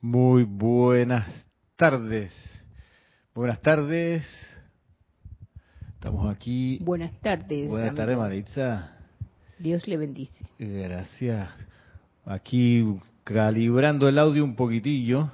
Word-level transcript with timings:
Muy 0.00 0.44
buenas 0.44 1.26
tardes. 1.74 2.32
Buenas 3.34 3.60
tardes. 3.60 4.24
Estamos 5.94 6.32
aquí. 6.32 6.78
Buenas 6.82 7.12
tardes. 7.20 7.68
Buenas 7.68 7.96
tardes, 7.96 8.16
Maritza. 8.16 8.96
Dios 9.58 9.88
le 9.88 9.96
bendice. 9.96 10.46
Gracias. 10.56 11.50
Aquí 12.24 12.84
calibrando 13.24 14.08
el 14.08 14.20
audio 14.20 14.44
un 14.44 14.54
poquitillo, 14.54 15.32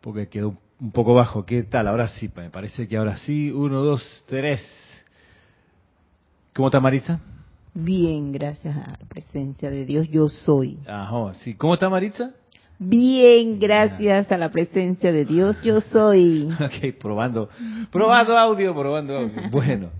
porque 0.00 0.28
quedó 0.28 0.56
un 0.80 0.90
poco 0.90 1.14
bajo. 1.14 1.46
¿Qué 1.46 1.62
tal? 1.62 1.86
Ahora 1.86 2.08
sí, 2.08 2.28
me 2.36 2.50
parece 2.50 2.88
que 2.88 2.96
ahora 2.96 3.16
sí. 3.18 3.52
Uno, 3.52 3.82
dos, 3.82 4.24
tres. 4.26 4.60
¿Cómo 6.54 6.68
está 6.68 6.80
Maritza? 6.80 7.20
Bien, 7.72 8.32
gracias 8.32 8.76
a 8.76 8.98
la 8.98 9.08
presencia 9.08 9.70
de 9.70 9.84
Dios, 9.84 10.08
yo 10.08 10.28
soy. 10.28 10.80
Ajá, 10.88 11.34
sí. 11.34 11.54
¿Cómo 11.54 11.74
está 11.74 11.88
Maritza? 11.88 12.32
Bien, 12.86 13.58
gracias 13.58 14.30
a 14.30 14.36
la 14.36 14.50
presencia 14.50 15.10
de 15.10 15.24
Dios, 15.24 15.58
yo 15.62 15.80
soy. 15.80 16.50
ok, 16.60 16.94
probando, 17.00 17.48
probando 17.90 18.36
audio, 18.36 18.74
probando 18.74 19.16
audio. 19.16 19.42
Bueno, 19.50 19.90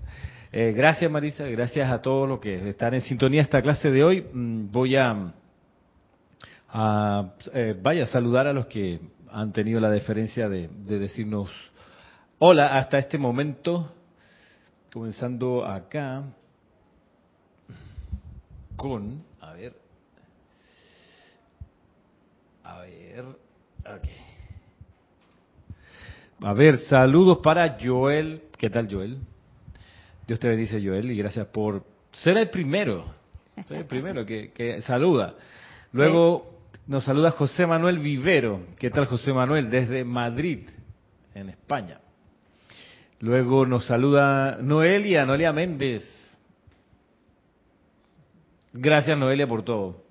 eh, 0.51 0.71
gracias 0.75 1.09
Marisa, 1.09 1.45
gracias 1.45 1.91
a 1.91 1.99
todos 1.99 2.29
los 2.29 2.39
que 2.39 2.69
están 2.69 2.93
en 2.93 3.01
sintonía 3.01 3.41
esta 3.41 3.61
clase 3.63 3.89
de 3.89 4.03
hoy. 4.03 4.25
Mm, 4.31 4.71
voy 4.71 4.95
a, 4.97 5.33
a 6.69 7.33
eh, 7.53 7.75
vaya 7.81 8.03
a 8.03 8.07
saludar 8.07 8.45
a 8.45 8.53
los 8.53 8.67
que 8.67 8.99
han 9.31 9.51
tenido 9.51 9.79
la 9.79 9.89
deferencia 9.89 10.47
de, 10.47 10.67
de 10.67 10.99
decirnos 10.99 11.49
hola 12.37 12.77
hasta 12.77 12.99
este 12.99 13.17
momento, 13.17 13.91
comenzando 14.93 15.65
acá 15.65 16.23
con, 18.75 19.23
a 19.41 19.53
ver, 19.53 19.84
a 22.65 22.79
ver, 22.81 23.25
ok. 23.79 24.07
A 26.43 26.53
ver, 26.53 26.77
saludos 26.79 27.39
para 27.43 27.77
Joel. 27.81 28.41
¿Qué 28.57 28.69
tal, 28.69 28.91
Joel? 28.91 29.19
Dios 30.27 30.39
te 30.39 30.49
bendice, 30.49 30.85
Joel, 30.85 31.11
y 31.11 31.17
gracias 31.17 31.47
por 31.47 31.83
ser 32.11 32.37
el 32.37 32.49
primero. 32.49 33.05
Ser 33.67 33.77
el 33.77 33.85
primero 33.85 34.25
que, 34.25 34.51
que 34.51 34.81
saluda. 34.81 35.35
Luego 35.93 36.59
nos 36.87 37.05
saluda 37.05 37.31
José 37.31 37.65
Manuel 37.65 37.99
Vivero. 37.99 38.61
¿Qué 38.77 38.89
tal, 38.89 39.05
José 39.05 39.31
Manuel? 39.31 39.69
Desde 39.69 40.03
Madrid, 40.03 40.67
en 41.33 41.49
España. 41.49 41.99
Luego 43.19 43.65
nos 43.65 43.85
saluda 43.85 44.57
Noelia, 44.61 45.25
Noelia 45.25 45.53
Méndez. 45.53 46.03
Gracias, 48.73 49.17
Noelia, 49.17 49.47
por 49.47 49.63
todo. 49.63 50.04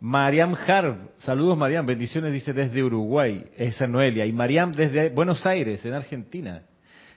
Mariam 0.00 0.54
Harb, 0.54 1.10
saludos 1.18 1.56
Mariam, 1.56 1.86
bendiciones 1.86 2.32
dice 2.32 2.52
desde 2.52 2.82
Uruguay, 2.82 3.46
esa 3.56 3.86
Noelia. 3.86 4.26
Y 4.26 4.32
Mariam 4.32 4.72
desde 4.72 5.08
Buenos 5.08 5.46
Aires, 5.46 5.84
en 5.86 5.94
Argentina, 5.94 6.62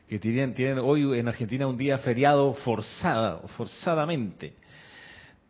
que 0.07 0.17
tienen, 0.17 0.79
hoy 0.79 1.19
en 1.19 1.27
Argentina 1.27 1.67
un 1.67 1.77
día 1.77 1.97
feriado 1.97 2.53
forzada, 2.53 3.39
forzadamente, 3.57 4.53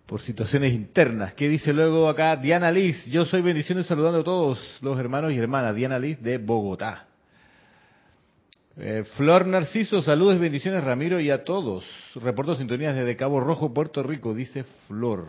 por 0.07 0.21
situaciones 0.21 0.73
internas. 0.73 1.33
¿Qué 1.33 1.47
dice 1.47 1.71
luego 1.71 2.09
acá 2.09 2.35
Diana 2.35 2.71
Liz? 2.71 3.05
Yo 3.05 3.25
soy 3.25 3.41
bendiciones 3.41 3.85
saludando 3.85 4.21
a 4.21 4.23
todos 4.23 4.79
los 4.81 4.99
hermanos 4.99 5.31
y 5.31 5.37
hermanas. 5.37 5.75
Diana 5.75 5.99
Liz 5.99 6.19
de 6.21 6.39
Bogotá. 6.39 7.05
Eh, 8.75 9.03
Flor 9.17 9.45
Narciso, 9.45 10.01
saludos 10.01 10.37
y 10.37 10.39
bendiciones 10.39 10.83
Ramiro 10.83 11.19
y 11.19 11.29
a 11.29 11.43
todos. 11.43 11.85
Reporto 12.15 12.55
sintonías 12.55 12.95
desde 12.95 13.15
Cabo 13.15 13.39
Rojo, 13.39 13.71
Puerto 13.71 14.01
Rico, 14.01 14.33
dice 14.33 14.63
Flor. 14.87 15.27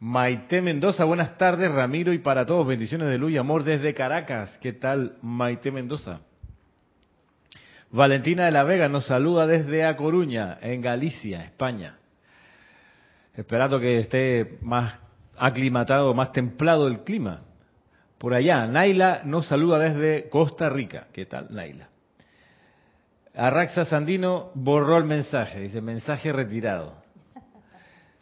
Maite 0.00 0.62
Mendoza, 0.62 1.04
buenas 1.04 1.36
tardes, 1.38 1.72
Ramiro, 1.72 2.12
y 2.12 2.18
para 2.18 2.46
todos, 2.46 2.64
bendiciones 2.64 3.08
de 3.08 3.18
luz 3.18 3.32
y 3.32 3.36
amor 3.36 3.64
desde 3.64 3.94
Caracas. 3.94 4.56
¿Qué 4.60 4.72
tal, 4.72 5.16
Maite 5.22 5.72
Mendoza? 5.72 6.20
Valentina 7.90 8.44
de 8.44 8.52
la 8.52 8.62
Vega 8.62 8.88
nos 8.88 9.06
saluda 9.06 9.44
desde 9.46 9.84
A 9.84 9.96
Coruña, 9.96 10.58
en 10.60 10.82
Galicia, 10.82 11.42
España. 11.42 11.96
Esperando 13.34 13.80
que 13.80 13.98
esté 13.98 14.58
más 14.62 15.00
aclimatado, 15.36 16.14
más 16.14 16.30
templado 16.30 16.86
el 16.86 17.00
clima. 17.02 17.42
Por 18.18 18.34
allá, 18.34 18.68
Naila 18.68 19.22
nos 19.24 19.46
saluda 19.46 19.80
desde 19.80 20.28
Costa 20.28 20.68
Rica. 20.68 21.08
¿Qué 21.12 21.26
tal, 21.26 21.48
Naila? 21.50 21.88
Arraxa 23.34 23.84
Sandino 23.84 24.52
borró 24.54 24.96
el 24.96 25.04
mensaje, 25.04 25.58
dice 25.58 25.80
mensaje 25.80 26.32
retirado. 26.32 27.07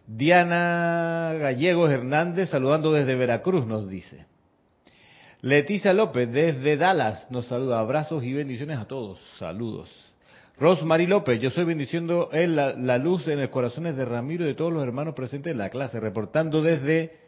Diana 0.07 1.35
Gallegos 1.39 1.91
Hernández 1.91 2.51
saludando 2.51 2.93
desde 2.93 3.15
Veracruz 3.15 3.67
nos 3.67 3.89
dice. 3.89 4.27
Leticia 5.41 5.93
López 5.93 6.31
desde 6.33 6.77
Dallas 6.77 7.27
nos 7.31 7.47
saluda. 7.47 7.81
Abrazos 7.81 8.25
y 8.25 8.33
bendiciones 8.33 8.79
a 8.79 8.87
todos. 8.87 9.21
Saludos. 9.39 9.91
Rosemary 10.59 11.07
López, 11.07 11.41
yo 11.41 11.51
soy 11.51 11.65
bendiciendo 11.65 12.31
en 12.33 12.57
la, 12.57 12.73
la, 12.73 12.97
luz 12.97 13.29
en 13.29 13.41
los 13.41 13.51
corazones 13.51 13.95
de 13.97 14.07
Ramiro 14.07 14.45
y 14.45 14.49
de 14.49 14.55
todos 14.55 14.73
los 14.73 14.83
hermanos 14.83 15.15
presentes 15.15 15.53
en 15.53 15.59
la 15.59 15.69
clase, 15.69 16.01
reportando 16.01 16.63
desde 16.63 17.19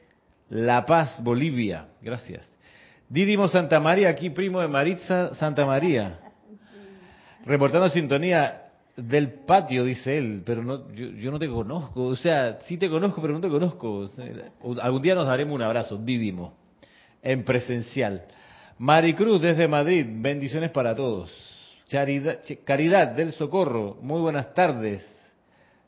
La 0.48 0.86
Paz, 0.86 1.22
Bolivia. 1.22 1.88
Gracias. 2.00 2.50
Didimo 3.08 3.48
Santa 3.48 3.80
María, 3.80 4.08
aquí 4.08 4.30
primo 4.30 4.60
de 4.60 4.68
Maritza 4.68 5.34
Santa 5.34 5.66
María. 5.66 6.20
Reportando 7.44 7.88
sintonía 7.90 8.67
del 8.98 9.32
patio, 9.44 9.84
dice 9.84 10.18
él, 10.18 10.42
pero 10.44 10.62
no, 10.62 10.90
yo, 10.92 11.06
yo, 11.10 11.30
no 11.30 11.38
te 11.38 11.48
conozco. 11.48 12.06
O 12.06 12.16
sea, 12.16 12.58
sí 12.66 12.76
te 12.76 12.90
conozco, 12.90 13.22
pero 13.22 13.34
no 13.34 13.40
te 13.40 13.48
conozco. 13.48 14.10
algún 14.82 15.02
día 15.02 15.14
nos 15.14 15.26
daremos 15.26 15.54
un 15.54 15.62
abrazo, 15.62 15.96
Didimo, 15.96 16.54
en 17.22 17.44
presencial. 17.44 18.24
Maricruz 18.78 19.40
desde 19.40 19.68
Madrid, 19.68 20.04
bendiciones 20.08 20.70
para 20.70 20.94
todos. 20.94 21.32
Caridad, 21.88 22.40
Caridad 22.64 23.08
del 23.08 23.32
Socorro, 23.32 23.98
muy 24.02 24.20
buenas 24.20 24.52
tardes. 24.52 25.06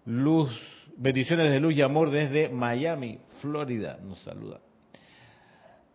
Luz, 0.07 0.51
bendiciones 0.97 1.51
de 1.51 1.61
luz 1.61 1.77
y 1.77 1.83
amor 1.83 2.11
desde 2.11 2.49
Miami, 2.49 3.19
Florida, 3.41 3.99
nos 4.03 4.21
saluda. 4.21 4.61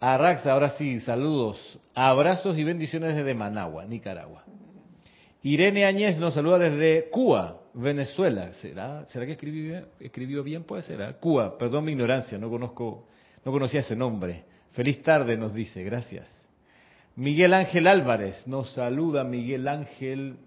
Arraxa, 0.02 0.52
ahora 0.52 0.70
sí, 0.72 1.00
saludos. 1.00 1.80
Abrazos 1.96 2.58
y 2.58 2.64
bendiciones 2.66 3.16
desde 3.16 3.34
Managua, 3.34 3.86
Nicaragua. 3.86 4.44
Irene 5.46 5.86
Añez 5.86 6.18
nos 6.18 6.34
saluda 6.34 6.58
desde 6.58 7.08
Cuba, 7.12 7.62
Venezuela. 7.76 8.52
¿Será, 8.54 9.06
¿será 9.06 9.28
que 9.28 9.34
escribió, 9.34 9.86
escribió 10.00 10.42
bien? 10.42 10.64
Puede 10.64 10.82
ser. 10.82 11.18
Cuba, 11.20 11.56
perdón 11.56 11.86
mi 11.86 11.92
ignorancia, 11.92 12.36
no 12.40 12.50
conozco, 12.50 13.06
no 13.46 13.52
conocía 13.52 13.82
ese 13.82 13.96
nombre. 13.96 14.44
Feliz 14.72 15.04
tarde, 15.04 15.38
nos 15.38 15.54
dice, 15.54 15.84
gracias. 15.84 16.28
Miguel 17.16 17.54
Ángel 17.54 17.86
Álvarez 17.86 18.48
nos 18.48 18.72
saluda, 18.72 19.24
Miguel 19.24 19.68
Ángel. 19.68 20.38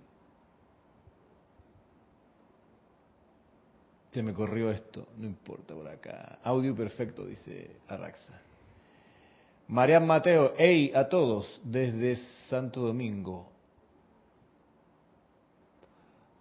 Se 4.11 4.21
me 4.21 4.33
corrió 4.33 4.73
esto, 4.73 5.07
no 5.17 5.27
importa 5.27 5.75
por 5.75 5.87
acá. 5.87 6.41
Audio 6.43 6.75
perfecto, 6.75 7.25
dice 7.25 7.71
Arraxa. 7.87 8.43
Marian 9.69 10.05
Mateo, 10.05 10.55
hey 10.59 10.91
a 10.93 11.09
todos, 11.09 11.61
desde 11.63 12.17
Santo 12.49 12.81
Domingo. 12.81 13.58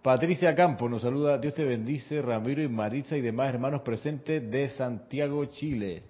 Patricia 0.08 0.54
Campo 0.54 0.88
nos 0.88 1.02
saluda, 1.02 1.36
Dios 1.36 1.52
te 1.52 1.66
bendice, 1.66 2.22
Ramiro 2.22 2.62
y 2.62 2.68
Maritza 2.68 3.14
y 3.14 3.20
demás 3.20 3.50
hermanos 3.50 3.82
presentes 3.82 4.50
de 4.50 4.70
Santiago, 4.70 5.44
Chile. 5.44 6.04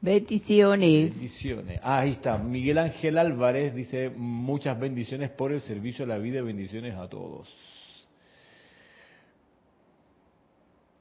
Bendiciones. 0.00 1.10
Bendiciones. 1.12 1.78
Ah, 1.82 1.98
ahí 1.98 2.12
está. 2.12 2.38
Miguel 2.38 2.78
Ángel 2.78 3.18
Álvarez 3.18 3.74
dice 3.74 4.08
muchas 4.08 4.80
bendiciones 4.80 5.28
por 5.28 5.52
el 5.52 5.60
servicio 5.60 6.06
a 6.06 6.08
la 6.08 6.16
vida 6.16 6.38
y 6.38 6.40
bendiciones 6.40 6.94
a 6.94 7.06
todos. 7.06 7.54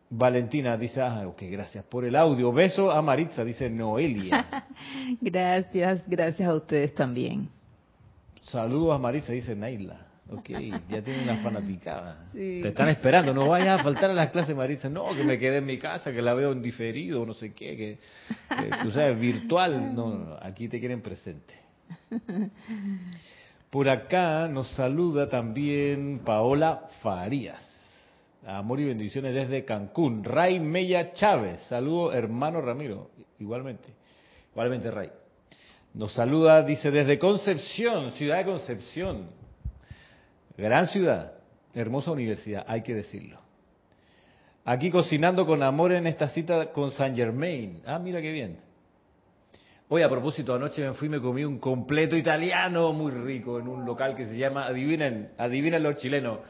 Valentina 0.09 0.75
dice, 0.75 1.01
ah, 1.01 1.25
ok, 1.25 1.43
gracias 1.43 1.85
por 1.85 2.03
el 2.03 2.17
audio. 2.17 2.51
Beso 2.51 2.91
a 2.91 3.01
Maritza, 3.01 3.45
dice 3.45 3.69
Noelia. 3.69 4.65
gracias, 5.21 6.03
gracias 6.05 6.49
a 6.49 6.55
ustedes 6.55 6.93
también. 6.93 7.47
Saludos 8.41 8.95
a 8.95 8.97
Maritza, 8.97 9.31
dice 9.31 9.55
Naila. 9.55 10.10
Ok, 10.31 10.49
ya 10.89 11.01
tiene 11.01 11.23
una 11.23 11.37
fanaticada. 11.37 12.29
Sí. 12.31 12.61
Te 12.61 12.69
están 12.69 12.87
esperando, 12.87 13.33
no 13.33 13.49
vayas 13.49 13.81
a 13.81 13.83
faltar 13.83 14.11
a 14.11 14.13
las 14.13 14.29
clases, 14.29 14.55
Maritza. 14.55 14.87
No, 14.87 15.13
que 15.13 15.23
me 15.23 15.37
quedé 15.37 15.57
en 15.57 15.65
mi 15.65 15.77
casa, 15.77 16.13
que 16.13 16.21
la 16.21 16.33
veo 16.33 16.53
en 16.53 16.61
diferido, 16.61 17.25
no 17.25 17.33
sé 17.33 17.53
qué, 17.53 17.75
que, 17.75 17.99
que 18.49 18.69
tú 18.81 18.91
sabes, 18.91 19.19
virtual. 19.19 19.93
No, 19.93 20.09
no, 20.13 20.37
aquí 20.41 20.69
te 20.69 20.79
quieren 20.79 21.01
presente. 21.01 21.53
Por 23.69 23.89
acá 23.89 24.47
nos 24.47 24.67
saluda 24.69 25.27
también 25.27 26.21
Paola 26.25 26.87
Farías. 27.01 27.61
Amor 28.45 28.79
y 28.79 28.85
bendiciones 28.85 29.33
desde 29.33 29.65
Cancún. 29.65 30.23
Ray 30.23 30.59
Mella 30.59 31.11
Chávez. 31.11 31.59
Saludo, 31.67 32.13
hermano 32.13 32.61
Ramiro. 32.61 33.11
Igualmente. 33.39 33.89
Igualmente, 34.51 34.89
Ray. 34.91 35.09
Nos 35.93 36.13
saluda, 36.13 36.63
dice, 36.63 36.89
desde 36.89 37.19
Concepción, 37.19 38.11
ciudad 38.11 38.37
de 38.37 38.45
Concepción. 38.45 39.40
Gran 40.61 40.85
ciudad, 40.85 41.31
hermosa 41.73 42.11
universidad, 42.11 42.63
hay 42.67 42.83
que 42.83 42.93
decirlo. 42.93 43.39
Aquí 44.63 44.91
cocinando 44.91 45.43
con 45.47 45.63
amor 45.63 45.91
en 45.91 46.05
esta 46.05 46.27
cita 46.27 46.71
con 46.71 46.91
Saint 46.91 47.15
Germain. 47.15 47.81
Ah, 47.83 47.97
mira 47.97 48.21
qué 48.21 48.31
bien. 48.31 48.59
Hoy 49.89 50.03
a 50.03 50.07
propósito, 50.07 50.53
anoche 50.53 50.87
me 50.87 50.93
fui 50.93 51.07
y 51.07 51.09
me 51.09 51.19
comí 51.19 51.43
un 51.43 51.57
completo 51.57 52.15
italiano 52.15 52.93
muy 52.93 53.11
rico 53.11 53.57
en 53.57 53.67
un 53.67 53.87
local 53.87 54.13
que 54.13 54.27
se 54.27 54.37
llama, 54.37 54.67
adivinen, 54.67 55.31
adivinen 55.35 55.81
los 55.81 55.95
chilenos, 55.95 56.41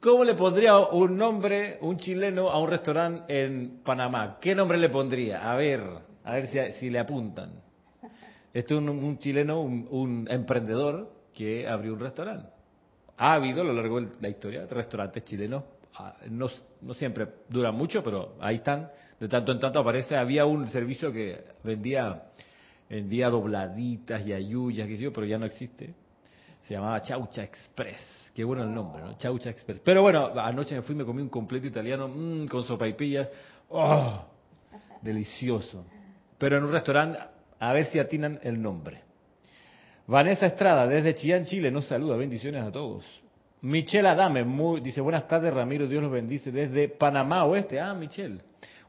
¿cómo 0.00 0.24
le 0.24 0.34
pondría 0.34 0.76
un 0.76 1.16
nombre, 1.16 1.78
un 1.80 1.96
chileno, 1.96 2.50
a 2.50 2.58
un 2.58 2.68
restaurante 2.68 3.44
en 3.44 3.82
Panamá? 3.84 4.38
¿Qué 4.40 4.56
nombre 4.56 4.78
le 4.78 4.88
pondría? 4.88 5.48
A 5.48 5.54
ver, 5.54 5.80
a 6.24 6.32
ver 6.32 6.72
si, 6.72 6.90
le 6.90 6.98
apuntan. 6.98 7.52
Este 8.52 8.74
es 8.74 8.80
un, 8.80 9.18
chileno, 9.20 9.60
un 9.60 10.26
emprendedor 10.28 11.08
que 11.32 11.68
abrió 11.68 11.92
un 11.92 12.00
restaurante. 12.00 12.53
Ha 13.16 13.34
habido 13.34 13.62
a 13.62 13.64
lo 13.64 13.72
largo 13.72 14.00
de 14.00 14.08
la 14.20 14.28
historia 14.28 14.66
restaurantes 14.66 15.24
chilenos, 15.24 15.64
ah, 15.96 16.16
no, 16.30 16.48
no 16.82 16.94
siempre 16.94 17.28
duran 17.48 17.74
mucho, 17.74 18.02
pero 18.02 18.36
ahí 18.40 18.56
están. 18.56 18.90
De 19.20 19.28
tanto 19.28 19.52
en 19.52 19.60
tanto 19.60 19.78
aparece, 19.78 20.16
había 20.16 20.44
un 20.44 20.68
servicio 20.68 21.12
que 21.12 21.44
vendía 21.62 22.24
vendía 22.88 23.28
dobladitas 23.28 24.26
y 24.26 24.32
ayuyas, 24.32 24.86
qué 24.86 24.96
sé 24.96 25.02
yo, 25.02 25.12
pero 25.12 25.26
ya 25.26 25.38
no 25.38 25.46
existe. 25.46 25.94
Se 26.62 26.74
llamaba 26.74 27.00
Chaucha 27.02 27.42
Express. 27.42 28.00
Qué 28.34 28.42
bueno 28.44 28.64
el 28.64 28.74
nombre, 28.74 29.02
¿no? 29.02 29.16
Chaucha 29.16 29.50
Express. 29.50 29.80
Pero 29.84 30.02
bueno, 30.02 30.32
anoche 30.38 30.74
me 30.74 30.82
fui 30.82 30.94
me 30.94 31.04
comí 31.04 31.22
un 31.22 31.28
completo 31.28 31.66
italiano 31.66 32.08
mmm, 32.08 32.46
con 32.46 32.64
sopaipillas. 32.64 33.30
¡Oh! 33.68 34.24
Delicioso. 35.02 35.84
Pero 36.38 36.58
en 36.58 36.64
un 36.64 36.72
restaurante, 36.72 37.18
a 37.58 37.72
ver 37.72 37.86
si 37.86 37.98
atinan 37.98 38.38
el 38.42 38.60
nombre. 38.60 39.02
Vanessa 40.06 40.46
Estrada, 40.46 40.86
desde 40.86 41.14
Chillán, 41.14 41.44
Chile, 41.44 41.70
nos 41.70 41.86
saluda. 41.86 42.16
Bendiciones 42.16 42.62
a 42.62 42.70
todos. 42.70 43.04
Michelle 43.62 44.06
Adame, 44.08 44.44
muy, 44.44 44.80
dice, 44.80 45.00
buenas 45.00 45.26
tardes, 45.26 45.52
Ramiro, 45.54 45.86
Dios 45.86 46.02
los 46.02 46.12
bendice. 46.12 46.52
Desde 46.52 46.88
Panamá 46.88 47.44
Oeste. 47.44 47.80
Ah, 47.80 47.94
Michelle. 47.94 48.40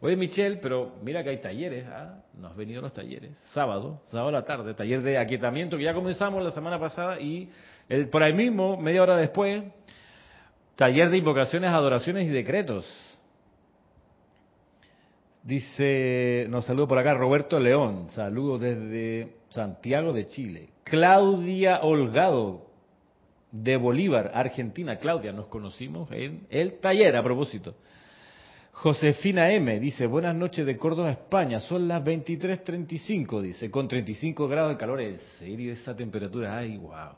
Oye, 0.01 0.17
Michelle, 0.17 0.57
pero 0.57 0.91
mira 1.01 1.23
que 1.23 1.29
hay 1.29 1.37
talleres, 1.37 1.85
¿ah? 1.87 2.21
No 2.37 2.49
has 2.49 2.55
venido 2.57 2.81
los 2.81 2.91
talleres. 2.91 3.31
Sábado, 3.53 4.01
sábado 4.07 4.29
a 4.29 4.31
la 4.33 4.45
tarde, 4.45 4.73
taller 4.73 5.01
de 5.01 5.17
aquietamiento 5.17 5.77
que 5.77 5.83
ya 5.83 5.93
comenzamos 5.93 6.43
la 6.43 6.51
semana 6.51 6.77
pasada 6.77 7.19
y 7.19 7.49
el, 7.87 8.09
por 8.09 8.21
ahí 8.21 8.33
mismo, 8.33 8.75
media 8.75 9.01
hora 9.01 9.15
después, 9.15 9.63
taller 10.75 11.09
de 11.09 11.17
invocaciones, 11.17 11.71
adoraciones 11.71 12.27
y 12.27 12.29
decretos. 12.29 12.85
Dice, 15.45 16.47
nos 16.49 16.65
saludo 16.65 16.87
por 16.87 16.97
acá 16.97 17.13
Roberto 17.13 17.59
León, 17.59 18.07
saludo 18.15 18.57
desde 18.57 19.35
Santiago 19.49 20.11
de 20.11 20.25
Chile. 20.25 20.69
Claudia 20.83 21.81
Holgado, 21.83 22.65
de 23.51 23.77
Bolívar, 23.77 24.31
Argentina. 24.33 24.97
Claudia, 24.97 25.31
nos 25.31 25.45
conocimos 25.45 26.11
en 26.11 26.47
el 26.49 26.79
taller 26.79 27.15
a 27.15 27.21
propósito. 27.21 27.75
Josefina 28.71 29.51
M. 29.51 29.79
dice, 29.79 30.07
buenas 30.07 30.35
noches 30.35 30.65
de 30.65 30.77
Córdoba, 30.77 31.11
España. 31.11 31.59
Son 31.59 31.87
las 31.87 32.03
23.35, 32.03 33.39
dice, 33.39 33.69
con 33.69 33.87
35 33.87 34.47
grados 34.47 34.71
de 34.71 34.77
calor. 34.77 34.99
¿En 34.99 35.19
serio 35.37 35.71
esa 35.71 35.95
temperatura? 35.95 36.57
Ay, 36.57 36.75
wow. 36.77 37.13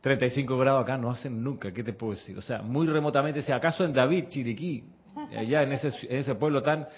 35 0.00 0.58
grados 0.58 0.82
acá 0.82 0.96
no 0.98 1.10
hacen 1.10 1.44
nunca, 1.44 1.72
¿qué 1.72 1.84
te 1.84 1.92
puedo 1.92 2.14
decir? 2.14 2.36
O 2.36 2.42
sea, 2.42 2.60
muy 2.60 2.88
remotamente, 2.88 3.42
si 3.42 3.52
acaso 3.52 3.84
en 3.84 3.92
David, 3.92 4.24
Chiriquí, 4.28 4.84
allá 5.36 5.62
en 5.62 5.72
ese, 5.72 5.88
en 6.08 6.18
ese 6.18 6.34
pueblo 6.34 6.62
tan 6.62 6.88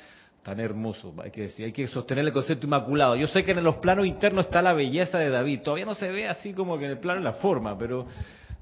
tan 0.43 0.59
hermoso, 0.59 1.15
hay 1.23 1.31
que 1.31 1.43
decir, 1.43 1.67
hay 1.67 1.73
que 1.73 1.87
sostener 1.87 2.25
el 2.25 2.33
concepto 2.33 2.67
inmaculado. 2.67 3.15
Yo 3.15 3.27
sé 3.27 3.45
que 3.45 3.51
en 3.51 3.63
los 3.63 3.77
planos 3.77 4.07
internos 4.07 4.47
está 4.47 4.63
la 4.63 4.73
belleza 4.73 5.19
de 5.19 5.29
David, 5.29 5.61
todavía 5.63 5.85
no 5.85 5.95
se 5.95 6.09
ve 6.09 6.29
así 6.29 6.55
como 6.55 6.79
que 6.79 6.87
en 6.87 6.93
el 6.93 6.99
plano 6.99 7.21
la 7.21 7.35
forma, 7.35 7.77
pero 7.77 8.07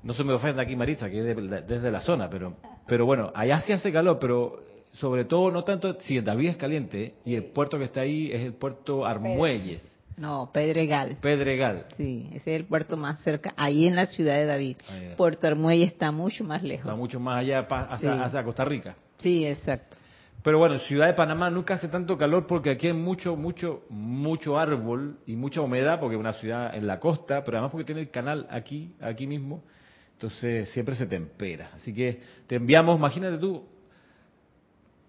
no 0.02 0.12
se 0.12 0.24
me 0.24 0.32
ofenda 0.32 0.62
aquí 0.62 0.74
Marisa, 0.74 1.08
que 1.08 1.20
es 1.20 1.36
desde 1.68 1.90
la 1.90 2.00
zona, 2.00 2.28
pero 2.28 2.56
pero 2.88 3.04
bueno, 3.06 3.30
allá 3.34 3.60
sí 3.60 3.72
hace 3.72 3.92
calor, 3.92 4.18
pero 4.18 4.64
sobre 4.94 5.26
todo 5.26 5.50
no 5.50 5.62
tanto 5.62 6.00
si 6.00 6.20
David 6.20 6.50
es 6.50 6.56
caliente 6.56 7.14
y 7.24 7.34
el 7.36 7.44
puerto 7.44 7.78
que 7.78 7.84
está 7.84 8.00
ahí 8.00 8.32
es 8.32 8.42
el 8.42 8.54
puerto 8.54 9.04
Armuelles. 9.04 9.86
No, 10.16 10.50
Pedregal. 10.52 11.18
Pedregal. 11.20 11.86
Sí, 11.96 12.28
ese 12.32 12.54
es 12.54 12.60
el 12.60 12.66
puerto 12.66 12.96
más 12.96 13.20
cerca, 13.20 13.54
ahí 13.56 13.86
en 13.86 13.94
la 13.94 14.06
ciudad 14.06 14.34
de 14.34 14.46
David. 14.46 14.76
Puerto 15.16 15.46
Armuelles 15.46 15.92
está 15.92 16.10
mucho 16.10 16.42
más 16.42 16.62
lejos. 16.64 16.86
Está 16.86 16.96
mucho 16.96 17.20
más 17.20 17.38
allá 17.38 17.60
hacia, 17.60 18.24
hacia 18.24 18.42
Costa 18.42 18.64
Rica. 18.64 18.96
Sí, 19.18 19.46
exacto. 19.46 19.96
Pero 20.42 20.58
bueno, 20.58 20.78
Ciudad 20.78 21.08
de 21.08 21.14
Panamá 21.14 21.50
nunca 21.50 21.74
hace 21.74 21.88
tanto 21.88 22.16
calor 22.16 22.46
porque 22.46 22.70
aquí 22.70 22.86
hay 22.86 22.92
mucho, 22.92 23.36
mucho, 23.36 23.84
mucho 23.90 24.58
árbol 24.58 25.18
y 25.26 25.34
mucha 25.36 25.60
humedad 25.60 25.98
porque 25.98 26.14
es 26.14 26.20
una 26.20 26.32
ciudad 26.34 26.74
en 26.74 26.86
la 26.86 27.00
costa, 27.00 27.42
pero 27.44 27.56
además 27.58 27.72
porque 27.72 27.84
tiene 27.84 28.02
el 28.02 28.10
canal 28.10 28.46
aquí, 28.48 28.94
aquí 29.00 29.26
mismo, 29.26 29.64
entonces 30.12 30.68
siempre 30.70 30.94
se 30.94 31.06
tempera. 31.06 31.70
Así 31.74 31.92
que 31.92 32.20
te 32.46 32.56
enviamos, 32.56 32.96
imagínate 32.96 33.38
tú, 33.38 33.66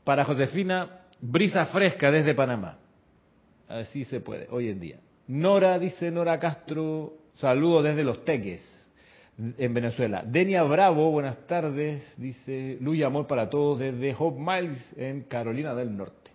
para 0.04 0.26
Josefina, 0.26 1.02
brisa 1.22 1.66
fresca 1.68 2.10
desde 2.10 2.34
Panamá. 2.34 2.78
Así 3.68 4.04
se 4.06 4.20
puede, 4.22 4.48
hoy 4.50 4.70
en 4.70 4.80
día. 4.80 5.00
Nora, 5.28 5.78
dice 5.78 6.10
Nora 6.10 6.40
Castro, 6.40 7.14
saludos 7.36 7.84
desde 7.84 8.04
Los 8.04 8.26
Teques, 8.26 8.64
en 9.57 9.74
Venezuela. 9.74 10.24
Denia 10.25 10.63
Bravo, 10.63 11.12
buenas 11.12 11.47
tardes, 11.47 12.03
dice 12.18 12.77
Luya 12.81 13.07
Amor 13.07 13.25
para 13.27 13.50
todos 13.50 13.80
desde 13.80 14.15
Hope 14.18 14.39
Miles, 14.39 14.94
en 14.97 15.21
Carolina 15.24 15.74
del 15.74 15.95
Norte. 15.95 16.31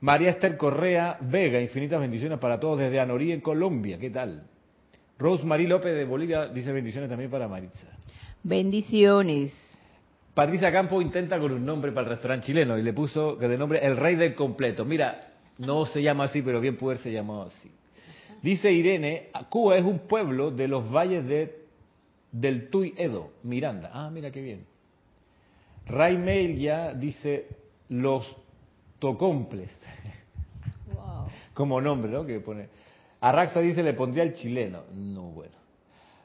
María 0.00 0.30
Esther 0.30 0.56
Correa 0.56 1.18
Vega, 1.20 1.60
infinitas 1.60 2.00
bendiciones 2.00 2.38
para 2.38 2.58
todos 2.58 2.78
desde 2.78 2.98
Anorí, 2.98 3.32
en 3.32 3.40
Colombia, 3.40 3.98
¿qué 3.98 4.10
tal? 4.10 4.44
Rosemary 5.18 5.66
López 5.66 5.94
de 5.94 6.04
Bolivia 6.04 6.46
dice 6.46 6.72
bendiciones 6.72 7.08
también 7.08 7.30
para 7.30 7.46
Maritza. 7.46 7.86
Bendiciones. 8.42 9.52
Patricia 10.34 10.72
Campo 10.72 11.00
intenta 11.00 11.38
con 11.38 11.52
un 11.52 11.64
nombre 11.64 11.92
para 11.92 12.08
el 12.08 12.10
restaurante 12.14 12.46
chileno 12.46 12.76
y 12.76 12.82
le 12.82 12.92
puso 12.92 13.38
que 13.38 13.46
de 13.46 13.56
nombre 13.56 13.84
El 13.84 13.96
Rey 13.96 14.16
del 14.16 14.34
Completo. 14.34 14.84
Mira, 14.84 15.28
no 15.58 15.86
se 15.86 16.02
llama 16.02 16.24
así, 16.24 16.42
pero 16.42 16.60
bien 16.60 16.76
puede 16.76 16.98
ser 16.98 17.12
llamado 17.12 17.42
así. 17.42 17.70
Dice 18.42 18.72
Irene, 18.72 19.28
Cuba 19.48 19.76
es 19.76 19.84
un 19.84 20.00
pueblo 20.00 20.50
de 20.50 20.68
los 20.68 20.90
valles 20.90 21.24
de, 21.24 21.63
del 22.34 22.68
Tuy 22.68 22.94
Edo, 22.96 23.30
Miranda. 23.44 23.90
Ah, 23.94 24.10
mira 24.10 24.30
qué 24.32 24.42
bien. 24.42 24.66
Ray 25.86 26.18
Mail 26.18 26.58
ya 26.58 26.92
dice 26.92 27.48
los 27.88 28.26
tocomples. 28.98 29.70
Wow. 30.94 31.26
Como 31.54 31.80
nombre, 31.80 32.12
¿no? 32.12 32.24
Que 32.24 32.38
pone. 32.40 32.68
Arraxa 33.20 33.58
dice 33.60 33.82
le 33.82 33.94
pondría 33.94 34.22
el 34.22 34.34
chileno. 34.34 34.82
No, 34.92 35.22
bueno. 35.30 35.56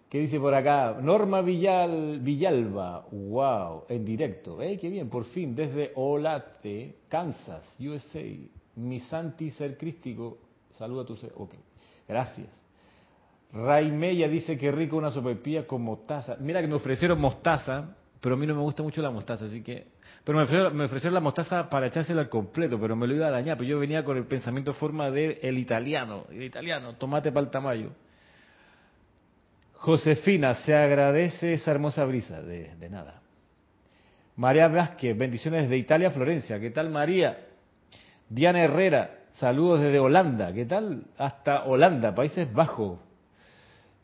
¿Qué 0.10 0.20
dice 0.20 0.40
por 0.40 0.54
acá? 0.54 0.98
Norma 1.02 1.42
Villal, 1.42 2.20
Villalba, 2.20 3.08
wow, 3.12 3.86
en 3.88 4.06
directo. 4.06 4.62
¡Eh, 4.62 4.78
qué 4.78 4.90
bien! 4.90 5.10
Por 5.10 5.26
fin, 5.26 5.56
desde 5.56 5.92
Olate, 5.96 6.98
Kansas, 7.08 7.64
USA. 7.80 8.22
Mi 8.76 9.00
Santi 9.00 9.50
Ser 9.52 9.78
Crístico, 9.78 10.38
saluda 10.78 11.04
a 11.04 11.06
tu 11.06 11.16
ser. 11.16 11.32
Ok, 11.36 11.56
gracias. 12.08 12.48
Mella 13.52 14.28
dice 14.28 14.58
que 14.58 14.72
rico 14.72 14.98
una 14.98 15.12
sopepilla 15.12 15.66
con 15.66 15.82
mostaza. 15.82 16.38
Mira 16.40 16.62
que 16.62 16.68
me 16.68 16.76
ofrecieron 16.76 17.20
mostaza, 17.20 17.96
pero 18.22 18.36
a 18.36 18.38
mí 18.38 18.46
no 18.46 18.54
me 18.54 18.62
gusta 18.62 18.84
mucho 18.84 19.02
la 19.02 19.10
mostaza, 19.10 19.46
así 19.46 19.64
que... 19.64 19.88
Pero 20.24 20.38
me 20.38 20.44
ofrecieron, 20.44 20.76
me 20.76 20.86
ofrecieron 20.86 21.14
la 21.16 21.20
mostaza 21.20 21.70
para 21.70 21.88
echársela 21.88 22.22
al 22.22 22.30
completo, 22.30 22.80
pero 22.80 22.96
me 22.96 23.08
lo 23.08 23.16
iba 23.16 23.28
a 23.28 23.32
dañar, 23.32 23.58
pero 23.58 23.70
yo 23.70 23.80
venía 23.80 24.04
con 24.04 24.18
el 24.18 24.26
pensamiento 24.26 24.74
forma 24.74 25.10
del 25.10 25.40
el 25.42 25.58
italiano, 25.58 26.26
el 26.30 26.44
italiano, 26.44 26.94
tomate 26.96 27.32
para 27.32 27.46
el 27.46 27.52
tamaño. 27.52 27.90
Josefina, 29.76 30.56
se 30.56 30.76
agradece 30.76 31.54
esa 31.54 31.72
hermosa 31.72 32.04
brisa. 32.04 32.42
De, 32.42 32.76
de, 32.76 32.90
nada. 32.90 33.22
María 34.36 34.68
Vázquez, 34.68 35.18
bendiciones 35.18 35.70
de 35.70 35.78
Italia, 35.78 36.12
Florencia. 36.12 36.60
¿Qué 36.60 36.70
tal, 36.70 36.90
María? 36.90 37.48
Diana 38.28 38.62
Herrera, 38.62 39.20
saludos 39.34 39.82
desde 39.82 40.00
Holanda. 40.00 40.54
¿Qué 40.54 40.66
tal? 40.66 41.06
Hasta 41.18 41.64
Holanda, 41.64 42.14
Países 42.14 42.52
Bajos. 42.54 43.00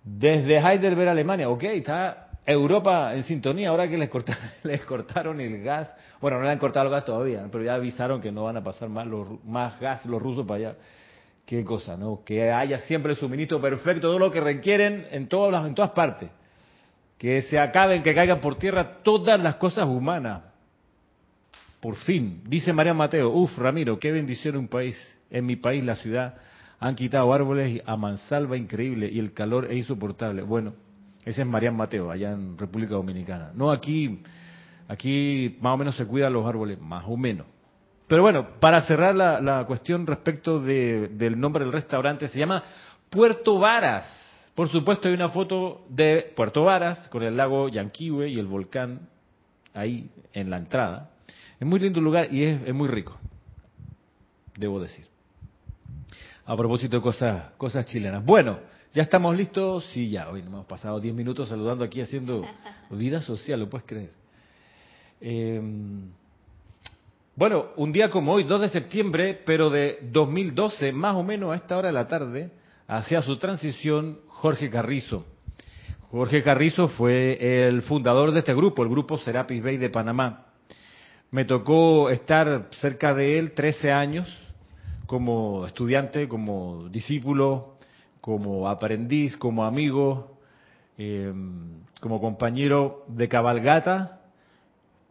Desde 0.06 0.60
Heidelberg, 0.60 1.10
Alemania. 1.10 1.50
Ok, 1.50 1.64
está 1.64 2.28
Europa 2.46 3.16
en 3.16 3.24
sintonía. 3.24 3.70
Ahora 3.70 3.90
que 3.90 3.98
les 3.98 4.08
cortaron, 4.08 4.44
les 4.64 4.82
cortaron 4.86 5.42
el 5.42 5.64
gas. 5.64 5.94
Bueno, 6.22 6.38
no 6.38 6.44
le 6.44 6.52
han 6.52 6.60
cortado 6.60 6.86
el 6.86 6.92
gas 6.92 7.06
todavía, 7.06 7.48
pero 7.52 7.64
ya 7.64 7.74
avisaron 7.74 8.22
que 8.22 8.32
no 8.32 8.44
van 8.44 8.58
a 8.58 8.64
pasar 8.64 8.88
más, 8.88 9.08
los, 9.08 9.44
más 9.44 9.80
gas 9.80 10.06
los 10.06 10.22
rusos 10.22 10.46
para 10.46 10.58
allá. 10.58 10.76
Qué 11.44 11.64
cosa, 11.64 11.98
¿no? 11.98 12.22
Que 12.24 12.52
haya 12.52 12.80
siempre 12.80 13.14
el 13.14 13.18
suministro 13.18 13.60
perfecto, 13.60 14.08
todo 14.08 14.20
lo 14.20 14.32
que 14.32 14.42
requieren 14.42 15.08
en 15.10 15.28
todas, 15.28 15.66
en 15.66 15.74
todas 15.74 15.92
partes. 15.92 16.30
Que 17.18 17.42
se 17.42 17.58
acaben, 17.58 18.04
que 18.04 18.14
caigan 18.14 18.42
por 18.42 18.56
tierra 18.56 19.00
todas 19.04 19.40
las 19.40 19.56
cosas 19.56 19.86
humanas. 19.86 20.42
Por 21.80 21.96
fin, 21.98 22.42
dice 22.46 22.74
María 22.74 22.94
Mateo, 22.94 23.30
uf, 23.30 23.58
Ramiro, 23.58 24.00
qué 24.00 24.12
bendición 24.12 24.56
un 24.56 24.68
país. 24.68 24.96
En 25.32 25.46
mi 25.46 25.56
país, 25.56 25.84
la 25.84 25.96
ciudad, 25.96 26.36
han 26.80 26.96
quitado 26.96 27.34
árboles 27.34 27.82
a 27.86 27.96
mansalva 27.96 28.58
increíble 28.58 29.10
y 29.12 29.20
el 29.20 29.34
calor 29.34 29.66
es 29.66 29.78
insoportable. 29.78 30.42
Bueno, 30.44 30.74
ese 31.24 31.42
es 31.42 31.48
María 31.48 31.72
Mateo, 31.72 32.12
allá 32.12 32.32
en 32.32 32.58
República 32.58 32.94
Dominicana. 32.94 33.52
No, 33.56 33.72
aquí, 33.72 34.22
aquí 34.88 35.58
más 35.62 35.74
o 35.74 35.78
menos 35.78 35.96
se 35.96 36.06
cuidan 36.06 36.34
los 36.34 36.46
árboles, 36.46 36.80
más 36.80 37.06
o 37.08 37.18
menos. 37.18 37.48
Pero 38.08 38.22
bueno, 38.22 38.60
para 38.60 38.82
cerrar 38.82 39.16
la, 39.16 39.66
cuestión 39.66 40.06
respecto 40.06 40.60
del 40.60 41.40
nombre 41.40 41.64
del 41.64 41.74
restaurante, 41.74 42.28
se 42.28 42.38
llama 42.38 42.64
Puerto 43.10 43.58
Varas. 43.58 44.06
Por 44.54 44.70
supuesto, 44.70 45.08
hay 45.08 45.16
una 45.16 45.30
foto 45.30 45.86
de 45.90 46.32
Puerto 46.36 46.64
Varas 46.64 47.08
con 47.10 47.24
el 47.24 47.36
lago 47.36 47.68
Yanquihue 47.68 48.30
y 48.30 48.40
el 48.40 48.46
volcán 48.46 49.10
ahí 49.74 50.10
en 50.34 50.52
la 50.52 50.58
entrada. 50.58 51.10
Es 51.60 51.68
muy 51.68 51.80
lindo 51.80 52.00
lugar 52.00 52.32
y 52.32 52.44
es 52.44 52.74
muy 52.74 52.88
rico, 52.88 53.18
debo 54.56 54.80
decir. 54.80 55.15
A 56.46 56.56
propósito 56.56 56.98
de 56.98 57.02
cosas, 57.02 57.52
cosas 57.58 57.86
chilenas. 57.86 58.24
Bueno, 58.24 58.60
ya 58.94 59.02
estamos 59.02 59.36
listos. 59.36 59.86
Sí, 59.92 60.10
ya, 60.10 60.30
hoy 60.30 60.42
hemos 60.42 60.66
pasado 60.66 61.00
10 61.00 61.14
minutos 61.16 61.50
saludando 61.50 61.84
aquí 61.84 62.02
haciendo 62.02 62.46
vida 62.92 63.22
social, 63.22 63.60
¿lo 63.60 63.70
puedes 63.70 63.88
creer? 63.88 64.12
Eh, 65.22 65.62
bueno, 67.36 67.66
un 67.78 67.92
día 67.92 68.10
como 68.10 68.34
hoy, 68.34 68.44
2 68.44 68.62
de 68.62 68.70
septiembre, 68.70 69.42
pero 69.46 69.70
de 69.70 70.00
2012, 70.12 70.92
más 70.92 71.16
o 71.16 71.24
menos 71.24 71.52
a 71.52 71.56
esta 71.56 71.78
hora 71.78 71.88
de 71.88 71.94
la 71.94 72.08
tarde, 72.08 72.52
hacia 72.88 73.22
su 73.22 73.38
transición 73.38 74.20
Jorge 74.28 74.70
Carrizo. 74.70 75.26
Jorge 76.12 76.44
Carrizo 76.44 76.88
fue 76.88 77.68
el 77.68 77.82
fundador 77.82 78.32
de 78.32 78.40
este 78.40 78.54
grupo, 78.54 78.84
el 78.84 78.90
grupo 78.90 79.18
Serapis 79.18 79.62
Bay 79.62 79.78
de 79.78 79.90
Panamá. 79.90 80.46
Me 81.32 81.44
tocó 81.44 82.10
estar 82.10 82.70
cerca 82.78 83.14
de 83.14 83.40
él 83.40 83.52
13 83.52 83.92
años 83.92 84.45
como 85.08 85.66
estudiante, 85.66 86.28
como 86.28 86.90
discípulo, 86.90 87.76
como 88.22 88.68
aprendiz, 88.68 89.38
como 89.38 89.66
amigo, 89.66 90.38
eh, 90.98 91.32
como 92.02 92.20
compañero 92.20 93.04
de 93.08 93.28
cabalgata 93.28 94.22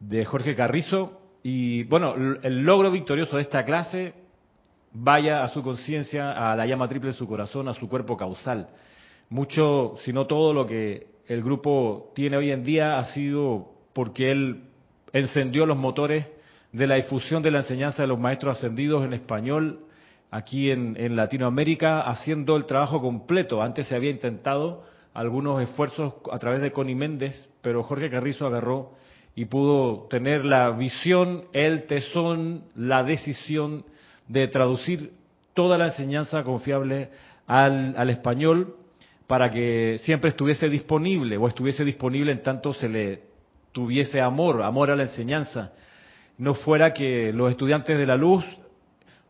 de 0.00 0.24
Jorge 0.24 0.54
Carrizo. 0.54 1.20
Y 1.42 1.84
bueno, 1.84 2.14
el 2.14 2.62
logro 2.62 2.90
victorioso 2.90 3.36
de 3.36 3.42
esta 3.42 3.64
clase, 3.64 4.14
vaya 4.92 5.42
a 5.42 5.48
su 5.48 5.62
conciencia, 5.62 6.32
a 6.32 6.56
la 6.56 6.66
llama 6.66 6.88
triple 6.88 7.10
de 7.10 7.16
su 7.16 7.26
corazón, 7.26 7.68
a 7.68 7.74
su 7.74 7.88
cuerpo 7.88 8.16
causal. 8.16 8.68
Mucho, 9.28 9.94
si 10.02 10.12
no 10.12 10.26
todo 10.26 10.52
lo 10.52 10.66
que 10.66 11.06
el 11.26 11.42
grupo 11.42 12.12
tiene 12.14 12.36
hoy 12.36 12.50
en 12.50 12.64
día 12.64 12.98
ha 12.98 13.04
sido 13.12 13.72
porque 13.92 14.30
él 14.30 14.64
encendió 15.12 15.66
los 15.66 15.76
motores 15.76 16.26
de 16.74 16.88
la 16.88 16.96
difusión 16.96 17.40
de 17.40 17.52
la 17.52 17.60
enseñanza 17.60 18.02
de 18.02 18.08
los 18.08 18.18
maestros 18.18 18.58
ascendidos 18.58 19.04
en 19.04 19.12
español 19.12 19.78
aquí 20.32 20.72
en, 20.72 21.14
Latinoamérica, 21.14 22.00
haciendo 22.00 22.56
el 22.56 22.66
trabajo 22.66 23.00
completo. 23.00 23.62
Antes 23.62 23.86
se 23.86 23.94
había 23.94 24.10
intentado 24.10 24.82
algunos 25.14 25.62
esfuerzos 25.62 26.14
a 26.32 26.38
través 26.40 26.60
de 26.60 26.72
Connie 26.72 26.96
Méndez, 26.96 27.48
pero 27.62 27.84
Jorge 27.84 28.10
Carrizo 28.10 28.48
agarró 28.48 28.90
y 29.36 29.44
pudo 29.44 30.08
tener 30.10 30.44
la 30.44 30.70
visión, 30.70 31.44
el 31.52 31.84
tesón, 31.84 32.64
la 32.74 33.04
decisión 33.04 33.84
de 34.26 34.48
traducir 34.48 35.12
toda 35.54 35.78
la 35.78 35.86
enseñanza 35.86 36.42
confiable 36.42 37.10
al 37.46 38.10
español 38.10 38.74
para 39.28 39.48
que 39.48 40.00
siempre 40.02 40.30
estuviese 40.30 40.68
disponible 40.68 41.36
o 41.36 41.46
estuviese 41.46 41.84
disponible 41.84 42.32
en 42.32 42.42
tanto 42.42 42.72
se 42.72 42.88
le 42.88 43.22
tuviese 43.70 44.20
amor, 44.20 44.60
amor 44.62 44.90
a 44.90 44.96
la 44.96 45.04
enseñanza. 45.04 45.70
No 46.38 46.54
fuera 46.54 46.92
que 46.92 47.32
los 47.32 47.50
estudiantes 47.50 47.96
de 47.96 48.06
la 48.06 48.16
luz 48.16 48.44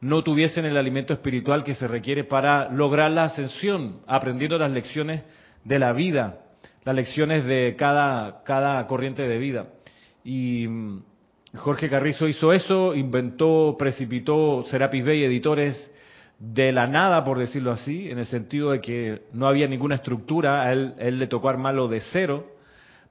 no 0.01 0.23
tuviesen 0.23 0.65
el 0.67 0.77
alimento 0.77 1.15
espiritual 1.15 1.65
que 1.65 1.75
se 1.75 1.89
requiere 1.89 2.25
para 2.25 2.69
lograr 2.71 3.11
la 3.11 3.25
ascensión, 3.25 4.01
aprendiendo 4.07 4.59
las 4.59 4.71
lecciones 4.71 5.23
de 5.65 5.79
la 5.79 5.93
vida, 5.93 6.41
las 6.85 6.95
lecciones 6.95 7.45
de 7.45 7.75
cada, 7.79 8.43
cada 8.45 8.87
corriente 8.87 9.23
de 9.23 9.39
vida. 9.39 9.67
Y 10.23 10.67
mm, 10.69 11.03
Jorge 11.57 11.89
Carrizo 11.89 12.29
hizo 12.29 12.53
eso, 12.53 12.95
inventó, 12.95 13.77
precipitó 13.79 14.65
Serapis 14.69 15.05
Bay 15.05 15.25
Editores 15.25 15.91
de 16.39 16.73
la 16.73 16.87
nada, 16.87 17.25
por 17.25 17.39
decirlo 17.39 17.73
así, 17.73 18.11
en 18.11 18.19
el 18.19 18.27
sentido 18.27 18.73
de 18.73 18.81
que 18.81 19.23
no 19.33 19.47
había 19.47 19.69
ninguna 19.69 19.95
estructura, 19.95 20.63
a 20.63 20.73
él, 20.73 20.95
él 20.99 21.19
le 21.19 21.27
tocó 21.29 21.49
armarlo 21.49 21.89
de 21.89 22.01
cero. 22.13 22.54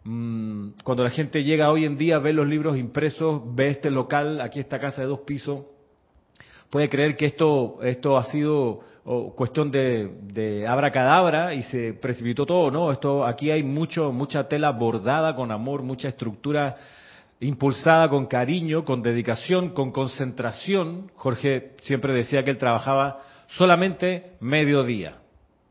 Mm, 0.04 0.70
cuando 0.84 1.04
la 1.04 1.10
gente 1.10 1.44
llega 1.44 1.72
hoy 1.72 1.86
en 1.86 1.98
día, 1.98 2.20
ve 2.20 2.34
los 2.34 2.48
libros 2.48 2.78
impresos, 2.78 3.42
ve 3.56 3.70
este 3.70 3.90
local, 3.90 4.42
aquí 4.42 4.60
esta 4.60 4.80
casa 4.80 5.02
de 5.02 5.08
dos 5.08 5.22
pisos, 5.22 5.62
puede 6.70 6.90
creer 6.90 7.16
que 7.16 7.26
esto, 7.26 7.80
esto 7.84 8.18
ha 8.18 8.24
sido 8.26 8.82
cuestión 9.36 9.70
de, 9.70 10.10
de 10.22 10.66
abracadabra 10.66 11.54
y 11.54 11.62
se 11.64 11.94
precipitó 11.94 12.46
todo, 12.46 12.72
¿no? 12.72 12.92
Esto, 12.92 13.26
aquí 13.26 13.52
hay 13.52 13.62
mucho, 13.62 14.12
mucha 14.14 14.48
tela 14.48 14.72
bordada 14.72 15.36
con 15.36 15.52
amor, 15.52 15.84
mucha 15.84 16.08
estructura 16.08 16.78
impulsada 17.42 18.10
con 18.10 18.28
cariño, 18.28 18.86
con 18.86 19.02
dedicación, 19.02 19.70
con 19.70 19.92
concentración. 19.92 21.12
Jorge 21.16 21.74
siempre 21.82 22.14
decía 22.14 22.44
que 22.44 22.52
él 22.52 22.58
trabajaba 22.58 23.20
solamente 23.50 24.38
mediodía, 24.40 25.18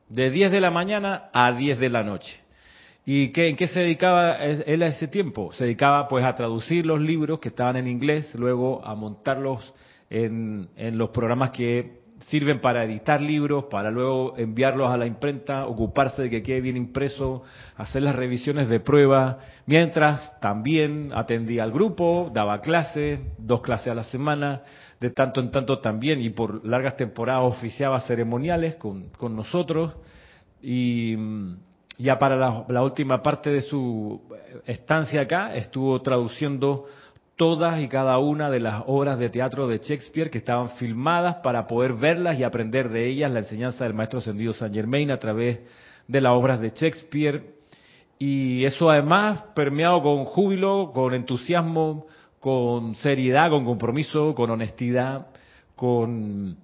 de 0.08 0.30
10 0.30 0.52
de 0.52 0.60
la 0.60 0.70
mañana 0.70 1.30
a 1.32 1.52
10 1.52 1.78
de 1.78 1.88
la 1.88 2.02
noche. 2.02 2.41
¿Y 3.04 3.32
qué, 3.32 3.48
en 3.48 3.56
qué 3.56 3.66
se 3.66 3.80
dedicaba 3.80 4.36
él 4.36 4.82
a 4.82 4.86
ese 4.86 5.08
tiempo? 5.08 5.52
Se 5.52 5.64
dedicaba 5.64 6.06
pues 6.06 6.24
a 6.24 6.34
traducir 6.34 6.86
los 6.86 7.00
libros 7.00 7.40
que 7.40 7.48
estaban 7.48 7.76
en 7.76 7.88
inglés, 7.88 8.32
luego 8.34 8.84
a 8.84 8.94
montarlos 8.94 9.74
en, 10.08 10.68
en 10.76 10.98
los 10.98 11.10
programas 11.10 11.50
que 11.50 12.02
sirven 12.26 12.60
para 12.60 12.84
editar 12.84 13.20
libros, 13.20 13.64
para 13.64 13.90
luego 13.90 14.34
enviarlos 14.36 14.90
a 14.90 14.96
la 14.96 15.06
imprenta, 15.06 15.66
ocuparse 15.66 16.22
de 16.22 16.30
que 16.30 16.42
quede 16.42 16.60
bien 16.60 16.76
impreso, 16.76 17.42
hacer 17.76 18.02
las 18.02 18.14
revisiones 18.14 18.68
de 18.68 18.80
prueba, 18.80 19.40
mientras 19.66 20.38
también 20.40 21.10
atendía 21.14 21.64
al 21.64 21.72
grupo, 21.72 22.30
daba 22.32 22.60
clases, 22.60 23.18
dos 23.38 23.62
clases 23.62 23.88
a 23.88 23.94
la 23.94 24.04
semana, 24.04 24.62
de 25.00 25.10
tanto 25.10 25.40
en 25.40 25.50
tanto 25.50 25.80
también, 25.80 26.20
y 26.20 26.30
por 26.30 26.64
largas 26.64 26.96
temporadas 26.96 27.42
oficiaba 27.44 28.00
ceremoniales 28.00 28.76
con, 28.76 29.08
con 29.10 29.34
nosotros, 29.34 29.96
y 30.62 31.16
ya 31.98 32.18
para 32.18 32.36
la, 32.36 32.64
la 32.68 32.82
última 32.82 33.22
parte 33.22 33.50
de 33.50 33.62
su 33.62 34.20
estancia 34.66 35.22
acá 35.22 35.54
estuvo 35.54 36.00
traduciendo 36.02 36.86
todas 37.36 37.80
y 37.80 37.88
cada 37.88 38.18
una 38.18 38.50
de 38.50 38.60
las 38.60 38.84
obras 38.86 39.18
de 39.18 39.28
teatro 39.28 39.66
de 39.66 39.78
Shakespeare 39.78 40.30
que 40.30 40.38
estaban 40.38 40.70
filmadas 40.70 41.36
para 41.42 41.66
poder 41.66 41.94
verlas 41.94 42.38
y 42.38 42.44
aprender 42.44 42.88
de 42.88 43.08
ellas 43.08 43.32
la 43.32 43.40
enseñanza 43.40 43.84
del 43.84 43.94
maestro 43.94 44.18
ascendido 44.18 44.52
Saint 44.52 44.74
Germain 44.74 45.10
a 45.10 45.18
través 45.18 45.60
de 46.06 46.20
las 46.20 46.32
obras 46.32 46.60
de 46.60 46.70
Shakespeare. 46.70 47.54
Y 48.18 48.64
eso 48.64 48.90
además 48.90 49.42
permeado 49.54 50.02
con 50.02 50.24
júbilo, 50.24 50.92
con 50.94 51.14
entusiasmo, 51.14 52.06
con 52.38 52.94
seriedad, 52.96 53.50
con 53.50 53.64
compromiso, 53.64 54.34
con 54.34 54.50
honestidad, 54.50 55.26
con 55.74 56.58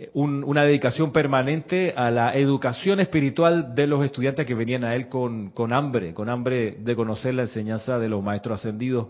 eh, 0.00 0.10
una 0.14 0.62
dedicación 0.62 1.12
permanente 1.12 1.92
a 1.94 2.10
la 2.10 2.34
educación 2.34 3.00
espiritual 3.00 3.74
de 3.74 3.86
los 3.86 4.02
estudiantes 4.02 4.46
que 4.46 4.54
venían 4.54 4.82
a 4.82 4.94
él 4.94 5.08
con, 5.08 5.50
con 5.50 5.74
hambre, 5.74 6.14
con 6.14 6.30
hambre 6.30 6.78
de 6.80 6.96
conocer 6.96 7.34
la 7.34 7.42
enseñanza 7.42 7.98
de 7.98 8.08
los 8.08 8.22
maestros 8.22 8.60
ascendidos. 8.60 9.08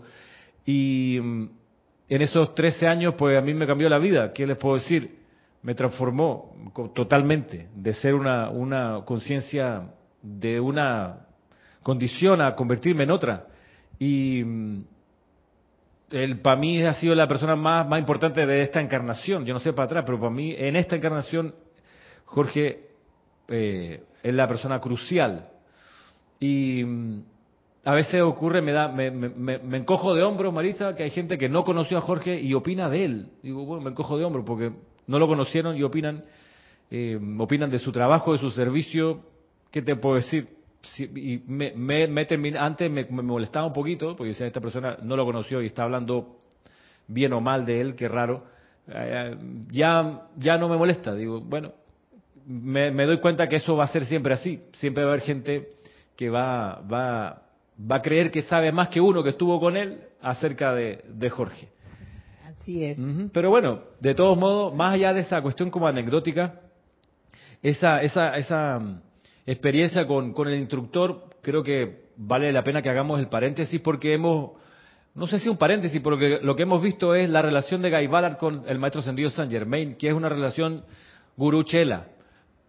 Y 0.65 1.17
mm, 1.21 1.49
en 2.09 2.21
esos 2.21 2.53
13 2.55 2.87
años, 2.87 3.15
pues 3.17 3.37
a 3.37 3.41
mí 3.41 3.53
me 3.53 3.65
cambió 3.65 3.87
la 3.87 3.99
vida. 3.99 4.33
¿Qué 4.33 4.45
les 4.45 4.57
puedo 4.57 4.75
decir? 4.75 5.19
Me 5.63 5.75
transformó 5.75 6.53
totalmente 6.93 7.69
de 7.73 7.93
ser 7.93 8.13
una, 8.13 8.49
una 8.49 9.03
conciencia 9.05 9.93
de 10.21 10.59
una 10.59 11.19
condición 11.83 12.41
a 12.41 12.53
convertirme 12.53 13.03
en 13.03 13.11
otra. 13.11 13.45
Y 13.97 14.43
mm, 14.43 14.83
él 16.11 16.39
para 16.39 16.57
mí 16.57 16.83
ha 16.83 16.93
sido 16.93 17.15
la 17.15 17.27
persona 17.27 17.55
más, 17.55 17.87
más 17.87 17.99
importante 17.99 18.45
de 18.45 18.61
esta 18.61 18.81
encarnación. 18.81 19.45
Yo 19.45 19.53
no 19.53 19.59
sé 19.59 19.73
para 19.73 19.85
atrás, 19.85 20.03
pero 20.05 20.19
para 20.19 20.31
mí 20.31 20.53
en 20.57 20.75
esta 20.75 20.95
encarnación 20.95 21.55
Jorge 22.25 22.89
eh, 23.47 24.03
es 24.23 24.33
la 24.33 24.47
persona 24.47 24.79
crucial. 24.79 25.49
Y 26.39 26.83
mm, 26.83 27.23
a 27.85 27.93
veces 27.93 28.21
ocurre, 28.21 28.61
me 28.61 28.71
da, 28.71 28.87
me, 28.87 29.11
me, 29.11 29.29
me, 29.29 29.77
encojo 29.77 30.13
de 30.13 30.23
hombros, 30.23 30.53
Marisa, 30.53 30.95
que 30.95 31.03
hay 31.03 31.11
gente 31.11 31.37
que 31.37 31.49
no 31.49 31.63
conoció 31.63 31.97
a 31.97 32.01
Jorge 32.01 32.39
y 32.39 32.53
opina 32.53 32.89
de 32.89 33.05
él. 33.05 33.27
Digo, 33.43 33.65
bueno, 33.65 33.83
me 33.83 33.91
encojo 33.91 34.17
de 34.17 34.25
hombros 34.25 34.45
porque 34.45 34.71
no 35.07 35.19
lo 35.19 35.27
conocieron 35.27 35.75
y 35.75 35.83
opinan, 35.83 36.23
eh, 36.89 37.19
opinan 37.39 37.69
de 37.69 37.79
su 37.79 37.91
trabajo, 37.91 38.33
de 38.33 38.39
su 38.39 38.51
servicio. 38.51 39.21
¿Qué 39.71 39.81
te 39.81 39.95
puedo 39.95 40.15
decir? 40.15 40.60
Y 40.99 41.43
me, 41.47 41.73
me, 41.75 42.07
me 42.07 42.57
antes 42.57 42.89
me, 42.91 43.05
molestaba 43.05 43.67
un 43.67 43.73
poquito 43.73 44.15
porque 44.15 44.29
decía 44.29 44.47
esta 44.47 44.61
persona 44.61 44.97
no 45.03 45.15
lo 45.15 45.25
conoció 45.25 45.61
y 45.61 45.67
está 45.67 45.83
hablando 45.83 46.37
bien 47.07 47.33
o 47.33 47.41
mal 47.41 47.65
de 47.65 47.81
él, 47.81 47.95
qué 47.95 48.07
raro. 48.07 48.45
Eh, 48.87 49.35
ya, 49.69 50.21
ya 50.37 50.57
no 50.57 50.67
me 50.67 50.77
molesta. 50.77 51.13
Digo, 51.13 51.39
bueno, 51.41 51.71
me, 52.45 52.91
me 52.91 53.05
doy 53.05 53.19
cuenta 53.19 53.47
que 53.47 53.57
eso 53.57 53.75
va 53.75 53.85
a 53.85 53.87
ser 53.87 54.05
siempre 54.05 54.33
así. 54.33 54.61
Siempre 54.73 55.03
va 55.03 55.11
a 55.11 55.13
haber 55.13 55.25
gente 55.25 55.69
que 56.15 56.29
va, 56.29 56.81
va 56.81 57.43
va 57.89 57.97
a 57.97 58.01
creer 58.01 58.31
que 58.31 58.41
sabe 58.43 58.71
más 58.71 58.89
que 58.89 59.01
uno 59.01 59.23
que 59.23 59.29
estuvo 59.29 59.59
con 59.59 59.77
él 59.77 60.01
acerca 60.21 60.73
de, 60.73 61.29
Jorge. 61.29 61.69
Así 62.45 62.83
es. 62.83 62.97
Pero 63.33 63.49
bueno, 63.49 63.81
de 63.99 64.13
todos 64.13 64.37
modos, 64.37 64.73
más 64.73 64.93
allá 64.93 65.13
de 65.13 65.21
esa 65.21 65.41
cuestión 65.41 65.71
como 65.71 65.87
anecdótica, 65.87 66.59
esa, 67.61 68.01
esa, 68.01 68.35
esa 68.37 69.01
experiencia 69.51 70.07
con, 70.07 70.33
con 70.33 70.47
el 70.47 70.59
instructor, 70.59 71.25
creo 71.41 71.63
que 71.63 72.11
vale 72.17 72.51
la 72.51 72.63
pena 72.63 72.81
que 72.81 72.89
hagamos 72.89 73.19
el 73.19 73.27
paréntesis 73.27 73.79
porque 73.79 74.13
hemos, 74.13 74.51
no 75.15 75.27
sé 75.27 75.39
si 75.39 75.49
un 75.49 75.57
paréntesis, 75.57 75.99
porque 76.01 76.39
lo 76.41 76.55
que 76.55 76.63
hemos 76.63 76.81
visto 76.81 77.15
es 77.15 77.29
la 77.29 77.41
relación 77.41 77.81
de 77.81 77.89
Guy 77.89 78.07
Ballard 78.07 78.37
con 78.37 78.63
el 78.67 78.79
maestro 78.79 79.01
ascendido 79.01 79.29
Saint 79.29 79.51
Germain, 79.51 79.95
que 79.95 80.07
es 80.07 80.13
una 80.13 80.29
relación 80.29 80.83
guruchela. 81.35 82.07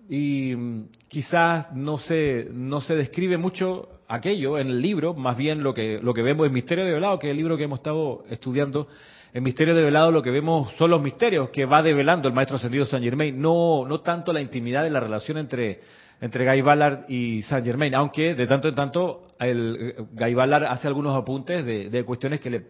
y 0.09 0.55
mm, 0.57 0.85
quizás 1.09 1.73
no 1.75 1.99
se, 1.99 2.49
no 2.53 2.81
se 2.81 2.97
describe 2.97 3.37
mucho 3.37 3.89
aquello 4.09 4.59
en 4.59 4.69
el 4.69 4.81
libro, 4.81 5.15
más 5.15 5.37
bien 5.37 5.63
lo 5.63 5.73
que, 5.73 5.99
lo 6.03 6.13
que 6.13 6.23
vemos 6.23 6.47
en 6.47 6.53
Misterio 6.53 6.85
de 6.85 6.93
Velado, 6.93 7.19
que 7.19 7.29
es 7.29 7.31
el 7.31 7.37
libro 7.37 7.57
que 7.57 7.65
hemos 7.65 7.79
estado 7.79 8.25
estudiando. 8.29 8.89
En 9.35 9.43
Misterio 9.43 9.75
de 9.75 9.83
Velado 9.83 10.11
lo 10.11 10.23
que 10.23 10.31
vemos 10.31 10.71
son 10.77 10.91
los 10.91 11.03
misterios 11.03 11.49
que 11.49 11.65
va 11.65 11.83
develando 11.83 12.29
el 12.29 12.35
Maestro 12.35 12.57
Ascendido 12.57 12.85
San 12.85 13.03
Germain, 13.03 13.41
no, 13.41 13.87
no 13.87 14.01
tanto 14.01 14.33
la 14.33 14.43
intimidad 14.43 14.83
de 14.83 14.91
la 14.91 15.01
relación 15.01 15.39
entre, 15.39 15.81
entre 16.23 16.49
Guy 16.49 16.63
Ballard 16.63 17.05
y 17.09 17.43
San 17.43 17.65
Germain, 17.65 17.93
aunque 17.97 18.37
de 18.37 18.47
tanto 18.47 18.69
en 18.69 18.77
tanto 18.77 19.27
el, 19.41 19.95
eh, 19.99 20.05
Guy 20.13 20.35
Ballard 20.35 20.67
hace 20.67 20.87
algunos 20.87 21.21
apuntes 21.21 21.67
de, 21.67 21.91
de 21.91 22.05
cuestiones 22.05 22.41
que 22.41 22.49
le, 22.49 22.63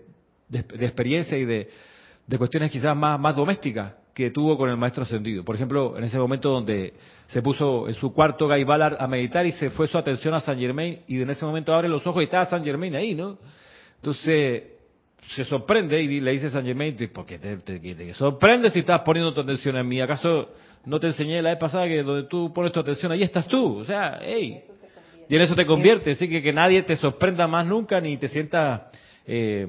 de, 0.49 0.87
experiencia 0.87 1.37
y 1.37 1.45
de, 1.45 1.69
cuestiones 2.39 2.71
quizás 2.71 2.97
más, 2.97 3.21
más 3.21 3.37
domésticas 3.37 3.95
que 4.15 4.31
tuvo 4.31 4.57
con 4.57 4.71
el 4.71 4.79
maestro 4.79 5.03
ascendido. 5.03 5.45
Por 5.45 5.55
ejemplo, 5.55 5.99
en 5.99 6.05
ese 6.05 6.19
momento 6.19 6.49
donde 6.49 6.95
se 7.27 7.43
puso 7.43 7.89
en 7.89 7.95
su 7.95 8.15
cuarto 8.15 8.49
Guy 8.49 8.65
Ballard 8.65 8.97
a 8.99 9.07
meditar 9.07 9.45
y 9.45 9.53
se 9.53 9.69
fue 9.69 9.87
su 9.87 9.99
atención 9.99 10.33
a 10.33 10.41
San 10.41 10.59
Germain 10.59 11.01
y 11.07 11.21
en 11.21 11.29
ese 11.29 11.45
momento 11.45 11.75
abre 11.75 11.91
los 11.91 12.07
ojos 12.07 12.23
y 12.23 12.25
está 12.25 12.47
San 12.47 12.65
Germain 12.65 12.97
ahí, 12.97 13.15
¿no? 13.15 13.37
Entonces 13.97 14.63
se 15.29 15.45
sorprende 15.45 16.01
y 16.03 16.21
le 16.21 16.33
dice 16.33 16.49
a 16.49 16.51
San 16.51 16.65
Germain, 16.65 16.97
¿por 17.13 17.25
qué 17.25 17.39
te, 17.39 17.57
te, 17.59 18.15
sorprende 18.15 18.71
si 18.71 18.81
estás 18.81 19.01
poniendo 19.01 19.33
tu 19.33 19.41
atención 19.41 19.77
en 19.77 19.87
mí? 19.87 20.01
¿Acaso 20.01 20.51
no 20.85 20.99
te 21.01 21.09
enseñé 21.09 21.41
la 21.41 21.51
vez 21.51 21.59
pasada 21.59 21.87
que 21.87 22.03
donde 22.03 22.29
tú 22.29 22.53
pones 22.53 22.73
tu 22.73 22.81
atención, 22.81 23.13
ahí 23.13 23.23
estás 23.23 23.47
tú? 23.47 23.79
O 23.79 23.85
sea, 23.85 24.19
hey, 24.23 24.65
y 25.29 25.37
en 25.37 25.41
eso 25.41 25.55
te 25.55 25.65
convierte, 25.65 26.11
así 26.11 26.29
que 26.29 26.43
que 26.43 26.53
nadie 26.53 26.83
te 26.83 26.97
sorprenda 26.97 27.47
más 27.47 27.67
nunca 27.67 28.01
ni 28.01 28.19
te 28.19 28.29
sienta 28.29 28.91
eh, 29.27 29.67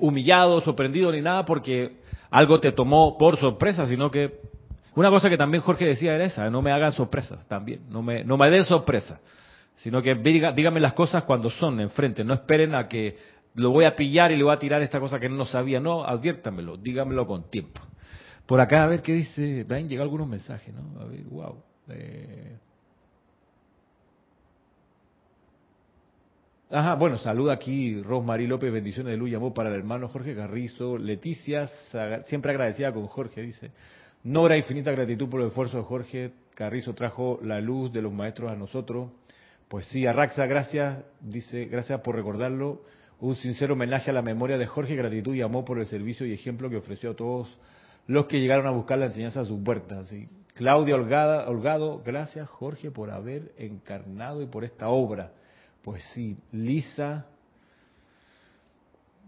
humillado, 0.00 0.60
sorprendido 0.60 1.12
ni 1.12 1.20
nada 1.20 1.44
porque 1.44 1.92
algo 2.30 2.58
te 2.58 2.72
tomó 2.72 3.16
por 3.16 3.36
sorpresa, 3.36 3.86
sino 3.86 4.10
que 4.10 4.40
una 4.94 5.10
cosa 5.10 5.28
que 5.28 5.36
también 5.36 5.62
Jorge 5.62 5.84
decía 5.84 6.14
era 6.14 6.24
esa, 6.24 6.50
no 6.50 6.62
me 6.62 6.72
hagan 6.72 6.92
sorpresas 6.92 7.46
también, 7.46 7.82
no 7.88 8.02
me, 8.02 8.24
no 8.24 8.36
me 8.36 8.50
den 8.50 8.64
sorpresa, 8.64 9.20
sino 9.76 10.02
que 10.02 10.14
díganme 10.14 10.80
las 10.80 10.94
cosas 10.94 11.24
cuando 11.24 11.50
son 11.50 11.78
enfrente, 11.80 12.24
no 12.24 12.34
esperen 12.34 12.74
a 12.74 12.88
que 12.88 13.16
lo 13.56 13.70
voy 13.70 13.84
a 13.84 13.96
pillar 13.96 14.30
y 14.32 14.36
le 14.36 14.44
voy 14.44 14.54
a 14.54 14.58
tirar 14.58 14.82
esta 14.82 15.00
cosa 15.00 15.18
que 15.18 15.28
no 15.28 15.44
sabía, 15.46 15.80
no, 15.80 16.04
adviértamelo, 16.04 16.76
dígamelo 16.76 17.26
con 17.26 17.50
tiempo. 17.50 17.80
Por 18.46 18.60
acá, 18.60 18.84
a 18.84 18.86
ver 18.86 19.02
qué 19.02 19.12
dice, 19.12 19.64
ven, 19.64 19.88
llega 19.88 20.02
algunos 20.02 20.28
mensajes, 20.28 20.72
¿no? 20.72 21.00
A 21.00 21.04
ver, 21.06 21.24
wow. 21.24 21.56
Eh, 21.88 22.56
Ajá, 26.68 26.96
bueno, 26.96 27.16
saluda 27.16 27.52
aquí 27.52 28.02
Rosmarie 28.02 28.48
López, 28.48 28.72
bendiciones 28.72 29.12
de 29.12 29.16
luz 29.16 29.30
y 29.30 29.36
amor 29.36 29.54
para 29.54 29.68
el 29.68 29.76
hermano 29.76 30.08
Jorge 30.08 30.34
Carrizo. 30.34 30.98
Leticia, 30.98 31.68
siempre 32.24 32.50
agradecida 32.50 32.92
con 32.92 33.06
Jorge, 33.06 33.40
dice. 33.40 33.70
Nora, 34.24 34.56
infinita 34.56 34.90
gratitud 34.90 35.28
por 35.28 35.40
el 35.40 35.46
esfuerzo 35.48 35.76
de 35.78 35.84
Jorge. 35.84 36.32
Carrizo 36.54 36.92
trajo 36.94 37.38
la 37.42 37.60
luz 37.60 37.92
de 37.92 38.02
los 38.02 38.12
maestros 38.12 38.50
a 38.50 38.56
nosotros. 38.56 39.10
Pues 39.68 39.86
sí, 39.86 40.06
Arraxa, 40.06 40.46
gracias, 40.46 41.04
dice, 41.20 41.66
gracias 41.66 42.00
por 42.00 42.16
recordarlo. 42.16 42.82
Un 43.20 43.34
sincero 43.36 43.74
homenaje 43.74 44.10
a 44.10 44.14
la 44.14 44.22
memoria 44.22 44.58
de 44.58 44.66
Jorge, 44.66 44.94
gratitud 44.94 45.34
y 45.34 45.42
amor 45.42 45.64
por 45.64 45.78
el 45.78 45.86
servicio 45.86 46.26
y 46.26 46.32
ejemplo 46.32 46.68
que 46.68 46.76
ofreció 46.76 47.12
a 47.12 47.16
todos 47.16 47.48
los 48.06 48.26
que 48.26 48.38
llegaron 48.40 48.66
a 48.66 48.70
buscar 48.70 48.98
la 48.98 49.06
enseñanza 49.06 49.40
a 49.40 49.44
sus 49.44 49.60
puertas. 49.62 50.12
Claudia 50.54 50.96
Holgado, 50.96 52.02
gracias 52.04 52.48
Jorge 52.48 52.90
por 52.90 53.10
haber 53.10 53.52
encarnado 53.58 54.42
y 54.42 54.46
por 54.46 54.64
esta 54.64 54.88
obra. 54.88 55.32
Pues 55.82 56.04
sí, 56.14 56.36
Lisa 56.52 57.26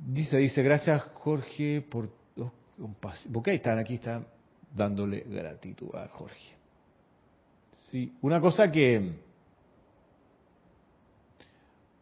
dice, 0.07 0.39
dice, 0.39 0.63
gracias 0.63 1.03
Jorge 1.15 1.83
por... 1.83 2.11
Porque 3.33 3.51
ahí 3.51 3.57
están, 3.57 3.79
aquí 3.79 3.95
están 3.95 4.27
dándole 4.75 5.25
gratitud 5.27 5.95
a 5.95 6.09
Jorge. 6.09 6.55
Sí, 7.91 8.13
una 8.23 8.41
cosa 8.41 8.71
que... 8.71 9.13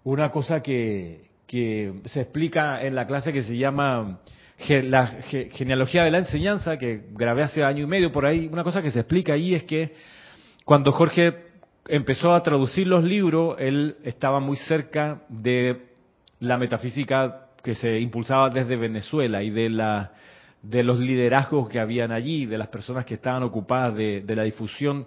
Una 0.05 0.31
cosa 0.31 0.63
que, 0.63 1.26
que 1.47 2.01
se 2.07 2.23
explica 2.23 2.83
en 2.83 2.95
la 2.95 3.07
clase 3.07 3.33
que 3.33 3.43
se 3.43 3.57
llama 3.57 4.21
la 4.69 5.07
genealogía 5.51 6.05
de 6.05 6.11
la 6.11 6.19
enseñanza, 6.19 6.77
que 6.79 7.05
grabé 7.13 7.43
hace 7.43 7.63
año 7.63 7.85
y 7.85 7.87
medio 7.87 8.11
por 8.11 8.27
ahí, 8.27 8.49
una 8.51 8.65
cosa 8.65 8.83
que 8.83 8.91
se 8.91 9.01
explica 9.01 9.35
ahí 9.35 9.55
es 9.55 9.65
que 9.65 9.95
cuando 10.65 10.93
Jorge 10.93 11.35
empezó 11.89 12.35
a 12.35 12.43
traducir 12.43 12.87
los 12.87 13.05
libros, 13.05 13.57
él 13.59 13.97
estaba 14.03 14.41
muy 14.41 14.57
cerca 14.57 15.23
de 15.29 15.83
la 16.41 16.59
metafísica 16.59 17.49
que 17.63 17.75
se 17.75 18.01
impulsaba 18.01 18.51
desde 18.51 18.77
Venezuela 18.77 19.43
y 19.43 19.51
de 19.51 19.71
la 19.71 20.13
de 20.63 20.83
los 20.83 20.99
liderazgos 20.99 21.69
que 21.69 21.79
habían 21.79 22.11
allí, 22.11 22.47
de 22.47 22.59
las 22.59 22.69
personas 22.69 23.05
que 23.05 23.15
estaban 23.15 23.43
ocupadas 23.45 23.95
de, 23.95 24.25
la 24.27 24.43
difusión 24.43 25.07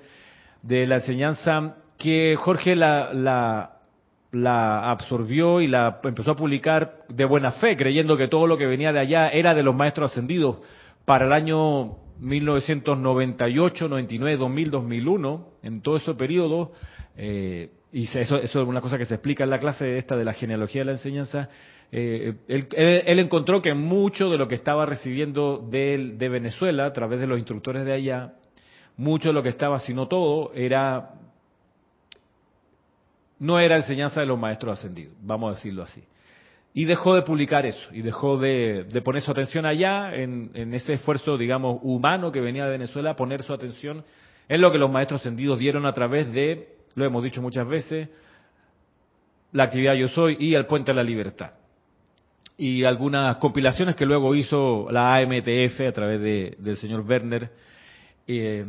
de 0.62 0.88
la 0.88 0.96
enseñanza, 0.96 1.76
que 1.98 2.36
Jorge 2.38 2.76
la, 2.76 3.13
la, 3.13 3.79
la, 4.32 4.92
absorbió 4.92 5.62
y 5.62 5.68
la 5.68 6.00
empezó 6.04 6.32
a 6.32 6.36
publicar 6.36 7.04
de 7.10 7.26
buena 7.26 7.52
fe, 7.54 7.76
creyendo 7.76 8.18
que 8.18 8.28
todo 8.28 8.48
lo 8.48 8.58
que 8.58 8.65
venía 8.65 8.94
de 8.94 9.00
allá 9.00 9.30
era 9.30 9.54
de 9.54 9.63
los 9.63 9.76
maestros 9.76 10.12
ascendidos. 10.12 10.58
Para 11.06 11.26
el 11.26 11.34
año 11.34 11.98
1998, 12.20 13.88
99, 13.88 14.38
2000, 14.38 14.72
2001, 14.72 15.48
en 15.63 15.82
todo 15.82 15.98
ese 15.98 16.13
periodo, 16.13 16.72
eh, 17.18 17.72
y 17.92 18.04
eso, 18.04 18.38
eso, 18.38 18.62
es 18.62 18.68
una 18.68 18.82
cosa 18.82 18.98
que 18.98 19.06
se 19.06 19.15
explica 19.15 19.44
en 19.44 19.50
la 19.50 19.60
clase 19.60 19.98
esta 19.98 20.15
de 20.15 20.26
la 20.26 20.34
genealogía 20.34 20.82
de 20.82 20.86
la 20.86 20.92
enseñanza, 20.92 21.50
eh, 21.92 22.36
él, 22.48 23.20
encontró 23.20 23.63
que 23.63 23.74
mucho 23.74 24.30
de 24.30 24.38
lo 24.38 24.48
que 24.48 24.54
estaba 24.54 24.86
recibiendo 24.86 25.58
de, 25.58 26.13
de, 26.18 26.30
Venezuela 26.30 26.86
a 26.86 26.94
través 26.94 27.20
de 27.20 27.26
los 27.26 27.39
instructores 27.39 27.84
de 27.84 27.94
allá, 27.94 28.34
mucho 28.96 29.30
de 29.30 29.34
lo 29.34 29.42
que 29.42 29.50
estaba, 29.50 29.80
si 29.80 29.96
no 29.96 30.08
todo, 30.08 30.52
era 30.54 31.13
no 33.39 33.60
era 33.60 33.78
enseñanza 33.78 34.19
de 34.19 34.25
los 34.25 34.38
maestros 34.38 34.78
ascendidos, 34.78 35.15
vamos 35.21 35.52
a 35.52 35.56
decirlo 35.56 35.84
así 35.84 36.04
y 36.73 36.86
dejó 36.86 37.15
de 37.15 37.23
publicar 37.23 37.65
eso 37.65 37.89
y 37.91 38.02
dejó 38.02 38.38
de, 38.38 38.86
poner 39.04 39.21
su 39.21 39.32
atención 39.32 39.65
allá 39.65 40.13
en, 40.15 40.73
ese 40.73 40.93
esfuerzo, 40.93 41.38
digamos, 41.38 41.80
humano 41.84 42.32
que 42.32 42.41
venía 42.41 42.65
de 42.65 42.71
Venezuela, 42.71 43.15
poner 43.15 43.43
su 43.43 43.54
atención 43.54 44.04
en 44.47 44.62
lo 44.62 44.71
que 44.71 44.78
los 44.78 44.91
maestros 44.91 45.21
ascendidos 45.21 45.60
dieron 45.60 45.86
a 45.86 45.93
través 45.93 46.32
de, 46.32 46.75
lo 46.95 47.06
hemos 47.06 47.23
dicho 47.23 47.41
muchas 47.41 47.67
veces, 47.67 48.10
la 49.52 49.63
actividad 49.63 49.95
Yo 49.95 50.08
Soy 50.08 50.38
y 50.39 50.54
el 50.54 50.67
Puente 50.67 50.91
a 50.91 50.93
la 50.93 51.04
Libertad. 51.04 51.52
Y 52.58 52.84
algunas 52.84 53.38
compilaciones 53.38 53.95
que 53.95 54.06
luego 54.06 54.36
hizo 54.36 54.91
la 54.91 55.15
AMTF 55.15 55.82
a 55.88 55.91
través 55.91 56.21
de, 56.21 56.56
del 56.60 56.75
señor 56.75 57.02
Werner. 57.02 57.52
Eh, 58.28 58.65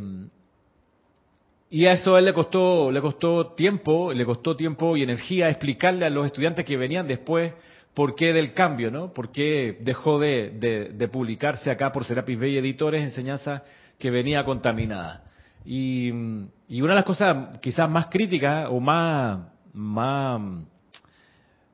y 1.73 1.85
a 1.85 1.93
eso 1.93 2.17
él 2.17 2.25
le 2.25 2.33
costó, 2.33 2.91
le 2.91 2.99
costó 2.99 3.53
tiempo, 3.53 4.11
le 4.11 4.25
costó 4.25 4.57
tiempo 4.57 4.97
y 4.97 5.03
energía 5.03 5.47
explicarle 5.47 6.05
a 6.05 6.09
los 6.09 6.25
estudiantes 6.25 6.65
que 6.65 6.75
venían 6.75 7.07
después 7.07 7.53
por 7.93 8.13
qué 8.13 8.33
del 8.33 8.53
cambio, 8.53 8.91
¿no? 8.91 9.13
¿Por 9.13 9.31
qué 9.31 9.77
dejó 9.79 10.19
de, 10.19 11.09
publicarse 11.09 11.71
acá 11.71 11.93
por 11.93 12.03
Serapis 12.03 12.37
Bay 12.37 12.57
Editores 12.57 13.01
enseñanza 13.01 13.63
que 13.97 14.11
venía 14.11 14.43
contaminada? 14.43 15.23
Y, 15.63 16.11
una 16.11 16.49
de 16.67 16.95
las 16.95 17.05
cosas 17.05 17.57
quizás 17.59 17.89
más 17.89 18.07
críticas 18.07 18.67
o 18.69 18.81
más, 18.81 19.39
más 19.71 20.41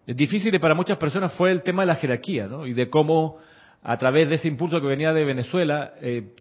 difíciles 0.05 0.61
para 0.61 0.75
muchas 0.75 0.99
personas 0.99 1.33
fue 1.33 1.51
el 1.51 1.63
tema 1.63 1.81
de 1.81 1.87
la 1.87 1.95
jerarquía, 1.95 2.45
¿no? 2.45 2.67
Y 2.67 2.73
de 2.73 2.87
cómo 2.87 3.39
a 3.81 3.97
través 3.97 4.29
de 4.29 4.35
ese 4.35 4.47
impulso 4.47 4.79
que 4.79 4.85
venía 4.85 5.11
de 5.11 5.25
Venezuela, 5.25 5.93
eh, 6.01 6.35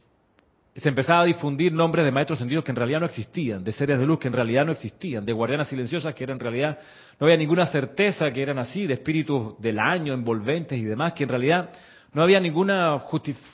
se 0.76 0.88
empezaba 0.88 1.22
a 1.22 1.24
difundir 1.24 1.72
nombres 1.72 2.04
de 2.04 2.12
maestros 2.12 2.38
sentidos 2.38 2.62
que 2.62 2.70
en 2.70 2.76
realidad 2.76 3.00
no 3.00 3.06
existían, 3.06 3.64
de 3.64 3.72
seres 3.72 3.98
de 3.98 4.04
luz 4.04 4.18
que 4.18 4.28
en 4.28 4.34
realidad 4.34 4.66
no 4.66 4.72
existían, 4.72 5.24
de 5.24 5.32
guardianas 5.32 5.68
silenciosas 5.68 6.14
que 6.14 6.24
en 6.24 6.38
realidad 6.38 6.78
no 7.18 7.26
había 7.26 7.38
ninguna 7.38 7.66
certeza 7.66 8.30
que 8.30 8.42
eran 8.42 8.58
así, 8.58 8.86
de 8.86 8.94
espíritus 8.94 9.58
del 9.58 9.78
año, 9.78 10.12
envolventes 10.12 10.78
y 10.78 10.84
demás, 10.84 11.14
que 11.14 11.24
en 11.24 11.30
realidad 11.30 11.70
no 12.12 12.22
había 12.22 12.40
ninguna, 12.40 13.04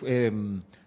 eh, 0.04 0.32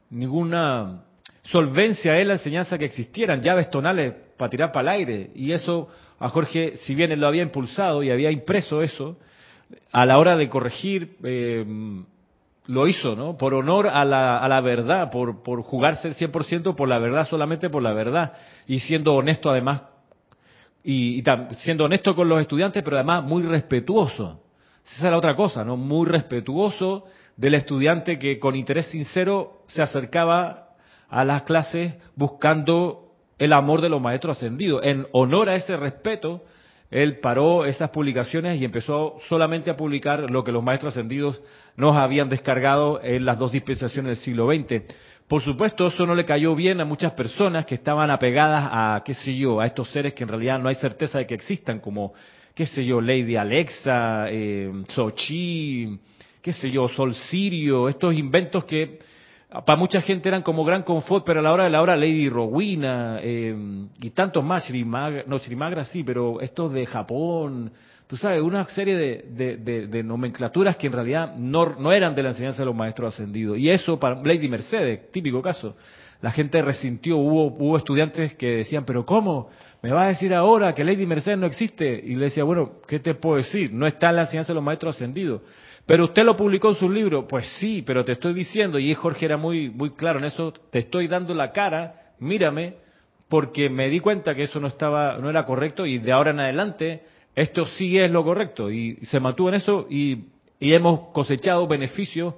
ninguna 0.09 1.03
solvencia 1.43 2.19
en 2.19 2.27
la 2.27 2.33
enseñanza 2.33 2.77
que 2.77 2.85
existieran, 2.85 3.39
llaves 3.39 3.69
tonales 3.69 4.13
para 4.37 4.49
tirar 4.49 4.71
para 4.73 4.93
el 4.93 4.99
aire. 4.99 5.29
Y 5.35 5.53
eso 5.53 5.87
a 6.19 6.27
Jorge, 6.27 6.75
si 6.77 6.95
bien 6.95 7.13
él 7.13 7.21
lo 7.21 7.27
había 7.27 7.43
impulsado 7.43 8.03
y 8.03 8.11
había 8.11 8.31
impreso 8.31 8.81
eso, 8.81 9.17
a 9.91 10.05
la 10.05 10.17
hora 10.17 10.35
de 10.35 10.49
corregir 10.49 11.15
eh, 11.23 11.65
lo 12.67 12.87
hizo, 12.87 13.15
¿no? 13.15 13.37
Por 13.37 13.53
honor 13.53 13.87
a 13.87 14.03
la, 14.05 14.37
a 14.37 14.47
la 14.47 14.61
verdad, 14.61 15.11
por, 15.11 15.43
por 15.43 15.61
jugarse 15.63 16.07
el 16.07 16.15
100% 16.15 16.75
por 16.75 16.87
la 16.87 16.99
verdad, 16.99 17.27
solamente 17.27 17.69
por 17.69 17.83
la 17.83 17.93
verdad, 17.93 18.33
y 18.67 18.79
siendo 18.79 19.13
honesto 19.13 19.49
además, 19.49 19.81
y, 20.83 21.23
siendo 21.57 21.85
honesto 21.85 22.15
con 22.15 22.29
los 22.29 22.41
estudiantes, 22.41 22.83
pero 22.83 22.97
además 22.97 23.23
muy 23.23 23.43
respetuoso. 23.43 24.41
Esa 24.85 25.05
es 25.07 25.11
la 25.11 25.17
otra 25.17 25.35
cosa, 25.35 25.63
¿no? 25.63 25.77
Muy 25.77 26.07
respetuoso 26.07 27.05
del 27.35 27.55
estudiante 27.55 28.19
que 28.19 28.39
con 28.39 28.55
interés 28.55 28.85
sincero 28.87 29.63
se 29.67 29.81
acercaba 29.81 30.69
a 31.09 31.25
las 31.25 31.41
clases 31.41 31.95
buscando 32.15 33.13
el 33.39 33.53
amor 33.53 33.81
de 33.81 33.89
los 33.89 33.99
maestros 33.99 34.37
ascendidos. 34.37 34.83
En 34.83 35.07
honor 35.11 35.49
a 35.49 35.55
ese 35.55 35.75
respeto, 35.75 36.43
él 36.91 37.19
paró 37.19 37.65
esas 37.65 37.89
publicaciones 37.89 38.59
y 38.59 38.65
empezó 38.65 39.17
solamente 39.27 39.69
a 39.69 39.77
publicar 39.77 40.29
lo 40.29 40.43
que 40.43 40.51
los 40.51 40.63
maestros 40.63 40.93
ascendidos 40.93 41.41
nos 41.75 41.95
habían 41.95 42.29
descargado 42.29 43.01
en 43.03 43.25
las 43.25 43.39
dos 43.39 43.51
dispensaciones 43.51 44.17
del 44.17 44.23
siglo 44.23 44.47
XX. 44.47 44.83
Por 45.27 45.41
supuesto, 45.41 45.87
eso 45.87 46.05
no 46.05 46.13
le 46.13 46.25
cayó 46.25 46.53
bien 46.55 46.79
a 46.79 46.85
muchas 46.85 47.13
personas 47.13 47.65
que 47.65 47.75
estaban 47.75 48.11
apegadas 48.11 48.69
a, 48.71 49.01
qué 49.03 49.15
sé 49.15 49.35
yo, 49.35 49.59
a 49.59 49.65
estos 49.65 49.89
seres 49.89 50.13
que 50.13 50.23
en 50.23 50.29
realidad 50.29 50.59
no 50.59 50.69
hay 50.69 50.75
certeza 50.75 51.17
de 51.17 51.25
que 51.25 51.33
existan, 51.33 51.79
como, 51.79 52.13
qué 52.53 52.67
sé 52.67 52.85
yo, 52.85 53.01
Lady 53.01 53.35
Alexa, 53.35 54.27
eh, 54.29 54.71
Sochi, 54.89 55.99
qué 56.43 56.53
sé 56.53 56.69
yo, 56.69 56.87
Sol 56.89 57.15
Sirio, 57.15 57.89
estos 57.89 58.13
inventos 58.13 58.65
que 58.65 58.99
para 59.63 59.77
mucha 59.77 60.01
gente 60.01 60.27
eran 60.27 60.41
como 60.41 60.65
gran 60.65 60.83
confort, 60.83 61.25
pero 61.25 61.39
a 61.39 61.43
la 61.43 61.53
hora 61.53 61.63
de 61.65 61.69
la 61.69 61.81
hora 61.81 61.95
Lady 61.95 62.29
Rowena 62.29 63.19
eh, 63.21 63.55
y 64.01 64.09
tantos 64.09 64.43
más, 64.43 64.67
Shrimagra, 64.67 65.23
no 65.27 65.37
Shrimagra 65.37 65.85
sí, 65.85 66.03
pero 66.03 66.41
estos 66.41 66.73
de 66.73 66.85
Japón, 66.85 67.71
tú 68.07 68.17
sabes, 68.17 68.41
una 68.41 68.65
serie 68.65 68.95
de, 68.95 70.03
nomenclaturas 70.03 70.75
que 70.77 70.87
en 70.87 70.93
realidad 70.93 71.35
no, 71.37 71.75
no, 71.77 71.91
eran 71.91 72.15
de 72.15 72.23
la 72.23 72.29
enseñanza 72.29 72.59
de 72.59 72.65
los 72.65 72.75
maestros 72.75 73.13
ascendidos. 73.13 73.57
Y 73.57 73.69
eso 73.69 73.99
para 73.99 74.15
Lady 74.21 74.47
Mercedes, 74.49 75.11
típico 75.11 75.41
caso. 75.41 75.75
La 76.21 76.31
gente 76.31 76.61
resintió, 76.61 77.17
hubo, 77.17 77.47
hubo 77.47 77.77
estudiantes 77.77 78.33
que 78.35 78.47
decían, 78.47 78.85
pero 78.85 79.05
¿cómo? 79.05 79.49
¿Me 79.81 79.91
vas 79.91 80.05
a 80.05 80.09
decir 80.09 80.33
ahora 80.33 80.73
que 80.73 80.83
Lady 80.83 81.05
Mercedes 81.05 81.37
no 81.37 81.45
existe? 81.45 82.01
Y 82.03 82.15
le 82.15 82.25
decía, 82.25 82.43
bueno, 82.43 82.81
¿qué 82.87 82.99
te 82.99 83.13
puedo 83.13 83.37
decir? 83.37 83.71
No 83.71 83.85
está 83.85 84.09
en 84.09 84.15
la 84.15 84.21
enseñanza 84.23 84.53
de 84.53 84.55
los 84.55 84.63
maestros 84.63 84.95
ascendidos. 84.95 85.41
Pero 85.85 86.05
usted 86.05 86.23
lo 86.23 86.35
publicó 86.35 86.69
en 86.69 86.75
su 86.75 86.89
libro, 86.89 87.27
pues 87.27 87.47
sí, 87.59 87.83
pero 87.83 88.03
te 88.03 88.13
estoy 88.13 88.33
diciendo, 88.33 88.79
y 88.79 88.93
Jorge 88.95 89.25
era 89.25 89.37
muy, 89.37 89.69
muy 89.69 89.91
claro 89.91 90.17
en 90.17 90.25
eso, 90.25 90.51
te 90.71 90.79
estoy 90.79 91.07
dando 91.07 91.33
la 91.33 91.51
cara, 91.51 92.13
mírame, 92.19 92.75
porque 93.29 93.69
me 93.69 93.89
di 93.89 93.99
cuenta 93.99 94.33
que 94.33 94.43
eso 94.43 94.59
no 94.59 94.67
estaba, 94.67 95.17
no 95.19 95.29
era 95.29 95.45
correcto, 95.45 95.85
y 95.85 95.99
de 95.99 96.11
ahora 96.11 96.31
en 96.31 96.39
adelante, 96.39 97.03
esto 97.35 97.65
sí 97.65 97.99
es 97.99 98.09
lo 98.09 98.23
correcto. 98.23 98.71
Y 98.71 98.95
se 99.05 99.19
mantuvo 99.19 99.49
en 99.49 99.55
eso 99.55 99.85
y, 99.89 100.25
hemos 100.59 101.11
cosechado 101.11 101.67
beneficios, 101.67 102.33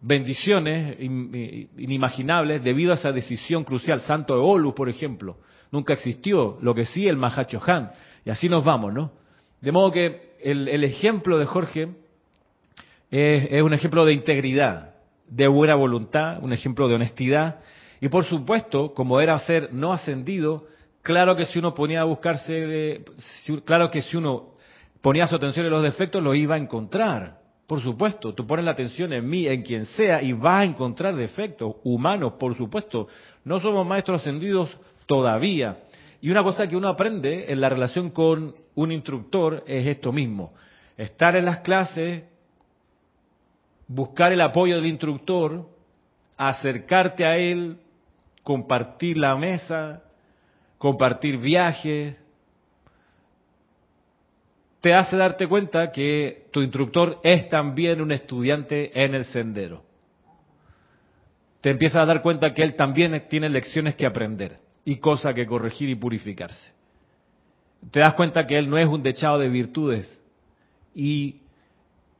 bendiciones 0.00 0.96
inimaginables 0.98 2.64
debido 2.64 2.90
a 2.90 2.94
esa 2.94 3.12
decisión 3.12 3.62
crucial. 3.62 4.00
Santo 4.00 4.34
Eolus, 4.34 4.74
por 4.74 4.88
ejemplo, 4.88 5.36
nunca 5.70 5.92
existió, 5.92 6.58
lo 6.60 6.74
que 6.74 6.86
sí 6.86 7.06
el 7.06 7.16
Mahacho 7.16 7.62
Han. 7.64 7.92
Y 8.24 8.30
así 8.30 8.48
nos 8.48 8.64
vamos, 8.64 8.92
¿no? 8.92 9.12
De 9.60 9.70
modo 9.70 9.92
que 9.92 10.32
el 10.42 10.82
ejemplo 10.82 11.38
de 11.38 11.44
Jorge 11.44 11.88
es, 13.12 13.62
un 13.62 13.74
ejemplo 13.74 14.06
de 14.06 14.14
integridad, 14.14 14.94
de 15.28 15.46
buena 15.46 15.74
voluntad, 15.74 16.42
un 16.42 16.52
ejemplo 16.52 16.88
de 16.88 16.94
honestidad. 16.94 17.60
Y 18.00 18.08
por 18.08 18.24
supuesto, 18.24 18.94
como 18.94 19.20
era 19.20 19.38
ser 19.40 19.72
no 19.72 19.92
ascendido, 19.92 20.66
claro 21.02 21.36
que 21.36 21.44
si 21.44 21.58
uno 21.58 21.74
ponía 21.74 22.00
a 22.00 22.04
buscarse, 22.04 23.04
claro 23.66 23.90
que 23.90 24.00
si 24.00 24.16
uno 24.16 24.54
ponía 25.02 25.26
su 25.26 25.36
atención 25.36 25.66
en 25.66 25.72
los 25.72 25.82
defectos, 25.82 26.22
lo 26.22 26.34
iba 26.34 26.54
a 26.54 26.58
encontrar. 26.58 27.38
Por 27.66 27.82
supuesto, 27.82 28.34
tú 28.34 28.46
pones 28.46 28.64
la 28.64 28.72
atención 28.72 29.12
en 29.12 29.28
mí, 29.28 29.46
en 29.46 29.62
quien 29.62 29.84
sea, 29.84 30.22
y 30.22 30.32
vas 30.32 30.62
a 30.62 30.64
encontrar 30.64 31.14
defectos 31.14 31.76
humanos, 31.84 32.34
por 32.38 32.54
supuesto. 32.54 33.08
No 33.44 33.60
somos 33.60 33.86
maestros 33.86 34.22
ascendidos 34.22 34.74
todavía. 35.04 35.80
Y 36.22 36.30
una 36.30 36.42
cosa 36.42 36.66
que 36.66 36.76
uno 36.76 36.88
aprende 36.88 37.52
en 37.52 37.60
la 37.60 37.68
relación 37.68 38.10
con 38.10 38.54
un 38.74 38.92
instructor 38.92 39.64
es 39.66 39.86
esto 39.86 40.12
mismo. 40.12 40.54
Estar 40.96 41.36
en 41.36 41.44
las 41.44 41.58
clases, 41.58 42.31
buscar 43.94 44.32
el 44.32 44.40
apoyo 44.40 44.76
del 44.76 44.86
instructor, 44.86 45.68
acercarte 46.36 47.26
a 47.26 47.36
él, 47.36 47.78
compartir 48.42 49.18
la 49.18 49.36
mesa, 49.36 50.02
compartir 50.78 51.38
viajes, 51.38 52.18
te 54.80 54.94
hace 54.94 55.16
darte 55.16 55.46
cuenta 55.46 55.92
que 55.92 56.46
tu 56.50 56.60
instructor 56.60 57.20
es 57.22 57.48
también 57.48 58.00
un 58.00 58.10
estudiante 58.10 58.90
en 59.04 59.14
el 59.14 59.24
sendero. 59.26 59.84
Te 61.60 61.70
empiezas 61.70 62.02
a 62.02 62.06
dar 62.06 62.22
cuenta 62.22 62.52
que 62.52 62.62
él 62.62 62.74
también 62.74 63.28
tiene 63.28 63.48
lecciones 63.48 63.94
que 63.94 64.06
aprender 64.06 64.58
y 64.84 64.96
cosas 64.96 65.34
que 65.34 65.46
corregir 65.46 65.88
y 65.88 65.94
purificarse. 65.94 66.72
Te 67.92 68.00
das 68.00 68.14
cuenta 68.14 68.46
que 68.46 68.58
él 68.58 68.68
no 68.68 68.78
es 68.78 68.88
un 68.88 69.02
dechado 69.02 69.38
de 69.38 69.48
virtudes 69.48 70.20
y 70.94 71.41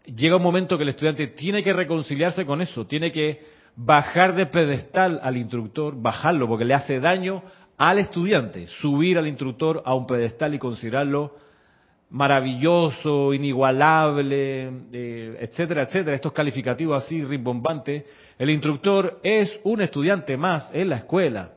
llega 0.05 0.37
un 0.37 0.43
momento 0.43 0.77
que 0.77 0.83
el 0.83 0.91
estudiante 0.91 1.29
tiene 1.29 1.63
que 1.63 1.73
reconciliarse 1.73 2.45
con 2.45 2.61
eso, 2.61 2.87
tiene 2.87 3.13
que 3.13 3.41
bajar 3.77 4.35
de 4.35 4.47
pedestal 4.47 5.21
al 5.23 5.37
instructor, 5.37 5.95
bajarlo 6.01 6.47
porque 6.49 6.65
le 6.65 6.75
hace 6.75 7.01
daño 7.01 7.43
al 7.79 7.99
estudiante, 7.99 8.67
subir 8.67 9.19
al 9.19 9.27
instructor 9.27 9.83
a 9.85 9.95
un 9.95 10.07
pedestal 10.07 10.55
y 10.55 10.59
considerarlo 10.59 11.35
maravilloso, 12.11 13.33
inigualable, 13.33 14.71
eh, 14.93 15.39
etcétera, 15.41 15.85
etcétera, 15.85 16.15
estos 16.15 16.33
calificativos 16.33 17.03
así 17.03 17.25
rimbombantes. 17.25 18.05
El 18.39 18.51
instructor 18.51 19.19
es 19.23 19.59
un 19.65 19.81
estudiante 19.81 20.37
más 20.37 20.69
en 20.75 20.91
la 20.91 20.97
escuela. 20.97 21.53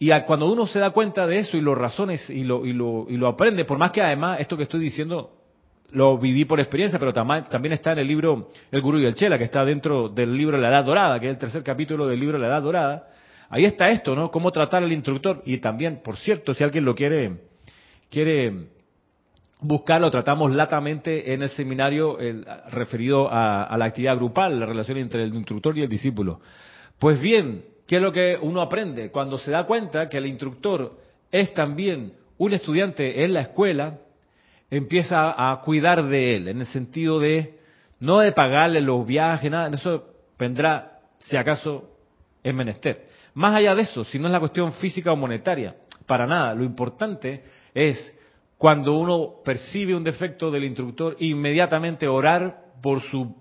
Y 0.00 0.10
cuando 0.22 0.50
uno 0.50 0.66
se 0.66 0.80
da 0.80 0.90
cuenta 0.90 1.26
de 1.26 1.38
eso 1.38 1.56
y 1.56 1.60
lo 1.60 1.74
razones 1.74 2.28
y 2.30 2.42
lo, 2.44 2.66
y 2.66 2.72
lo, 2.72 3.06
y 3.08 3.16
lo 3.16 3.28
aprende, 3.28 3.64
por 3.64 3.78
más 3.78 3.92
que 3.92 4.02
además 4.02 4.40
esto 4.40 4.56
que 4.56 4.64
estoy 4.64 4.80
diciendo 4.80 5.37
lo 5.90 6.18
viví 6.18 6.44
por 6.44 6.60
experiencia, 6.60 6.98
pero 6.98 7.12
también 7.12 7.72
está 7.72 7.92
en 7.92 7.98
el 7.98 8.06
libro 8.06 8.50
El 8.70 8.80
Gurú 8.82 8.98
y 8.98 9.06
el 9.06 9.14
Chela, 9.14 9.38
que 9.38 9.44
está 9.44 9.64
dentro 9.64 10.08
del 10.08 10.36
libro 10.36 10.58
La 10.58 10.68
Edad 10.68 10.84
Dorada, 10.84 11.18
que 11.18 11.26
es 11.26 11.32
el 11.32 11.38
tercer 11.38 11.62
capítulo 11.62 12.06
del 12.06 12.20
libro 12.20 12.38
La 12.38 12.48
Edad 12.48 12.62
Dorada. 12.62 13.08
Ahí 13.48 13.64
está 13.64 13.88
esto, 13.88 14.14
¿no? 14.14 14.30
Cómo 14.30 14.52
tratar 14.52 14.82
al 14.82 14.92
instructor. 14.92 15.42
Y 15.46 15.58
también, 15.58 16.00
por 16.04 16.18
cierto, 16.18 16.52
si 16.52 16.62
alguien 16.62 16.84
lo 16.84 16.94
quiere, 16.94 17.38
quiere 18.10 18.68
buscar, 19.60 20.00
lo 20.00 20.10
tratamos 20.10 20.52
latamente 20.52 21.32
en 21.32 21.42
el 21.42 21.48
seminario 21.50 22.18
referido 22.70 23.32
a, 23.32 23.64
a 23.64 23.78
la 23.78 23.86
actividad 23.86 24.16
grupal, 24.16 24.60
la 24.60 24.66
relación 24.66 24.98
entre 24.98 25.22
el 25.22 25.34
instructor 25.34 25.76
y 25.78 25.82
el 25.82 25.88
discípulo. 25.88 26.40
Pues 26.98 27.20
bien, 27.20 27.64
¿qué 27.86 27.96
es 27.96 28.02
lo 28.02 28.12
que 28.12 28.38
uno 28.40 28.60
aprende? 28.60 29.10
Cuando 29.10 29.38
se 29.38 29.50
da 29.50 29.64
cuenta 29.64 30.08
que 30.10 30.18
el 30.18 30.26
instructor 30.26 30.98
es 31.32 31.54
también 31.54 32.12
un 32.36 32.52
estudiante 32.52 33.24
en 33.24 33.32
la 33.32 33.40
escuela, 33.40 33.98
empieza 34.70 35.50
a 35.50 35.60
cuidar 35.60 36.04
de 36.04 36.36
él, 36.36 36.48
en 36.48 36.60
el 36.60 36.66
sentido 36.66 37.18
de 37.18 37.58
no 38.00 38.18
de 38.18 38.32
pagarle 38.32 38.80
los 38.80 39.06
viajes, 39.06 39.50
nada, 39.50 39.74
eso 39.74 40.14
vendrá 40.38 41.00
si 41.20 41.36
acaso 41.36 41.90
es 42.42 42.54
menester. 42.54 43.08
Más 43.34 43.54
allá 43.54 43.74
de 43.74 43.82
eso, 43.82 44.04
si 44.04 44.18
no 44.18 44.26
es 44.26 44.32
la 44.32 44.40
cuestión 44.40 44.72
física 44.74 45.12
o 45.12 45.16
monetaria, 45.16 45.76
para 46.06 46.26
nada, 46.26 46.54
lo 46.54 46.64
importante 46.64 47.42
es 47.74 48.14
cuando 48.56 48.96
uno 48.98 49.34
percibe 49.44 49.94
un 49.94 50.04
defecto 50.04 50.50
del 50.50 50.64
instructor, 50.64 51.16
inmediatamente 51.20 52.08
orar 52.08 52.64
por 52.82 53.00
su 53.02 53.34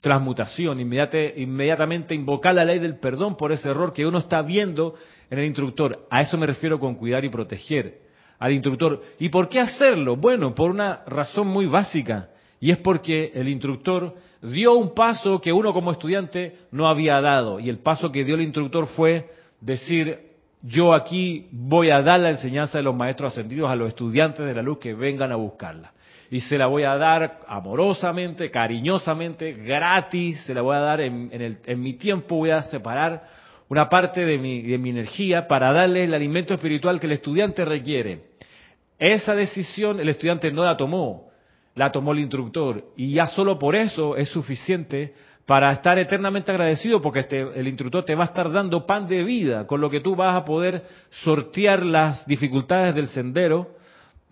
transmutación, 0.00 0.80
inmediatamente 0.80 2.14
invocar 2.14 2.54
la 2.54 2.64
ley 2.64 2.78
del 2.78 2.98
perdón 2.98 3.36
por 3.36 3.52
ese 3.52 3.70
error 3.70 3.92
que 3.92 4.06
uno 4.06 4.18
está 4.18 4.42
viendo 4.42 4.94
en 5.30 5.38
el 5.38 5.46
instructor. 5.46 6.06
A 6.10 6.20
eso 6.20 6.36
me 6.36 6.46
refiero 6.46 6.78
con 6.78 6.94
cuidar 6.94 7.24
y 7.24 7.30
proteger 7.30 8.04
al 8.38 8.52
instructor. 8.52 9.02
¿Y 9.18 9.28
por 9.28 9.48
qué 9.48 9.60
hacerlo? 9.60 10.16
Bueno, 10.16 10.54
por 10.54 10.70
una 10.70 11.02
razón 11.06 11.48
muy 11.48 11.66
básica, 11.66 12.28
y 12.60 12.70
es 12.70 12.78
porque 12.78 13.32
el 13.34 13.48
instructor 13.48 14.14
dio 14.40 14.74
un 14.74 14.94
paso 14.94 15.40
que 15.40 15.52
uno 15.52 15.72
como 15.72 15.92
estudiante 15.92 16.56
no 16.70 16.88
había 16.88 17.20
dado, 17.20 17.60
y 17.60 17.68
el 17.68 17.78
paso 17.78 18.10
que 18.10 18.24
dio 18.24 18.34
el 18.34 18.42
instructor 18.42 18.86
fue 18.86 19.30
decir, 19.60 20.34
yo 20.62 20.94
aquí 20.94 21.46
voy 21.52 21.90
a 21.90 22.00
dar 22.00 22.20
la 22.20 22.30
enseñanza 22.30 22.78
de 22.78 22.84
los 22.84 22.94
maestros 22.94 23.32
ascendidos 23.32 23.70
a 23.70 23.76
los 23.76 23.88
estudiantes 23.88 24.46
de 24.46 24.54
la 24.54 24.62
luz 24.62 24.78
que 24.78 24.94
vengan 24.94 25.30
a 25.30 25.36
buscarla. 25.36 25.92
Y 26.30 26.40
se 26.40 26.56
la 26.56 26.66
voy 26.66 26.84
a 26.84 26.96
dar 26.96 27.40
amorosamente, 27.46 28.50
cariñosamente, 28.50 29.52
gratis, 29.52 30.40
se 30.46 30.54
la 30.54 30.62
voy 30.62 30.76
a 30.76 30.80
dar 30.80 31.00
en, 31.02 31.28
el, 31.32 31.58
en 31.66 31.80
mi 31.80 31.94
tiempo, 31.94 32.36
voy 32.36 32.50
a 32.50 32.62
separar 32.62 33.24
una 33.74 33.88
parte 33.88 34.24
de 34.24 34.38
mi, 34.38 34.62
de 34.62 34.78
mi 34.78 34.90
energía 34.90 35.48
para 35.48 35.72
darle 35.72 36.04
el 36.04 36.14
alimento 36.14 36.54
espiritual 36.54 37.00
que 37.00 37.06
el 37.06 37.12
estudiante 37.14 37.64
requiere. 37.64 38.20
Esa 39.00 39.34
decisión 39.34 39.98
el 39.98 40.08
estudiante 40.08 40.52
no 40.52 40.64
la 40.64 40.76
tomó, 40.76 41.30
la 41.74 41.90
tomó 41.90 42.12
el 42.12 42.20
instructor. 42.20 42.84
Y 42.96 43.14
ya 43.14 43.26
solo 43.26 43.58
por 43.58 43.74
eso 43.74 44.16
es 44.16 44.28
suficiente 44.28 45.12
para 45.44 45.72
estar 45.72 45.98
eternamente 45.98 46.52
agradecido 46.52 47.02
porque 47.02 47.18
este, 47.20 47.40
el 47.40 47.66
instructor 47.66 48.04
te 48.04 48.14
va 48.14 48.22
a 48.22 48.26
estar 48.26 48.52
dando 48.52 48.86
pan 48.86 49.08
de 49.08 49.24
vida, 49.24 49.66
con 49.66 49.80
lo 49.80 49.90
que 49.90 49.98
tú 49.98 50.14
vas 50.14 50.36
a 50.36 50.44
poder 50.44 50.84
sortear 51.24 51.84
las 51.84 52.24
dificultades 52.28 52.94
del 52.94 53.08
sendero 53.08 53.74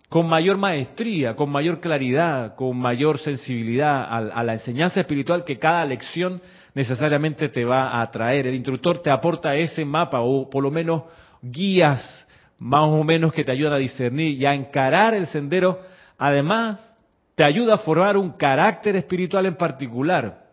con 0.09 0.29
mayor 0.29 0.57
maestría, 0.57 1.35
con 1.35 1.51
mayor 1.51 1.81
claridad, 1.81 2.55
con 2.55 2.77
mayor 2.77 3.19
sensibilidad 3.19 4.05
a, 4.05 4.19
a, 4.19 4.45
la 4.45 4.53
enseñanza 4.53 5.01
espiritual 5.01 5.43
que 5.43 5.59
cada 5.59 5.85
lección 5.85 6.41
necesariamente 6.75 7.49
te 7.49 7.65
va 7.65 8.01
a 8.01 8.11
traer. 8.11 8.47
El 8.47 8.55
instructor 8.55 9.01
te 9.03 9.11
aporta 9.11 9.55
ese 9.55 9.85
mapa 9.85 10.21
o 10.21 10.49
por 10.49 10.63
lo 10.63 10.71
menos 10.71 11.03
guías 11.43 12.27
más 12.63 12.85
o 12.85 13.03
menos 13.03 13.33
que 13.33 13.43
te 13.43 13.51
ayudan 13.51 13.73
a 13.73 13.79
discernir 13.79 14.41
y 14.41 14.47
a 14.47 14.55
encarar 14.55 15.15
el 15.15 15.27
sendero, 15.27 15.81
además 16.17 16.97
te 17.35 17.43
ayuda 17.43 17.75
a 17.75 17.79
formar 17.79 18.17
un 18.17 18.33
carácter 18.33 18.95
espiritual 18.95 19.47
en 19.47 19.57
particular, 19.57 20.45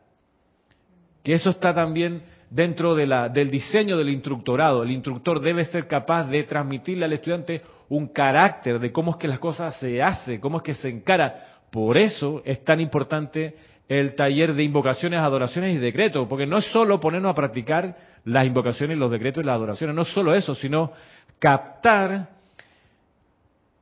que 1.24 1.34
eso 1.34 1.52
está 1.52 1.72
también 1.72 2.24
dentro 2.50 2.96
de 2.96 3.06
la, 3.06 3.30
del 3.30 3.52
diseño 3.52 3.96
del 3.96 4.10
instructorado. 4.10 4.82
El 4.82 4.90
instructor 4.90 5.40
debe 5.40 5.66
ser 5.66 5.88
capaz 5.88 6.24
de 6.24 6.44
transmitirle 6.46 7.06
al 7.06 7.14
estudiante 7.14 7.62
un 7.90 8.08
carácter 8.08 8.80
de 8.80 8.92
cómo 8.92 9.12
es 9.12 9.18
que 9.18 9.28
las 9.28 9.38
cosas 9.38 9.76
se 9.76 10.02
hacen, 10.02 10.40
cómo 10.40 10.58
es 10.58 10.64
que 10.64 10.74
se 10.74 10.90
encara. 10.90 11.60
Por 11.70 12.00
eso 12.00 12.42
es 12.44 12.64
tan 12.64 12.80
importante 12.80 13.56
el 13.90 14.14
taller 14.14 14.54
de 14.54 14.64
invocaciones, 14.64 15.20
adoraciones 15.20 15.76
y 15.76 15.80
decretos, 15.80 16.28
porque 16.30 16.46
no 16.46 16.60
es 16.60 16.66
solo 16.66 17.00
ponernos 17.00 17.32
a 17.32 17.36
practicar 17.36 17.98
las 18.24 18.46
invocaciones, 18.46 19.00
los 19.00 19.10
decretos 19.10 19.44
y 19.44 19.48
las 19.48 19.56
adoraciones, 19.56 19.96
no 19.96 20.04
es 20.04 20.10
solo 20.10 20.36
eso, 20.36 20.54
sino 20.54 20.94
captar 21.40 22.30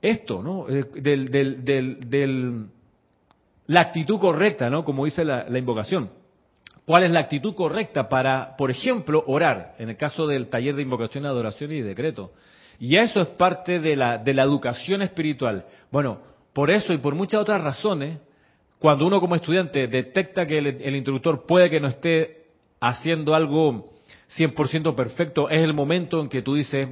esto, 0.02 0.42
¿no? 0.42 0.70
Eh, 0.70 0.86
del, 0.96 2.68
la 3.68 3.82
actitud 3.82 4.18
correcta, 4.18 4.70
¿no? 4.70 4.86
Como 4.86 5.04
dice 5.04 5.26
la, 5.26 5.46
invocación. 5.58 6.10
¿Cuál 6.86 7.04
es 7.04 7.12
la 7.12 7.20
actitud 7.20 7.54
correcta 7.54 8.08
para, 8.08 8.56
por 8.56 8.72
ejemplo, 8.72 9.26
orar? 9.28 9.76
En 9.78 9.90
el 9.90 9.98
caso 9.98 10.26
del 10.26 10.48
taller 10.48 10.76
de 10.76 10.84
invocación, 10.84 11.26
adoración 11.26 11.74
y 11.74 11.82
decreto. 11.82 12.32
Y 12.80 12.96
eso 12.96 13.20
es 13.20 13.28
parte 13.28 13.82
de 13.82 13.98
la, 13.98 14.20
de 14.20 14.34
la 14.34 14.44
educación 14.44 15.02
espiritual. 15.02 15.66
Bueno, 15.92 16.20
por 16.54 16.72
eso 16.72 16.94
y 16.94 16.98
por 17.00 17.14
muchas 17.14 17.42
otras 17.42 17.62
razones, 17.62 18.20
cuando 18.80 19.08
uno 19.08 19.20
como 19.20 19.36
estudiante 19.36 19.88
detecta 19.88 20.46
que 20.46 20.58
el, 20.58 20.96
instructor 20.96 21.46
puede 21.46 21.70
que 21.70 21.80
no 21.80 21.88
esté 21.88 22.46
haciendo 22.80 23.34
algo 23.34 23.92
100% 24.38 24.94
perfecto, 24.96 25.50
es 25.50 25.64
el 25.64 25.74
momento 25.74 26.22
en 26.22 26.30
que 26.30 26.44
tú 26.44 26.56
dices, 26.56 26.88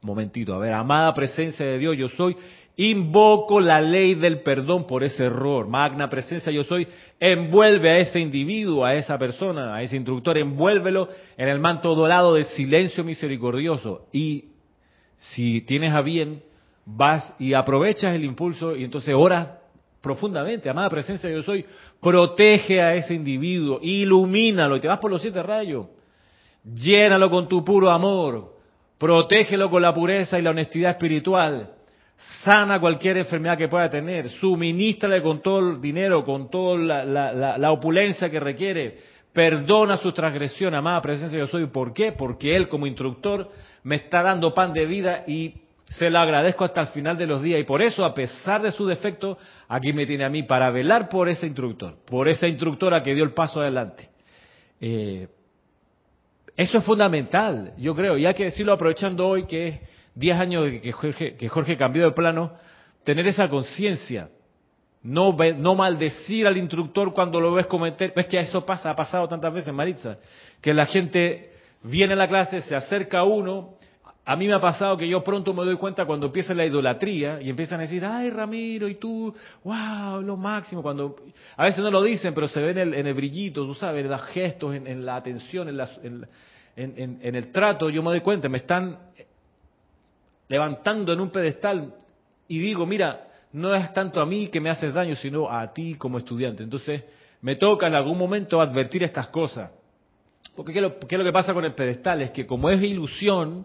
momentito, 0.00 0.54
a 0.54 0.58
ver, 0.58 0.72
amada 0.72 1.12
presencia 1.14 1.66
de 1.66 1.78
Dios, 1.78 1.96
yo 1.96 2.08
soy, 2.08 2.36
invoco 2.76 3.60
la 3.60 3.80
ley 3.80 4.14
del 4.14 4.42
perdón 4.42 4.86
por 4.86 5.02
ese 5.02 5.24
error. 5.24 5.66
Magna 5.66 6.08
presencia 6.08 6.52
yo 6.52 6.62
soy, 6.62 6.86
envuelve 7.18 7.90
a 7.90 7.98
ese 7.98 8.20
individuo, 8.20 8.84
a 8.84 8.94
esa 8.94 9.18
persona, 9.18 9.74
a 9.74 9.82
ese 9.82 9.96
instructor, 9.96 10.38
envuélvelo 10.38 11.08
en 11.36 11.48
el 11.48 11.58
manto 11.58 11.92
dorado 11.96 12.34
de 12.34 12.44
silencio 12.44 13.02
misericordioso. 13.02 14.06
Y 14.12 14.50
si 15.18 15.62
tienes 15.62 15.92
a 15.92 16.02
bien, 16.02 16.42
vas 16.86 17.34
y 17.40 17.54
aprovechas 17.54 18.14
el 18.14 18.24
impulso 18.24 18.76
y 18.76 18.84
entonces 18.84 19.12
oras 19.16 19.57
profundamente, 20.00 20.68
amada 20.70 20.88
presencia 20.88 21.28
yo 21.30 21.42
soy, 21.42 21.64
protege 22.00 22.80
a 22.80 22.94
ese 22.94 23.14
individuo, 23.14 23.80
ilumínalo 23.82 24.76
y 24.76 24.80
te 24.80 24.88
vas 24.88 24.98
por 24.98 25.10
los 25.10 25.20
siete 25.20 25.42
rayos. 25.42 25.86
Llénalo 26.64 27.30
con 27.30 27.48
tu 27.48 27.64
puro 27.64 27.90
amor, 27.90 28.56
protégelo 28.98 29.70
con 29.70 29.82
la 29.82 29.92
pureza 29.92 30.38
y 30.38 30.42
la 30.42 30.50
honestidad 30.50 30.92
espiritual, 30.92 31.72
sana 32.44 32.80
cualquier 32.80 33.18
enfermedad 33.18 33.56
que 33.56 33.68
pueda 33.68 33.88
tener, 33.88 34.28
suministrale 34.28 35.22
con 35.22 35.40
todo 35.40 35.70
el 35.70 35.80
dinero, 35.80 36.24
con 36.24 36.50
toda 36.50 36.76
la, 36.78 37.72
opulencia 37.72 38.28
que 38.28 38.40
requiere, 38.40 38.98
perdona 39.32 39.96
su 39.96 40.12
transgresión, 40.12 40.74
amada 40.74 41.00
presencia 41.00 41.38
yo 41.38 41.46
soy. 41.46 41.66
¿Por 41.66 41.92
qué? 41.92 42.12
Porque 42.12 42.56
Él 42.56 42.68
como 42.68 42.86
instructor 42.86 43.48
me 43.84 43.96
está 43.96 44.22
dando 44.22 44.52
pan 44.52 44.72
de 44.72 44.86
vida 44.86 45.24
y 45.26 45.54
se 45.90 46.10
lo 46.10 46.18
agradezco 46.18 46.64
hasta 46.64 46.82
el 46.82 46.88
final 46.88 47.16
de 47.16 47.26
los 47.26 47.42
días. 47.42 47.60
Y 47.60 47.64
por 47.64 47.82
eso, 47.82 48.04
a 48.04 48.14
pesar 48.14 48.62
de 48.62 48.72
su 48.72 48.86
defecto, 48.86 49.38
aquí 49.68 49.92
me 49.92 50.06
tiene 50.06 50.24
a 50.24 50.28
mí 50.28 50.42
para 50.42 50.70
velar 50.70 51.08
por 51.08 51.28
ese 51.28 51.46
instructor, 51.46 51.96
por 52.04 52.28
esa 52.28 52.46
instructora 52.46 53.02
que 53.02 53.14
dio 53.14 53.24
el 53.24 53.32
paso 53.32 53.60
adelante. 53.60 54.08
Eh, 54.80 55.28
eso 56.56 56.78
es 56.78 56.84
fundamental, 56.84 57.72
yo 57.78 57.94
creo, 57.94 58.18
y 58.18 58.26
hay 58.26 58.34
que 58.34 58.44
decirlo 58.44 58.72
aprovechando 58.72 59.26
hoy 59.26 59.46
que 59.46 59.68
es 59.68 59.80
10 60.16 60.38
años 60.38 60.64
de 60.64 60.80
que 60.80 60.92
Jorge, 60.92 61.36
que 61.36 61.48
Jorge 61.48 61.76
cambió 61.76 62.04
de 62.04 62.10
plano, 62.10 62.52
tener 63.04 63.26
esa 63.28 63.48
conciencia, 63.48 64.28
no, 65.02 65.36
no 65.56 65.74
maldecir 65.76 66.48
al 66.48 66.56
instructor 66.56 67.14
cuando 67.14 67.40
lo 67.40 67.52
ves 67.52 67.66
cometer, 67.66 68.12
ves 68.14 68.26
que 68.26 68.40
eso 68.40 68.66
pasa, 68.66 68.90
ha 68.90 68.96
pasado 68.96 69.28
tantas 69.28 69.54
veces, 69.54 69.72
Maritza, 69.72 70.18
que 70.60 70.74
la 70.74 70.86
gente 70.86 71.52
viene 71.82 72.14
a 72.14 72.16
la 72.16 72.26
clase, 72.26 72.60
se 72.62 72.74
acerca 72.74 73.20
a 73.20 73.24
uno, 73.24 73.77
a 74.30 74.36
mí 74.36 74.46
me 74.46 74.52
ha 74.52 74.60
pasado 74.60 74.94
que 74.98 75.08
yo 75.08 75.24
pronto 75.24 75.54
me 75.54 75.64
doy 75.64 75.76
cuenta 75.76 76.04
cuando 76.04 76.26
empieza 76.26 76.52
la 76.52 76.66
idolatría 76.66 77.40
y 77.40 77.48
empiezan 77.48 77.80
a 77.80 77.84
decir, 77.84 78.04
ay 78.04 78.28
Ramiro, 78.28 78.86
y 78.86 78.96
tú, 78.96 79.34
wow, 79.64 80.20
lo 80.20 80.36
máximo. 80.36 80.82
Cuando 80.82 81.16
A 81.56 81.64
veces 81.64 81.82
no 81.82 81.90
lo 81.90 82.02
dicen, 82.02 82.34
pero 82.34 82.46
se 82.46 82.60
ven 82.60 82.76
en 82.76 82.88
el, 82.88 82.94
en 82.94 83.06
el 83.06 83.14
brillito, 83.14 83.64
tú 83.64 83.74
sabes, 83.74 84.04
en 84.04 84.10
los 84.10 84.20
gestos, 84.24 84.74
en, 84.74 85.06
la 85.06 85.16
atención, 85.16 85.70
en, 85.70 86.26
en, 86.76 87.34
el 87.36 87.50
trato, 87.50 87.88
yo 87.88 88.02
me 88.02 88.10
doy 88.10 88.20
cuenta, 88.20 88.50
me 88.50 88.58
están 88.58 88.98
levantando 90.46 91.14
en 91.14 91.20
un 91.20 91.30
pedestal 91.30 91.94
y 92.48 92.58
digo, 92.58 92.84
mira, 92.84 93.28
no 93.54 93.74
es 93.74 93.94
tanto 93.94 94.20
a 94.20 94.26
mí 94.26 94.48
que 94.48 94.60
me 94.60 94.68
haces 94.68 94.92
daño, 94.92 95.16
sino 95.16 95.50
a 95.50 95.72
ti 95.72 95.94
como 95.94 96.18
estudiante. 96.18 96.62
Entonces, 96.62 97.02
me 97.40 97.56
toca 97.56 97.86
en 97.86 97.94
algún 97.94 98.18
momento 98.18 98.60
advertir 98.60 99.02
estas 99.04 99.28
cosas. 99.28 99.70
Porque 100.54 100.74
¿qué 100.74 100.80
es 100.80 100.82
lo, 100.82 100.98
qué 100.98 101.14
es 101.14 101.18
lo 101.18 101.24
que 101.24 101.32
pasa 101.32 101.54
con 101.54 101.64
el 101.64 101.72
pedestal? 101.72 102.20
Es 102.20 102.30
que 102.32 102.46
como 102.46 102.68
es 102.68 102.82
ilusión, 102.82 103.64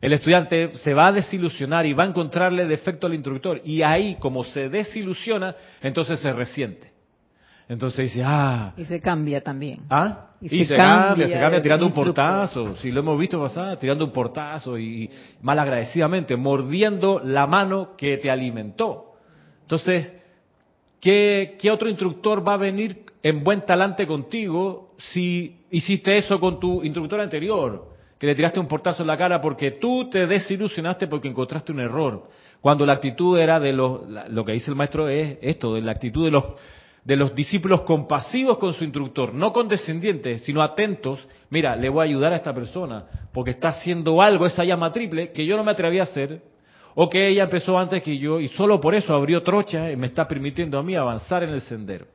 el 0.00 0.12
estudiante 0.12 0.74
se 0.76 0.94
va 0.94 1.08
a 1.08 1.12
desilusionar 1.12 1.84
y 1.84 1.92
va 1.92 2.04
a 2.04 2.08
encontrarle 2.08 2.66
defecto 2.66 3.06
al 3.06 3.14
instructor. 3.14 3.60
Y 3.64 3.82
ahí, 3.82 4.16
como 4.20 4.44
se 4.44 4.68
desilusiona, 4.68 5.54
entonces 5.82 6.20
se 6.20 6.32
resiente. 6.32 6.92
Entonces 7.68 8.06
dice, 8.06 8.22
ah. 8.24 8.72
Y 8.76 8.84
se 8.84 9.00
cambia 9.00 9.42
también. 9.42 9.80
¿Ah? 9.90 10.28
Y, 10.40 10.64
se, 10.64 10.76
cambia, 10.76 11.26
se 11.26 11.38
cambia 11.38 11.60
tirando 11.60 11.86
un 11.86 11.92
portazo. 11.92 12.76
Si 12.76 12.90
lo 12.90 13.00
hemos 13.00 13.18
visto 13.18 13.40
pasar, 13.40 13.76
tirando 13.78 14.04
un 14.04 14.12
portazo 14.12 14.78
y 14.78 15.10
malagradeciamente, 15.42 16.36
mordiendo 16.36 17.20
la 17.22 17.46
mano 17.46 17.96
que 17.96 18.16
te 18.18 18.30
alimentó. 18.30 19.16
Entonces, 19.62 20.12
¿qué, 21.00 21.56
¿qué 21.60 21.70
otro 21.70 21.88
instructor 21.90 22.46
va 22.46 22.54
a 22.54 22.58
venir 22.58 23.04
en 23.22 23.42
buen 23.42 23.66
talante 23.66 24.06
contigo 24.06 24.94
si 24.96 25.58
hiciste 25.70 26.16
eso 26.16 26.38
con 26.38 26.60
tu 26.60 26.84
instructor 26.84 27.20
anterior? 27.20 27.97
Que 28.18 28.26
le 28.26 28.34
tiraste 28.34 28.58
un 28.58 28.66
portazo 28.66 29.02
en 29.02 29.08
la 29.08 29.16
cara 29.16 29.40
porque 29.40 29.72
tú 29.72 30.10
te 30.10 30.26
desilusionaste 30.26 31.06
porque 31.06 31.28
encontraste 31.28 31.72
un 31.72 31.80
error. 31.80 32.28
Cuando 32.60 32.84
la 32.84 32.94
actitud 32.94 33.38
era 33.38 33.60
de 33.60 33.72
los, 33.72 34.00
lo 34.30 34.44
que 34.44 34.52
dice 34.52 34.70
el 34.70 34.76
maestro 34.76 35.08
es 35.08 35.38
esto, 35.40 35.74
de 35.74 35.82
la 35.82 35.92
actitud 35.92 36.24
de 36.24 36.30
los 36.32 36.44
de 37.08 37.16
los 37.16 37.34
discípulos 37.34 37.82
compasivos 37.82 38.58
con 38.58 38.74
su 38.74 38.84
instructor, 38.84 39.32
no 39.32 39.50
condescendientes, 39.50 40.42
sino 40.42 40.60
atentos, 40.60 41.26
mira, 41.48 41.74
le 41.74 41.88
voy 41.88 42.02
a 42.02 42.04
ayudar 42.04 42.34
a 42.34 42.36
esta 42.36 42.52
persona 42.52 43.06
porque 43.32 43.52
está 43.52 43.68
haciendo 43.68 44.20
algo, 44.20 44.44
esa 44.44 44.62
llama 44.62 44.92
triple, 44.92 45.32
que 45.32 45.46
yo 45.46 45.56
no 45.56 45.64
me 45.64 45.72
atreví 45.72 46.00
a 46.00 46.02
hacer, 46.02 46.42
o 46.94 47.08
que 47.08 47.30
ella 47.30 47.44
empezó 47.44 47.78
antes 47.78 48.02
que 48.02 48.18
yo 48.18 48.40
y 48.40 48.48
solo 48.48 48.78
por 48.78 48.94
eso 48.94 49.14
abrió 49.14 49.42
trocha 49.42 49.90
y 49.90 49.96
me 49.96 50.08
está 50.08 50.28
permitiendo 50.28 50.78
a 50.78 50.82
mí 50.82 50.96
avanzar 50.96 51.42
en 51.44 51.50
el 51.54 51.62
sendero. 51.62 52.06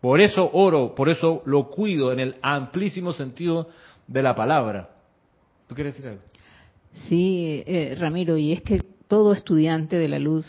Por 0.00 0.20
eso 0.20 0.50
oro, 0.52 0.94
por 0.94 1.08
eso 1.08 1.42
lo 1.46 1.68
cuido 1.68 2.10
en 2.12 2.18
el 2.18 2.36
amplísimo 2.42 3.12
sentido 3.12 3.68
de 4.06 4.22
la 4.22 4.34
palabra. 4.34 4.90
¿Tú 5.66 5.74
quieres 5.74 5.94
decir 5.94 6.10
algo? 6.10 6.22
Sí, 7.08 7.62
eh, 7.66 7.96
Ramiro, 7.98 8.36
y 8.36 8.52
es 8.52 8.62
que 8.62 8.80
todo 9.08 9.32
estudiante 9.32 9.98
de 9.98 10.08
la 10.08 10.18
luz, 10.18 10.46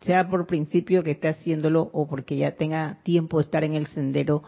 sea 0.00 0.28
por 0.28 0.46
principio 0.46 1.02
que 1.02 1.12
esté 1.12 1.28
haciéndolo 1.28 1.90
o 1.92 2.06
porque 2.06 2.36
ya 2.36 2.52
tenga 2.52 2.98
tiempo 3.02 3.38
de 3.38 3.44
estar 3.44 3.64
en 3.64 3.74
el 3.74 3.86
sendero, 3.88 4.42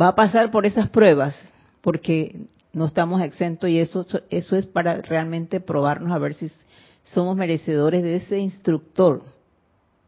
va 0.00 0.08
a 0.08 0.14
pasar 0.14 0.50
por 0.50 0.66
esas 0.66 0.88
pruebas, 0.90 1.34
porque 1.80 2.36
no 2.72 2.86
estamos 2.86 3.22
exentos 3.22 3.70
y 3.70 3.78
eso, 3.78 4.06
eso 4.30 4.56
es 4.56 4.66
para 4.66 4.98
realmente 4.98 5.60
probarnos 5.60 6.12
a 6.12 6.18
ver 6.18 6.34
si 6.34 6.50
somos 7.02 7.36
merecedores 7.36 8.02
de 8.02 8.16
ese 8.16 8.38
instructor. 8.38 9.22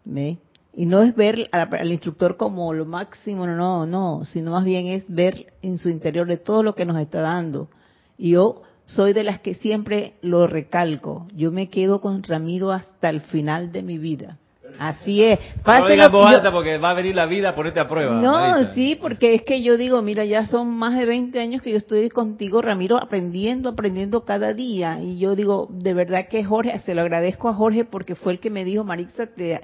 ¿ve? 0.04 0.38
Y 0.78 0.86
no 0.86 1.02
es 1.02 1.16
ver 1.16 1.48
al, 1.50 1.90
instructor 1.90 2.36
como 2.36 2.72
lo 2.72 2.84
máximo, 2.84 3.48
no, 3.48 3.84
no, 3.84 4.24
sino 4.24 4.52
más 4.52 4.64
bien 4.64 4.86
es 4.86 5.12
ver 5.12 5.52
en 5.60 5.76
su 5.76 5.88
interior 5.88 6.28
de 6.28 6.36
todo 6.36 6.62
lo 6.62 6.76
que 6.76 6.84
nos 6.84 6.96
está 7.00 7.20
dando. 7.20 7.68
Y 8.16 8.34
yo 8.34 8.62
soy 8.86 9.12
de 9.12 9.24
las 9.24 9.40
que 9.40 9.54
siempre 9.54 10.12
lo 10.22 10.46
recalco. 10.46 11.26
Yo 11.34 11.50
me 11.50 11.68
quedo 11.68 12.00
con 12.00 12.22
Ramiro 12.22 12.70
hasta 12.70 13.10
el 13.10 13.22
final 13.22 13.72
de 13.72 13.82
mi 13.82 13.98
vida. 13.98 14.38
Así 14.78 15.24
es. 15.24 15.40
no 15.66 15.88
digas 15.88 16.12
voz 16.12 16.32
alta 16.32 16.52
porque 16.52 16.78
va 16.78 16.90
a 16.90 16.94
venir 16.94 17.16
la 17.16 17.26
vida 17.26 17.48
a 17.48 17.54
ponerte 17.56 17.80
a 17.80 17.88
prueba. 17.88 18.14
No, 18.14 18.72
sí, 18.72 18.96
porque 19.00 19.34
es 19.34 19.42
que 19.42 19.60
yo 19.62 19.76
digo, 19.76 20.00
mira, 20.00 20.24
ya 20.26 20.46
son 20.46 20.68
más 20.68 20.96
de 20.96 21.06
20 21.06 21.40
años 21.40 21.60
que 21.60 21.72
yo 21.72 21.78
estoy 21.78 22.08
contigo, 22.08 22.62
Ramiro, 22.62 22.98
aprendiendo, 22.98 23.70
aprendiendo 23.70 24.24
cada 24.24 24.54
día. 24.54 25.00
Y 25.02 25.18
yo 25.18 25.34
digo, 25.34 25.66
de 25.72 25.92
verdad 25.92 26.28
que 26.28 26.44
Jorge, 26.44 26.78
se 26.78 26.94
lo 26.94 27.00
agradezco 27.00 27.48
a 27.48 27.54
Jorge 27.54 27.84
porque 27.84 28.14
fue 28.14 28.34
el 28.34 28.38
que 28.38 28.50
me 28.50 28.64
dijo, 28.64 28.84
Marixa, 28.84 29.26
te, 29.26 29.60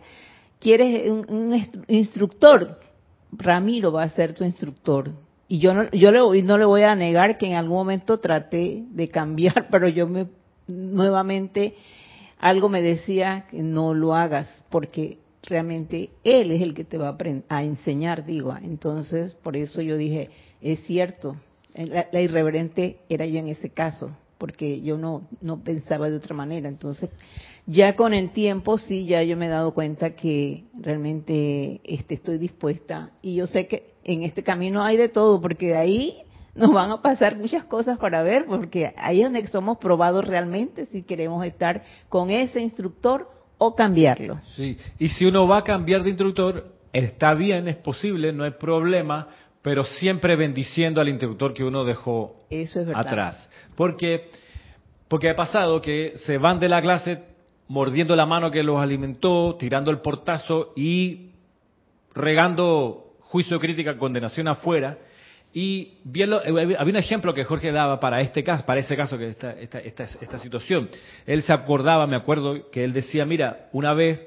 ¿quieres 0.64 1.10
un, 1.10 1.54
instructor? 1.88 2.80
Ramiro 3.30 3.92
va 3.92 4.04
a 4.04 4.08
ser 4.08 4.32
tu 4.32 4.44
instructor. 4.44 5.10
Y 5.46 5.58
yo 5.58 5.74
no, 5.74 5.90
yo 5.90 6.10
le, 6.10 6.42
no 6.42 6.56
le 6.56 6.64
voy 6.64 6.82
a 6.82 6.96
negar 6.96 7.36
que 7.36 7.46
en 7.46 7.54
algún 7.54 7.76
momento 7.76 8.18
traté 8.18 8.82
de 8.88 9.08
cambiar, 9.10 9.68
pero 9.70 9.88
yo 9.88 10.08
me 10.08 10.26
nuevamente 10.66 11.74
algo 12.38 12.70
me 12.70 12.80
decía 12.80 13.44
que 13.50 13.58
no 13.58 13.92
lo 13.92 14.14
hagas 14.14 14.48
porque 14.70 15.18
realmente 15.42 16.08
él 16.24 16.50
es 16.50 16.62
el 16.62 16.72
que 16.72 16.84
te 16.84 16.96
va 16.96 17.14
a, 17.48 17.62
enseñar, 17.62 18.24
digo. 18.24 18.54
Entonces, 18.62 19.34
por 19.34 19.58
eso 19.58 19.82
yo 19.82 19.98
dije, 19.98 20.30
es 20.62 20.80
cierto, 20.84 21.36
la, 21.74 22.20
irreverente 22.22 23.00
era 23.10 23.26
yo 23.26 23.38
en 23.38 23.48
ese 23.48 23.68
caso, 23.68 24.16
porque 24.38 24.80
yo 24.80 24.96
no, 24.96 25.28
no 25.42 25.62
pensaba 25.62 26.08
de 26.08 26.16
otra 26.16 26.34
manera. 26.34 26.70
Entonces, 26.70 27.10
ya 27.66 27.96
con 27.96 28.12
el 28.12 28.30
tiempo, 28.30 28.78
sí, 28.78 29.06
ya 29.06 29.22
yo 29.22 29.36
me 29.36 29.46
he 29.46 29.48
dado 29.48 29.72
cuenta 29.72 30.14
que 30.14 30.64
realmente 30.78 31.80
este, 31.84 32.14
estoy 32.14 32.38
dispuesta. 32.38 33.10
Y 33.22 33.36
yo 33.36 33.46
sé 33.46 33.66
que 33.66 33.94
en 34.04 34.22
este 34.22 34.42
camino 34.42 34.82
hay 34.82 34.96
de 34.96 35.08
todo, 35.08 35.40
porque 35.40 35.68
de 35.68 35.76
ahí 35.76 36.14
nos 36.54 36.72
van 36.72 36.90
a 36.90 37.02
pasar 37.02 37.36
muchas 37.36 37.64
cosas 37.64 37.98
para 37.98 38.22
ver, 38.22 38.44
porque 38.46 38.92
ahí 38.96 39.20
es 39.20 39.24
donde 39.24 39.46
somos 39.46 39.78
probados 39.78 40.26
realmente 40.26 40.86
si 40.86 41.02
queremos 41.02 41.44
estar 41.44 41.82
con 42.08 42.30
ese 42.30 42.60
instructor 42.60 43.28
o 43.58 43.74
cambiarlo. 43.74 44.40
Sí, 44.56 44.76
y 44.98 45.08
si 45.08 45.24
uno 45.24 45.48
va 45.48 45.58
a 45.58 45.64
cambiar 45.64 46.02
de 46.02 46.10
instructor, 46.10 46.72
está 46.92 47.34
bien, 47.34 47.66
es 47.66 47.76
posible, 47.76 48.32
no 48.32 48.44
hay 48.44 48.52
problema, 48.52 49.28
pero 49.62 49.84
siempre 49.84 50.36
bendiciendo 50.36 51.00
al 51.00 51.08
instructor 51.08 51.54
que 51.54 51.64
uno 51.64 51.84
dejó 51.84 52.46
Eso 52.50 52.80
es 52.80 52.88
atrás. 52.94 53.48
Porque, 53.74 54.28
porque 55.08 55.30
ha 55.30 55.36
pasado 55.36 55.80
que 55.80 56.12
se 56.26 56.36
van 56.36 56.58
de 56.58 56.68
la 56.68 56.82
clase 56.82 57.33
mordiendo 57.68 58.14
la 58.16 58.26
mano 58.26 58.50
que 58.50 58.62
los 58.62 58.80
alimentó, 58.80 59.56
tirando 59.58 59.90
el 59.90 59.98
portazo 59.98 60.72
y 60.76 61.30
regando 62.14 63.14
juicio, 63.20 63.58
crítica, 63.58 63.96
condenación 63.98 64.48
afuera. 64.48 64.98
Y 65.52 65.94
bien 66.04 66.30
lo- 66.30 66.42
eh, 66.44 66.76
había 66.78 66.92
un 66.92 66.96
ejemplo 66.96 67.32
que 67.32 67.44
Jorge 67.44 67.70
daba 67.72 68.00
para 68.00 68.20
este 68.20 68.42
caso, 68.42 68.66
para 68.66 68.80
ese 68.80 68.96
caso 68.96 69.16
que 69.16 69.28
esta, 69.28 69.52
esta, 69.52 69.78
esta, 69.78 70.04
esta 70.04 70.38
situación. 70.38 70.88
Él 71.26 71.42
se 71.42 71.52
acordaba, 71.52 72.06
me 72.06 72.16
acuerdo, 72.16 72.70
que 72.70 72.82
él 72.84 72.92
decía, 72.92 73.24
mira, 73.24 73.68
una 73.72 73.94
vez 73.94 74.20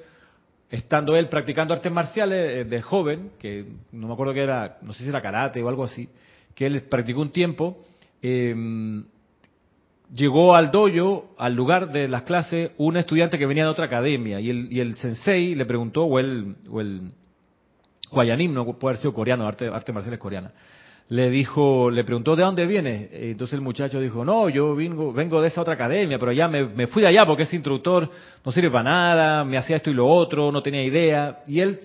estando 0.69 1.15
él 1.15 1.27
practicando 1.29 1.73
artes 1.73 1.91
marciales 1.91 2.59
eh, 2.59 2.63
de 2.65 2.81
joven, 2.81 3.31
que 3.39 3.65
no 3.91 4.07
me 4.07 4.13
acuerdo 4.13 4.33
que 4.33 4.41
era, 4.41 4.77
no 4.81 4.93
sé 4.93 5.03
si 5.03 5.09
era 5.09 5.21
karate 5.21 5.61
o 5.61 5.69
algo 5.69 5.83
así, 5.83 6.09
que 6.55 6.65
él 6.65 6.81
practicó 6.83 7.21
un 7.21 7.31
tiempo, 7.31 7.83
eh, 8.21 8.53
llegó 10.13 10.55
al 10.55 10.71
dojo, 10.71 11.35
al 11.37 11.53
lugar 11.53 11.91
de 11.91 12.07
las 12.07 12.23
clases, 12.23 12.71
un 12.77 12.97
estudiante 12.97 13.37
que 13.37 13.45
venía 13.45 13.63
de 13.63 13.69
otra 13.69 13.85
academia 13.85 14.39
y 14.39 14.49
el, 14.49 14.71
y 14.71 14.79
el 14.79 14.95
sensei 14.97 15.55
le 15.55 15.65
preguntó, 15.65 16.05
o 16.05 16.19
el, 16.19 16.55
o 16.69 16.81
el 16.81 17.11
Guayanim, 18.11 18.53
no 18.53 18.65
puede 18.77 18.93
haber 18.93 19.01
sido 19.01 19.13
coreano, 19.13 19.47
arte, 19.47 19.67
arte 19.67 19.91
marciales 19.91 20.19
coreana, 20.19 20.51
le 21.09 21.29
dijo, 21.29 21.89
le 21.89 22.03
preguntó 22.03 22.35
de 22.35 22.43
dónde 22.43 22.65
viene. 22.65 23.09
Entonces 23.11 23.53
el 23.53 23.61
muchacho 23.61 23.99
dijo, 23.99 24.25
no, 24.25 24.49
yo 24.49 24.75
vengo, 24.75 25.13
vengo 25.13 25.41
de 25.41 25.47
esa 25.47 25.61
otra 25.61 25.73
academia, 25.73 26.19
pero 26.19 26.31
ya 26.31 26.47
me, 26.47 26.65
me 26.65 26.87
fui 26.87 27.01
de 27.01 27.09
allá 27.09 27.25
porque 27.25 27.43
ese 27.43 27.55
instructor 27.55 28.09
no 28.43 28.51
sirve 28.51 28.71
para 28.71 28.83
nada, 28.83 29.43
me 29.43 29.57
hacía 29.57 29.77
esto 29.77 29.89
y 29.89 29.93
lo 29.93 30.07
otro, 30.07 30.51
no 30.51 30.61
tenía 30.61 30.83
idea. 30.83 31.39
Y 31.47 31.59
él, 31.59 31.79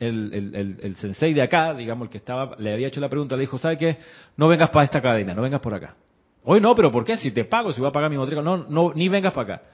el, 0.00 0.32
el, 0.32 0.54
el, 0.54 0.76
el 0.82 0.96
sensei 0.96 1.34
de 1.34 1.42
acá, 1.42 1.74
digamos, 1.74 2.06
el 2.06 2.10
que 2.10 2.18
estaba, 2.18 2.56
le 2.58 2.72
había 2.72 2.88
hecho 2.88 3.00
la 3.00 3.08
pregunta, 3.08 3.36
le 3.36 3.42
dijo, 3.42 3.58
¿sabe 3.58 3.76
qué? 3.76 3.96
No 4.36 4.48
vengas 4.48 4.70
para 4.70 4.84
esta 4.84 4.98
academia, 4.98 5.34
no 5.34 5.42
vengas 5.42 5.60
por 5.60 5.74
acá. 5.74 5.94
Hoy 6.44 6.60
no, 6.60 6.74
pero 6.74 6.90
¿por 6.90 7.04
qué? 7.04 7.16
Si 7.16 7.30
te 7.30 7.44
pago, 7.44 7.72
si 7.72 7.80
voy 7.80 7.88
a 7.88 7.92
pagar 7.92 8.10
mi 8.10 8.18
matrícula, 8.18 8.42
no, 8.42 8.66
no, 8.68 8.92
ni 8.94 9.08
vengas 9.08 9.32
para 9.32 9.54
acá. 9.54 9.68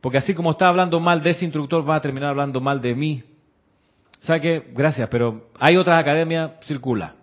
Porque 0.00 0.18
así 0.18 0.34
como 0.34 0.50
está 0.50 0.68
hablando 0.68 1.00
mal 1.00 1.22
de 1.22 1.30
ese 1.30 1.44
instructor, 1.44 1.88
va 1.88 1.96
a 1.96 2.00
terminar 2.00 2.30
hablando 2.30 2.60
mal 2.60 2.80
de 2.80 2.94
mí. 2.94 3.22
¿Sabe 4.20 4.40
qué? 4.40 4.62
Gracias, 4.74 5.08
pero 5.08 5.48
hay 5.58 5.76
otras 5.76 5.98
academias, 5.98 6.52
circula. 6.64 7.14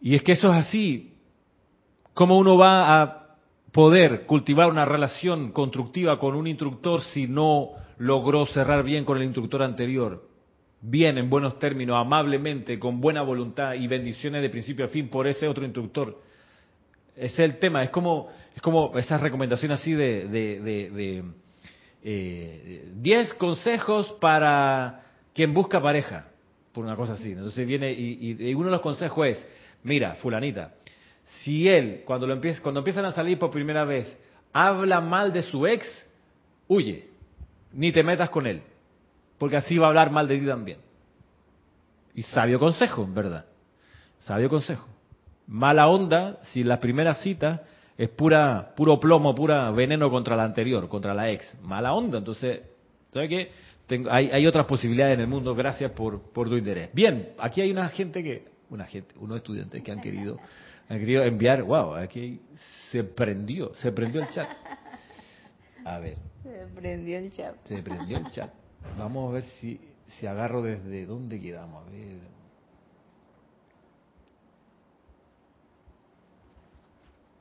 Y 0.00 0.14
es 0.14 0.22
que 0.22 0.32
eso 0.32 0.52
es 0.52 0.66
así. 0.66 1.14
¿Cómo 2.14 2.38
uno 2.38 2.56
va 2.56 3.02
a 3.02 3.22
poder 3.72 4.26
cultivar 4.26 4.68
una 4.68 4.84
relación 4.84 5.52
constructiva 5.52 6.18
con 6.18 6.34
un 6.34 6.46
instructor 6.46 7.02
si 7.02 7.26
no 7.26 7.70
logró 7.98 8.46
cerrar 8.46 8.82
bien 8.84 9.04
con 9.04 9.18
el 9.18 9.24
instructor 9.24 9.62
anterior? 9.62 10.28
Bien, 10.80 11.16
en 11.18 11.30
buenos 11.30 11.58
términos, 11.58 11.96
amablemente, 11.96 12.78
con 12.78 13.00
buena 13.00 13.22
voluntad 13.22 13.74
y 13.74 13.86
bendiciones 13.86 14.42
de 14.42 14.50
principio 14.50 14.84
a 14.84 14.88
fin 14.88 15.08
por 15.08 15.26
ese 15.26 15.46
otro 15.46 15.64
instructor. 15.64 16.18
Es 17.16 17.38
el 17.38 17.58
tema. 17.58 17.82
Es 17.82 17.90
como, 17.90 18.30
es 18.54 18.62
como 18.62 18.96
esas 18.98 19.20
recomendaciones 19.20 19.80
así 19.80 19.92
de, 19.92 20.26
de, 20.28 20.60
de, 20.60 20.90
de 20.90 21.24
eh, 22.04 22.88
10 22.96 23.34
consejos 23.34 24.12
para 24.20 25.02
quien 25.34 25.54
busca 25.54 25.80
pareja, 25.80 26.26
por 26.72 26.84
una 26.84 26.96
cosa 26.96 27.14
así. 27.14 27.32
Entonces 27.32 27.66
viene 27.66 27.92
y, 27.92 28.36
y- 28.38 28.54
uno 28.54 28.66
de 28.66 28.72
los 28.72 28.80
consejos 28.80 29.26
es, 29.26 29.46
mira, 29.82 30.14
fulanita, 30.16 30.74
si 31.42 31.68
él, 31.68 32.02
cuando, 32.04 32.26
lo 32.26 32.34
empieza, 32.34 32.60
cuando 32.62 32.80
empiezan 32.80 33.04
a 33.04 33.12
salir 33.12 33.38
por 33.38 33.50
primera 33.50 33.84
vez, 33.84 34.18
habla 34.52 35.00
mal 35.00 35.32
de 35.32 35.42
su 35.42 35.66
ex, 35.66 35.86
huye, 36.68 37.08
ni 37.72 37.92
te 37.92 38.02
metas 38.02 38.28
con 38.30 38.46
él, 38.46 38.62
porque 39.38 39.56
así 39.56 39.78
va 39.78 39.86
a 39.86 39.88
hablar 39.88 40.10
mal 40.10 40.28
de 40.28 40.38
ti 40.38 40.46
también. 40.46 40.78
Y 42.14 42.22
sabio 42.24 42.58
consejo, 42.58 43.06
verdad. 43.10 43.46
Sabio 44.20 44.50
consejo. 44.50 44.86
Mala 45.46 45.88
onda 45.88 46.38
si 46.52 46.62
la 46.62 46.78
primera 46.80 47.14
cita 47.14 47.62
es 47.98 48.08
pura 48.08 48.72
puro 48.76 48.98
plomo, 48.98 49.34
pura 49.34 49.70
veneno 49.70 50.10
contra 50.10 50.34
la 50.36 50.44
anterior, 50.44 50.88
contra 50.88 51.14
la 51.14 51.30
ex. 51.30 51.56
Mala 51.62 51.92
onda. 51.92 52.18
Entonces, 52.18 52.60
¿sabe 53.10 53.28
qué? 53.28 53.50
Tengo- 53.86 54.10
hay, 54.10 54.30
hay 54.30 54.46
otras 54.46 54.66
posibilidades 54.66 55.16
en 55.16 55.22
el 55.22 55.26
mundo. 55.28 55.54
Gracias 55.54 55.90
por, 55.92 56.20
por 56.32 56.48
tu 56.48 56.56
interés. 56.56 56.90
Bien, 56.94 57.30
aquí 57.38 57.60
hay 57.60 57.70
una 57.70 57.88
gente 57.90 58.22
que, 58.22 58.44
una 58.70 58.84
gente, 58.86 59.14
unos 59.18 59.38
estudiantes 59.38 59.82
que 59.82 59.92
han 59.92 60.00
querido, 60.00 60.38
han 60.88 60.98
querido 60.98 61.22
enviar, 61.24 61.62
wow, 61.62 61.94
aquí 61.96 62.40
se 62.90 63.04
prendió, 63.04 63.74
se 63.74 63.92
prendió 63.92 64.22
el 64.22 64.28
chat. 64.30 64.48
A 65.84 65.98
ver, 65.98 66.16
Se 66.42 66.66
prendió 66.74 67.18
el 67.18 67.30
chat. 67.32 67.56
se 67.64 67.82
prendió 67.82 68.18
el 68.18 68.30
chat. 68.30 68.50
Vamos 68.98 69.30
a 69.30 69.34
ver 69.34 69.42
si, 69.60 69.80
si 70.06 70.26
agarro 70.26 70.62
desde 70.62 71.04
dónde 71.06 71.40
quedamos. 71.40 71.86
A 71.86 71.90
ver. 71.90 72.41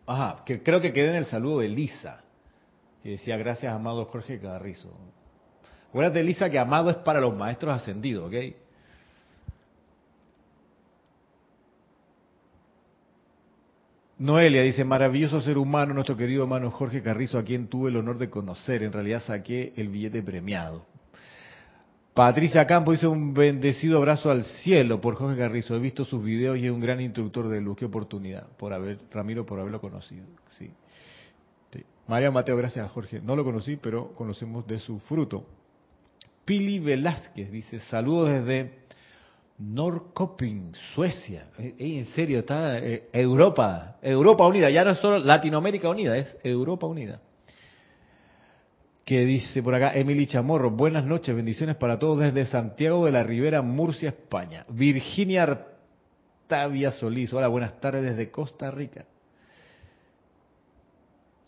Ajá, 0.05 0.43
que 0.45 0.61
creo 0.63 0.81
que 0.81 0.93
quedé 0.93 1.09
en 1.09 1.15
el 1.15 1.25
saludo 1.25 1.59
de 1.59 1.69
Lisa, 1.69 2.23
que 3.03 3.11
decía 3.11 3.37
gracias 3.37 3.73
amado 3.73 4.05
Jorge 4.05 4.39
Carrizo. 4.39 4.89
Acuérdate, 5.89 6.23
Lisa, 6.23 6.49
que 6.49 6.57
amado 6.57 6.89
es 6.89 6.97
para 6.97 7.19
los 7.19 7.35
maestros 7.35 7.75
ascendidos, 7.75 8.27
¿ok? 8.27 8.55
Noelia 14.21 14.61
dice, 14.61 14.83
maravilloso 14.83 15.41
ser 15.41 15.57
humano, 15.57 15.95
nuestro 15.95 16.15
querido 16.15 16.43
hermano 16.43 16.69
Jorge 16.69 17.01
Carrizo, 17.01 17.39
a 17.39 17.43
quien 17.43 17.67
tuve 17.67 17.89
el 17.89 17.97
honor 17.97 18.19
de 18.19 18.29
conocer. 18.29 18.83
En 18.83 18.93
realidad 18.93 19.23
saqué 19.25 19.73
el 19.75 19.89
billete 19.89 20.21
premiado. 20.21 20.85
Patricia 22.13 22.67
Campo 22.67 22.91
dice 22.91 23.07
un 23.07 23.33
bendecido 23.33 23.97
abrazo 23.97 24.29
al 24.29 24.43
cielo 24.43 24.99
por 24.99 25.15
Jorge 25.15 25.37
Carrizo. 25.37 25.75
He 25.75 25.79
visto 25.79 26.03
sus 26.03 26.21
videos 26.21 26.57
y 26.57 26.65
es 26.65 26.71
un 26.71 26.81
gran 26.81 26.99
instructor 26.99 27.47
de 27.47 27.61
luz. 27.61 27.77
Qué 27.77 27.85
oportunidad 27.85 28.47
por 28.57 28.73
haber, 28.73 28.99
Ramiro, 29.11 29.45
por 29.45 29.59
haberlo 29.59 29.79
conocido. 29.79 30.25
Sí. 30.57 30.69
María 32.07 32.29
Mateo, 32.29 32.57
gracias 32.57 32.85
a 32.85 32.89
Jorge. 32.89 33.21
No 33.21 33.37
lo 33.37 33.45
conocí, 33.45 33.77
pero 33.77 34.13
conocemos 34.15 34.67
de 34.67 34.79
su 34.79 34.99
fruto. 34.99 35.45
Pili 36.43 36.79
Velázquez 36.79 37.49
dice, 37.49 37.79
saludos 37.79 38.29
desde 38.29 38.79
Norrköping, 39.59 40.73
Suecia. 40.93 41.47
Eh, 41.57 41.75
en 41.79 42.07
serio, 42.07 42.39
está 42.39 42.77
eh, 42.79 43.07
Europa, 43.13 43.95
Europa 44.01 44.45
unida. 44.45 44.69
Ya 44.69 44.83
no 44.83 44.91
es 44.91 44.97
solo 44.97 45.19
Latinoamérica 45.19 45.87
unida, 45.87 46.17
es 46.17 46.37
Europa 46.43 46.87
unida 46.87 47.21
que 49.05 49.25
dice 49.25 49.63
por 49.63 49.73
acá 49.75 49.91
Emily 49.93 50.27
Chamorro, 50.27 50.71
buenas 50.71 51.05
noches, 51.05 51.35
bendiciones 51.35 51.75
para 51.75 51.97
todos 51.97 52.19
desde 52.19 52.45
Santiago 52.45 53.05
de 53.05 53.11
la 53.11 53.23
Ribera, 53.23 53.61
Murcia, 53.61 54.09
España. 54.09 54.65
Virginia 54.69 55.43
Artavia 55.43 56.91
Solís, 56.91 57.33
hola, 57.33 57.47
buenas 57.47 57.79
tardes 57.79 58.03
desde 58.03 58.29
Costa 58.31 58.69
Rica. 58.71 59.05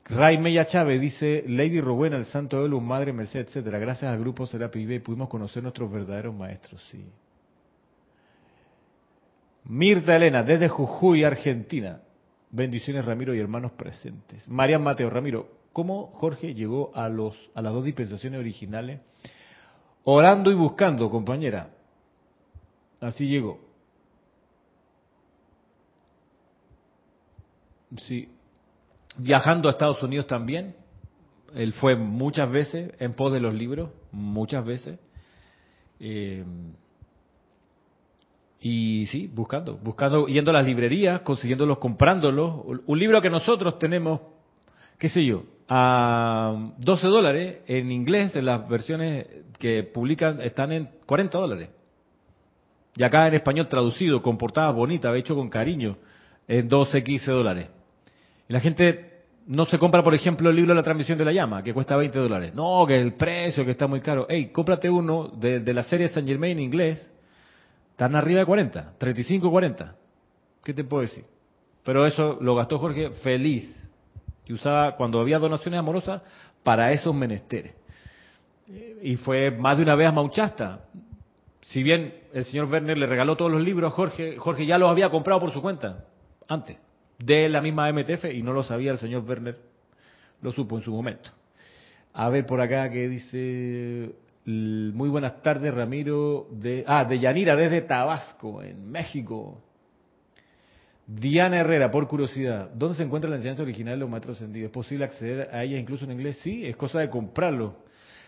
Ray 0.05 0.37
Chávez 0.65 0.99
dice, 0.99 1.45
Lady 1.47 1.79
Rowena, 1.79 2.17
el 2.17 2.25
Santo 2.25 2.61
de 2.61 2.67
Luz, 2.67 2.83
Madre 2.83 3.13
Merced, 3.13 3.39
etcétera. 3.39 3.79
Gracias 3.79 4.11
al 4.11 4.19
grupo 4.19 4.45
Serapi 4.45 4.85
B 4.85 4.99
pudimos 4.99 5.29
conocer 5.29 5.63
nuestros 5.63 5.89
verdaderos 5.89 6.35
maestros, 6.35 6.85
sí. 6.91 7.05
Mirta 9.65 10.15
Elena, 10.17 10.43
desde 10.43 10.67
Jujuy, 10.67 11.23
Argentina. 11.23 12.01
Bendiciones, 12.51 13.05
Ramiro 13.05 13.33
y 13.33 13.39
hermanos 13.39 13.71
presentes. 13.71 14.45
Marian 14.47 14.83
Mateo, 14.83 15.09
Ramiro, 15.09 15.62
¿cómo 15.73 16.07
Jorge 16.13 16.53
llegó 16.53 16.91
a, 16.95 17.09
los, 17.09 17.35
a 17.55 17.61
las 17.61 17.73
dos 17.73 17.83
dispensaciones 17.83 18.39
originales? 18.39 19.01
Orando 20.03 20.51
y 20.51 20.55
buscando, 20.55 21.09
compañera. 21.09 21.71
Así 23.01 23.27
llegó. 23.27 23.59
Sí. 27.97 28.29
Viajando 29.17 29.67
a 29.67 29.71
Estados 29.71 30.01
Unidos 30.03 30.27
también. 30.27 30.75
Él 31.53 31.73
fue 31.73 31.95
muchas 31.95 32.49
veces 32.49 32.91
en 32.99 33.13
pos 33.13 33.31
de 33.31 33.39
los 33.39 33.53
libros, 33.53 33.89
muchas 34.11 34.65
veces. 34.65 34.99
Eh, 35.99 36.43
y 38.59 39.05
sí, 39.07 39.27
buscando, 39.27 39.77
buscando, 39.77 40.25
yendo 40.27 40.51
a 40.51 40.53
las 40.53 40.65
librerías, 40.65 41.21
consiguiéndolos, 41.21 41.77
comprándolos. 41.79 42.61
Un 42.85 42.97
libro 42.99 43.21
que 43.21 43.29
nosotros 43.29 43.77
tenemos, 43.77 44.21
qué 44.97 45.09
sé 45.09 45.25
yo, 45.25 45.43
a 45.75 46.71
12 46.77 47.07
dólares 47.07 47.57
en 47.65 47.91
inglés, 47.91 48.35
en 48.35 48.45
las 48.45 48.69
versiones 48.69 49.25
que 49.57 49.81
publican, 49.81 50.39
están 50.41 50.71
en 50.71 50.87
40 51.07 51.35
dólares. 51.35 51.69
Y 52.95 53.03
acá 53.03 53.27
en 53.27 53.33
español 53.33 53.67
traducido, 53.67 54.21
con 54.21 54.37
portadas 54.37 54.75
bonitas, 54.75 55.15
hecho 55.15 55.33
con 55.33 55.49
cariño, 55.49 55.97
en 56.47 56.69
12, 56.69 57.03
15 57.03 57.31
dólares. 57.31 57.69
Y 58.47 58.53
la 58.53 58.59
gente 58.59 59.23
no 59.47 59.65
se 59.65 59.79
compra, 59.79 60.03
por 60.03 60.13
ejemplo, 60.13 60.51
el 60.51 60.55
libro 60.55 60.73
de 60.73 60.75
la 60.75 60.83
transmisión 60.83 61.17
de 61.17 61.25
la 61.25 61.31
llama, 61.31 61.63
que 61.63 61.73
cuesta 61.73 61.95
20 61.95 62.19
dólares. 62.19 62.53
No, 62.53 62.85
que 62.85 62.99
el 62.99 63.13
precio, 63.13 63.65
que 63.65 63.71
está 63.71 63.87
muy 63.87 64.01
caro. 64.01 64.27
Hey, 64.29 64.51
cómprate 64.53 64.91
uno 64.91 65.29
de, 65.29 65.59
de 65.59 65.73
la 65.73 65.81
serie 65.81 66.07
Saint 66.07 66.27
Germain 66.27 66.55
en 66.55 66.65
inglés, 66.65 67.11
están 67.89 68.15
arriba 68.15 68.41
de 68.41 68.45
40, 68.45 68.93
35, 68.99 69.49
40. 69.49 69.95
¿Qué 70.63 70.71
te 70.71 70.83
puedo 70.83 71.01
decir? 71.01 71.25
Pero 71.83 72.05
eso 72.05 72.37
lo 72.41 72.53
gastó 72.53 72.77
Jorge 72.77 73.09
feliz. 73.23 73.82
Y 74.45 74.53
usaba, 74.53 74.95
cuando 74.95 75.19
había 75.19 75.39
donaciones 75.39 75.79
amorosas, 75.79 76.21
para 76.63 76.91
esos 76.91 77.13
menesteres. 77.13 77.73
Y 79.01 79.17
fue 79.17 79.51
más 79.51 79.77
de 79.77 79.83
una 79.83 79.95
vez 79.95 80.07
a 80.07 80.11
Mauchasta. 80.11 80.85
si 81.61 81.83
bien 81.83 82.13
el 82.33 82.45
señor 82.45 82.69
Werner 82.69 82.97
le 82.97 83.05
regaló 83.05 83.35
todos 83.35 83.51
los 83.51 83.61
libros, 83.61 83.93
Jorge, 83.93 84.37
Jorge 84.37 84.65
ya 84.65 84.77
los 84.77 84.89
había 84.89 85.09
comprado 85.09 85.39
por 85.39 85.51
su 85.51 85.61
cuenta, 85.61 86.05
antes, 86.47 86.77
de 87.19 87.47
la 87.49 87.61
misma 87.61 87.91
MTF, 87.91 88.25
y 88.33 88.41
no 88.41 88.53
lo 88.53 88.63
sabía 88.63 88.91
el 88.91 88.97
señor 88.97 89.23
Werner, 89.23 89.57
lo 90.41 90.51
supo 90.51 90.77
en 90.77 90.83
su 90.83 90.91
momento. 90.91 91.29
A 92.13 92.29
ver 92.29 92.45
por 92.45 92.61
acá 92.61 92.89
que 92.89 93.07
dice, 93.07 94.13
muy 94.45 95.09
buenas 95.09 95.41
tardes 95.41 95.73
Ramiro, 95.73 96.47
de, 96.51 96.83
ah, 96.87 97.05
de 97.05 97.19
Yanira, 97.19 97.55
desde 97.55 97.81
Tabasco, 97.81 98.61
en 98.61 98.91
México. 98.91 99.61
Diana 101.05 101.59
Herrera, 101.59 101.91
por 101.91 102.07
curiosidad, 102.07 102.69
¿dónde 102.73 102.95
se 102.95 103.03
encuentra 103.03 103.29
la 103.29 103.35
enseñanza 103.35 103.63
original 103.63 103.95
de 103.95 103.99
los 103.99 104.09
maestros 104.09 104.37
ascendidos? 104.37 104.67
¿Es 104.67 104.73
posible 104.73 105.03
acceder 105.03 105.49
a 105.51 105.63
ella 105.63 105.77
incluso 105.77 106.05
en 106.05 106.11
inglés? 106.11 106.39
Sí, 106.41 106.65
es 106.65 106.77
cosa 106.77 106.99
de 106.99 107.09
comprarlo. 107.09 107.75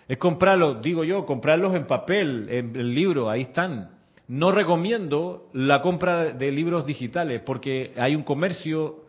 Es 0.07 0.17
comprarlo, 0.17 0.75
digo 0.75 1.03
yo, 1.03 1.25
comprarlos 1.25 1.73
en 1.73 1.87
papel, 1.87 2.47
en 2.49 2.75
el 2.75 2.93
libro, 2.93 3.29
ahí 3.29 3.41
están. 3.41 3.91
No 4.27 4.51
recomiendo 4.51 5.49
la 5.53 5.81
compra 5.81 6.33
de 6.33 6.51
libros 6.51 6.85
digitales 6.85 7.41
porque 7.45 7.93
hay 7.95 8.15
un 8.15 8.23
comercio, 8.23 9.05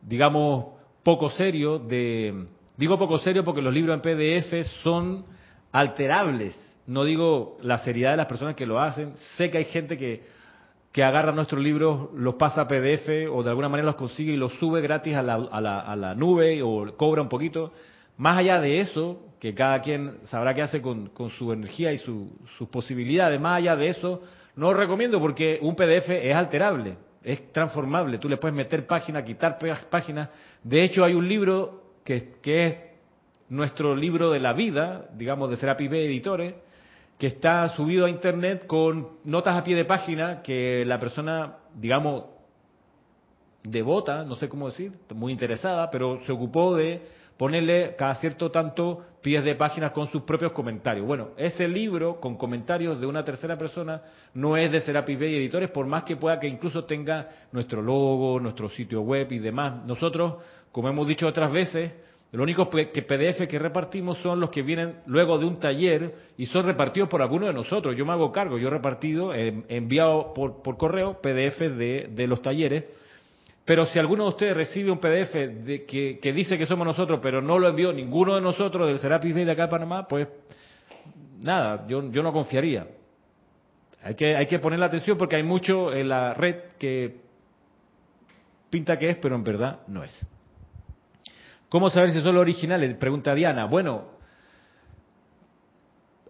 digamos, 0.00 0.74
poco 1.02 1.30
serio 1.30 1.78
de... 1.78 2.46
Digo 2.76 2.96
poco 2.96 3.18
serio 3.18 3.44
porque 3.44 3.60
los 3.60 3.74
libros 3.74 3.94
en 3.94 4.00
PDF 4.00 4.66
son 4.82 5.24
alterables. 5.70 6.58
No 6.86 7.04
digo 7.04 7.58
la 7.60 7.78
seriedad 7.78 8.12
de 8.12 8.16
las 8.16 8.26
personas 8.26 8.56
que 8.56 8.66
lo 8.66 8.80
hacen. 8.80 9.12
Sé 9.36 9.50
que 9.50 9.58
hay 9.58 9.64
gente 9.66 9.96
que, 9.96 10.22
que 10.92 11.02
agarra 11.02 11.32
nuestros 11.32 11.62
libros, 11.62 12.10
los 12.14 12.34
pasa 12.34 12.62
a 12.62 12.68
PDF 12.68 13.30
o 13.30 13.42
de 13.42 13.48
alguna 13.48 13.70
manera 13.70 13.86
los 13.86 13.96
consigue 13.96 14.34
y 14.34 14.36
los 14.36 14.52
sube 14.58 14.82
gratis 14.82 15.14
a 15.14 15.22
la, 15.22 15.34
a 15.34 15.60
la, 15.60 15.80
a 15.80 15.96
la 15.96 16.14
nube 16.14 16.62
o 16.62 16.94
cobra 16.96 17.22
un 17.22 17.30
poquito. 17.30 17.72
Más 18.18 18.38
allá 18.38 18.60
de 18.60 18.80
eso, 18.80 19.18
que 19.40 19.54
cada 19.54 19.80
quien 19.80 20.18
sabrá 20.24 20.52
qué 20.52 20.62
hace 20.62 20.82
con, 20.82 21.08
con 21.08 21.30
su 21.30 21.50
energía 21.50 21.92
y 21.92 21.98
su, 21.98 22.30
sus 22.58 22.68
posibilidades, 22.68 23.40
más 23.40 23.58
allá 23.58 23.74
de 23.74 23.88
eso, 23.88 24.22
no 24.54 24.70
lo 24.70 24.78
recomiendo 24.78 25.18
porque 25.18 25.58
un 25.62 25.74
PDF 25.74 26.10
es 26.10 26.36
alterable, 26.36 26.96
es 27.24 27.50
transformable. 27.52 28.18
Tú 28.18 28.28
le 28.28 28.36
puedes 28.36 28.54
meter 28.54 28.86
páginas, 28.86 29.24
quitar 29.24 29.58
páginas. 29.88 30.28
De 30.62 30.84
hecho, 30.84 31.04
hay 31.04 31.14
un 31.14 31.26
libro 31.26 31.84
que, 32.04 32.34
que 32.42 32.66
es 32.66 32.76
nuestro 33.48 33.96
libro 33.96 34.30
de 34.30 34.40
la 34.40 34.52
vida, 34.52 35.08
digamos, 35.14 35.48
de 35.48 35.56
Serapis 35.56 35.90
B 35.90 36.04
Editores, 36.04 36.54
que 37.22 37.28
está 37.28 37.68
subido 37.68 38.06
a 38.06 38.10
internet 38.10 38.66
con 38.66 39.10
notas 39.22 39.56
a 39.56 39.62
pie 39.62 39.76
de 39.76 39.84
página 39.84 40.42
que 40.42 40.84
la 40.84 40.98
persona, 40.98 41.58
digamos, 41.72 42.24
devota, 43.62 44.24
no 44.24 44.34
sé 44.34 44.48
cómo 44.48 44.68
decir, 44.68 44.90
muy 45.14 45.30
interesada, 45.30 45.88
pero 45.88 46.20
se 46.24 46.32
ocupó 46.32 46.74
de 46.74 47.00
ponerle 47.36 47.94
cada 47.96 48.16
cierto 48.16 48.50
tanto 48.50 49.06
pies 49.22 49.44
de 49.44 49.54
páginas 49.54 49.92
con 49.92 50.08
sus 50.08 50.22
propios 50.22 50.50
comentarios. 50.50 51.06
Bueno, 51.06 51.28
ese 51.36 51.68
libro 51.68 52.18
con 52.18 52.36
comentarios 52.36 53.00
de 53.00 53.06
una 53.06 53.22
tercera 53.22 53.56
persona 53.56 54.02
no 54.34 54.56
es 54.56 54.72
de 54.72 54.80
Serapis 54.80 55.16
Bay 55.16 55.36
Editores, 55.36 55.70
por 55.70 55.86
más 55.86 56.02
que 56.02 56.16
pueda 56.16 56.40
que 56.40 56.48
incluso 56.48 56.86
tenga 56.86 57.28
nuestro 57.52 57.82
logo, 57.82 58.40
nuestro 58.40 58.68
sitio 58.68 59.02
web 59.02 59.30
y 59.30 59.38
demás. 59.38 59.86
Nosotros, 59.86 60.42
como 60.72 60.88
hemos 60.88 61.06
dicho 61.06 61.28
otras 61.28 61.52
veces, 61.52 61.92
lo 62.32 62.42
único 62.42 62.70
que 62.70 63.02
PDF 63.02 63.46
que 63.46 63.58
repartimos 63.58 64.16
son 64.18 64.40
los 64.40 64.48
que 64.48 64.62
vienen 64.62 65.00
luego 65.04 65.38
de 65.38 65.44
un 65.44 65.60
taller 65.60 66.14
y 66.38 66.46
son 66.46 66.64
repartidos 66.64 67.10
por 67.10 67.20
alguno 67.20 67.46
de 67.46 67.52
nosotros. 67.52 67.94
Yo 67.94 68.06
me 68.06 68.12
hago 68.12 68.32
cargo, 68.32 68.56
yo 68.56 68.68
he 68.68 68.70
repartido, 68.70 69.34
he 69.34 69.64
enviado 69.68 70.32
por, 70.32 70.62
por 70.62 70.78
correo 70.78 71.20
PDF 71.20 71.58
de, 71.58 72.26
los 72.26 72.40
talleres 72.40 72.84
pero 73.64 73.86
si 73.86 73.98
alguno 73.98 74.24
de 74.24 74.28
ustedes 74.30 74.56
recibe 74.56 74.90
un 74.90 74.98
PDF 74.98 75.34
de 75.34 75.84
que, 75.86 76.32
dice 76.32 76.58
que 76.58 76.66
somos 76.66 76.84
nosotros, 76.84 77.20
pero 77.22 77.40
no 77.40 77.58
lo 77.60 77.68
envió 77.68 77.92
ninguno 77.92 78.34
de 78.34 78.40
nosotros 78.40 78.88
del 78.88 78.98
Serapis 78.98 79.32
Bay 79.32 79.44
de 79.44 79.52
acá 79.52 79.62
de 79.62 79.68
Panamá, 79.68 80.08
pues 80.08 80.26
nada, 81.40 81.86
yo, 81.86 82.10
yo 82.10 82.24
no 82.24 82.32
confiaría. 82.32 82.88
Hay 84.02 84.16
que, 84.16 84.34
hay 84.34 84.46
que 84.46 84.58
poner 84.58 84.80
la 84.80 84.86
atención 84.86 85.16
porque 85.16 85.36
hay 85.36 85.44
mucho 85.44 85.92
en 85.92 86.08
la 86.08 86.34
red 86.34 86.56
que 86.76 87.20
pinta 88.68 88.98
que 88.98 89.10
es, 89.10 89.16
pero 89.18 89.36
en 89.36 89.44
verdad 89.44 89.80
no 89.86 90.02
es. 90.02 90.26
¿Cómo 91.72 91.88
saber 91.88 92.12
si 92.12 92.20
son 92.20 92.34
los 92.34 92.42
originales? 92.42 92.94
Pregunta 92.98 93.34
Diana. 93.34 93.64
Bueno, 93.64 94.10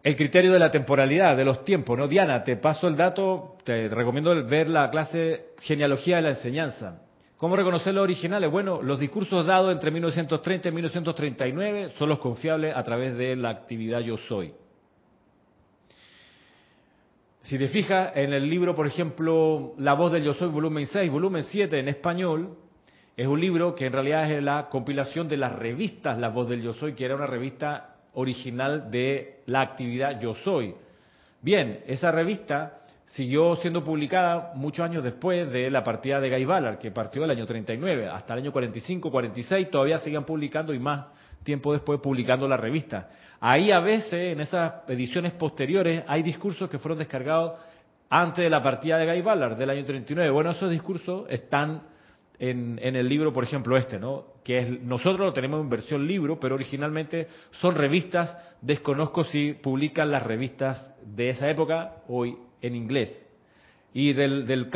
el 0.01 0.15
criterio 0.15 0.53
de 0.53 0.61
la 0.61 0.71
temporalidad, 0.71 1.37
de 1.37 1.45
los 1.45 1.65
tiempos, 1.65 1.99
¿no? 1.99 2.07
Diana, 2.07 2.45
te 2.45 2.55
paso 2.59 2.87
el 2.87 2.97
dato, 2.97 3.57
te 3.65 3.89
recomiendo 3.89 4.47
ver 4.47 4.69
la 4.69 4.89
clase 4.89 5.47
Genealogía 5.63 6.15
de 6.15 6.23
la 6.23 6.29
Enseñanza. 6.29 7.03
¿Cómo 7.39 7.57
reconocer 7.57 7.93
los 7.93 8.05
originales? 8.05 8.53
Bueno, 8.53 8.83
los 8.83 9.01
discursos 9.01 9.45
dados 9.45 9.73
entre 9.73 9.91
1930 9.91 10.69
y 10.69 10.73
1939 10.73 11.91
son 11.99 12.09
los 12.09 12.21
confiables 12.21 12.77
a 12.77 12.85
través 12.85 13.17
de 13.17 13.35
la 13.35 13.49
actividad 13.49 13.99
Yo 13.99 14.19
Soy. 14.19 14.55
Si 17.43 17.59
te 17.59 17.67
fijas 17.67 18.13
en 18.15 18.33
el 18.33 18.49
libro, 18.49 18.77
por 18.77 18.87
ejemplo, 18.87 19.75
La 19.79 19.95
voz 19.95 20.13
del 20.13 20.23
Yo 20.23 20.35
Soy, 20.35 20.51
volumen 20.51 20.87
6, 20.87 21.11
volumen 21.11 21.43
7 21.43 21.81
en 21.81 21.89
español, 21.89 22.62
es 23.17 23.27
un 23.27 23.41
libro 23.41 23.75
que 23.75 23.87
en 23.87 23.93
realidad 23.93 24.31
es 24.31 24.43
la 24.43 24.69
compilación 24.71 25.29
de 25.29 25.37
las 25.37 25.53
revistas 25.53 26.19
La 26.19 26.29
voz 26.29 26.49
del 26.49 26.63
Yo 26.63 26.73
Soy, 26.73 26.95
que 26.95 27.05
era 27.05 27.15
una 27.15 27.27
revista 27.27 27.97
original 28.15 28.91
de 28.91 29.41
la 29.47 29.61
actividad 29.61 30.19
Yo 30.21 30.35
Soy. 30.35 30.75
Bien, 31.41 31.81
esa 31.87 32.11
revista 32.11 32.79
siguió 33.05 33.57
siendo 33.57 33.85
publicada 33.85 34.53
muchos 34.55 34.85
años 34.85 35.05
después 35.05 35.51
de 35.53 35.71
la 35.71 35.85
partida 35.85 36.21
de 36.21 36.31
Guy 36.31 36.45
Ballard, 36.47 36.79
que 36.79 36.91
partió 36.91 37.25
el 37.25 37.31
año 37.31 37.45
39, 37.45 38.09
hasta 38.09 38.33
el 38.35 38.41
año 38.41 38.53
45, 38.53 39.11
46, 39.11 39.71
todavía 39.71 39.99
seguían 39.99 40.25
publicando 40.25 40.73
y 40.73 40.79
más 40.79 41.07
tiempo 41.43 41.73
después 41.73 42.01
publicando 42.01 42.49
la 42.49 42.57
revista. 42.57 43.11
Ahí 43.41 43.71
a 43.71 43.81
veces, 43.81 44.33
en 44.33 44.41
esas 44.41 44.89
ediciones 44.89 45.33
posteriores, 45.35 46.05
hay 46.07 46.23
discursos 46.23 46.71
que 46.71 46.79
fueron 46.79 46.99
descargados 46.99 47.61
antes 48.09 48.43
de 48.45 48.49
la 48.49 48.63
partida 48.63 48.97
de 48.97 49.07
Guy 49.07 49.21
Ballard 49.21 49.57
del 49.57 49.69
año 49.69 49.85
39. 49.85 50.31
Bueno, 50.31 50.51
esos 50.53 50.71
discursos 50.71 51.27
están 51.29 51.83
en, 52.43 52.81
en, 52.83 52.97
el 52.97 53.09
libro, 53.09 53.33
por 53.33 53.45
ejemplo, 53.45 53.77
este, 53.77 54.01
¿no? 54.01 54.25
Que 54.43 54.59
es, 54.59 54.83
nosotros 54.83 55.21
lo 55.21 55.33
tenemos 55.33 55.61
en 55.61 55.71
versión 55.71 56.09
libro, 56.09 56.41
pero 56.41 56.57
originalmente 56.57 57.29
son 57.53 57.77
revistas. 57.77 58.37
Desconozco 58.61 59.23
si 59.23 59.53
publican 59.53 60.11
las 60.11 60.25
revistas 60.25 60.93
de 61.07 61.29
esa 61.29 61.49
época 61.49 61.99
hoy 62.09 62.37
en 62.61 62.75
inglés. 62.75 63.17
Y 63.95 64.13
del, 64.13 64.45
del, 64.45 64.69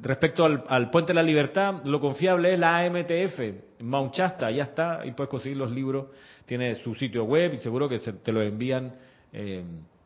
respecto 0.00 0.44
al, 0.44 0.90
Puente 0.90 1.12
de 1.12 1.14
la 1.14 1.24
Libertad, 1.24 1.84
lo 1.86 1.98
confiable 2.00 2.52
es 2.52 2.60
la 2.60 2.78
AMTF, 2.78 3.80
Mount 3.80 4.14
Shasta, 4.14 4.52
ya 4.52 4.62
está, 4.62 5.04
y 5.04 5.10
puedes 5.10 5.30
conseguir 5.30 5.56
los 5.56 5.72
libros, 5.72 6.06
tiene 6.46 6.76
su 6.76 6.94
sitio 6.94 7.24
web 7.24 7.54
y 7.54 7.58
seguro 7.58 7.88
que 7.88 7.98
te 7.98 8.30
lo 8.30 8.42
envían, 8.42 8.94
eh, 9.32 9.64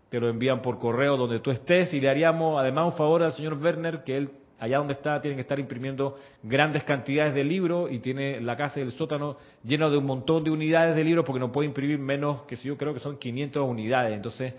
te 0.09 0.19
lo 0.19 0.31
envían 0.31 0.63
por 0.63 0.79
correo 0.79 1.19
donde 1.19 1.41
tú 1.41 1.51
estés 1.51 1.93
y 1.93 2.01
le 2.01 2.09
haríamos 2.09 2.59
además 2.59 2.87
un 2.87 2.93
favor 2.93 3.23
al 3.23 3.33
señor 3.33 3.59
Werner 3.61 4.03
que 4.03 4.17
él 4.17 4.31
allá 4.59 4.79
donde 4.79 4.95
está 4.95 5.21
tiene 5.21 5.37
que 5.37 5.43
estar 5.43 5.59
imprimiendo 5.59 6.17
grandes 6.43 6.85
cantidades 6.85 7.35
de 7.35 7.45
libros 7.45 7.91
y 7.93 7.99
tiene 7.99 8.41
la 8.41 8.57
casa 8.57 8.81
del 8.81 8.93
sótano 8.93 9.37
lleno 9.65 9.91
de 9.91 9.97
un 9.97 10.07
montón 10.07 10.45
de 10.45 10.51
unidades 10.51 10.97
de 10.97 11.05
libros 11.05 11.25
porque 11.25 11.41
no 11.41 11.53
puede 11.53 11.69
imprimir 11.69 11.99
menos 11.99 12.43
que 12.43 12.57
si 12.57 12.69
yo 12.69 12.77
creo 12.77 12.95
que 12.95 13.01
son 13.01 13.19
500 13.19 13.69
unidades. 13.69 14.15
Entonces, 14.15 14.55